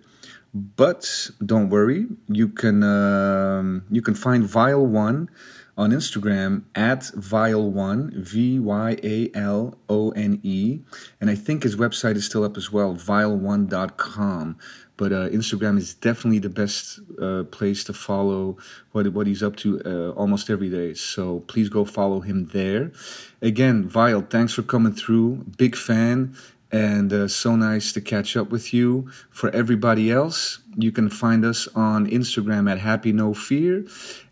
But 0.54 1.28
don't 1.44 1.68
worry, 1.68 2.06
you 2.28 2.48
can 2.48 2.82
um, 2.82 3.84
you 3.90 4.00
can 4.00 4.14
find 4.14 4.44
Vyal 4.44 4.86
One 4.86 5.28
on 5.76 5.90
Instagram 5.90 6.62
at 6.74 7.00
Vyal 7.00 7.70
One 7.70 8.12
V 8.14 8.58
Y 8.60 8.96
A 9.02 9.30
L 9.34 9.76
O 9.88 10.10
N 10.10 10.40
E, 10.42 10.80
and 11.20 11.28
I 11.28 11.34
think 11.34 11.64
his 11.64 11.76
website 11.76 12.16
is 12.16 12.24
still 12.24 12.44
up 12.44 12.56
as 12.56 12.72
well, 12.72 12.94
vyal1.com. 12.94 14.56
But 14.96 15.12
uh, 15.12 15.28
Instagram 15.30 15.76
is 15.76 15.92
definitely 15.94 16.38
the 16.38 16.48
best 16.48 17.00
uh, 17.20 17.44
place 17.44 17.82
to 17.84 17.92
follow 17.92 18.58
what 18.92 19.08
what 19.12 19.26
he's 19.26 19.42
up 19.42 19.56
to 19.56 19.80
uh, 19.84 20.10
almost 20.10 20.50
every 20.50 20.68
day. 20.68 20.94
So 20.94 21.40
please 21.40 21.68
go 21.68 21.84
follow 21.84 22.20
him 22.20 22.50
there. 22.52 22.92
Again, 23.42 23.88
Vyal, 23.88 24.28
thanks 24.28 24.54
for 24.54 24.62
coming 24.62 24.92
through. 24.92 25.44
Big 25.56 25.76
fan 25.76 26.36
and 26.74 27.12
uh, 27.12 27.28
so 27.28 27.54
nice 27.54 27.92
to 27.92 28.00
catch 28.00 28.36
up 28.36 28.50
with 28.50 28.74
you. 28.74 29.08
For 29.30 29.48
everybody 29.50 30.10
else, 30.10 30.58
you 30.76 30.90
can 30.90 31.08
find 31.08 31.44
us 31.44 31.68
on 31.68 32.10
Instagram 32.10 32.68
at 32.68 32.80
Happy 32.80 33.12
No 33.12 33.32
Fear. 33.32 33.86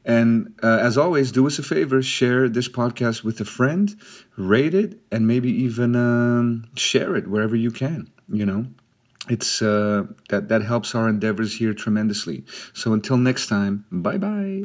And 0.04 0.52
uh, 0.60 0.78
as 0.80 0.98
always, 0.98 1.30
do 1.30 1.46
us 1.46 1.60
a 1.60 1.62
favor 1.62 2.02
share 2.02 2.48
this 2.48 2.68
podcast 2.68 3.22
with 3.22 3.40
a 3.40 3.44
friend, 3.44 3.94
rate 4.36 4.74
it, 4.74 4.98
and 5.12 5.28
maybe 5.28 5.50
even 5.50 5.94
um, 5.94 6.64
share 6.74 7.14
it 7.14 7.28
wherever 7.28 7.54
you 7.54 7.70
can. 7.70 8.10
You 8.28 8.44
know, 8.44 8.66
it's 9.28 9.62
uh, 9.62 10.04
that 10.28 10.48
that 10.48 10.62
helps 10.62 10.94
our 10.94 11.08
endeavors 11.08 11.56
here 11.56 11.74
tremendously. 11.74 12.44
So 12.72 12.92
until 12.92 13.16
next 13.16 13.48
time, 13.48 13.84
bye 13.90 14.18
bye. 14.18 14.64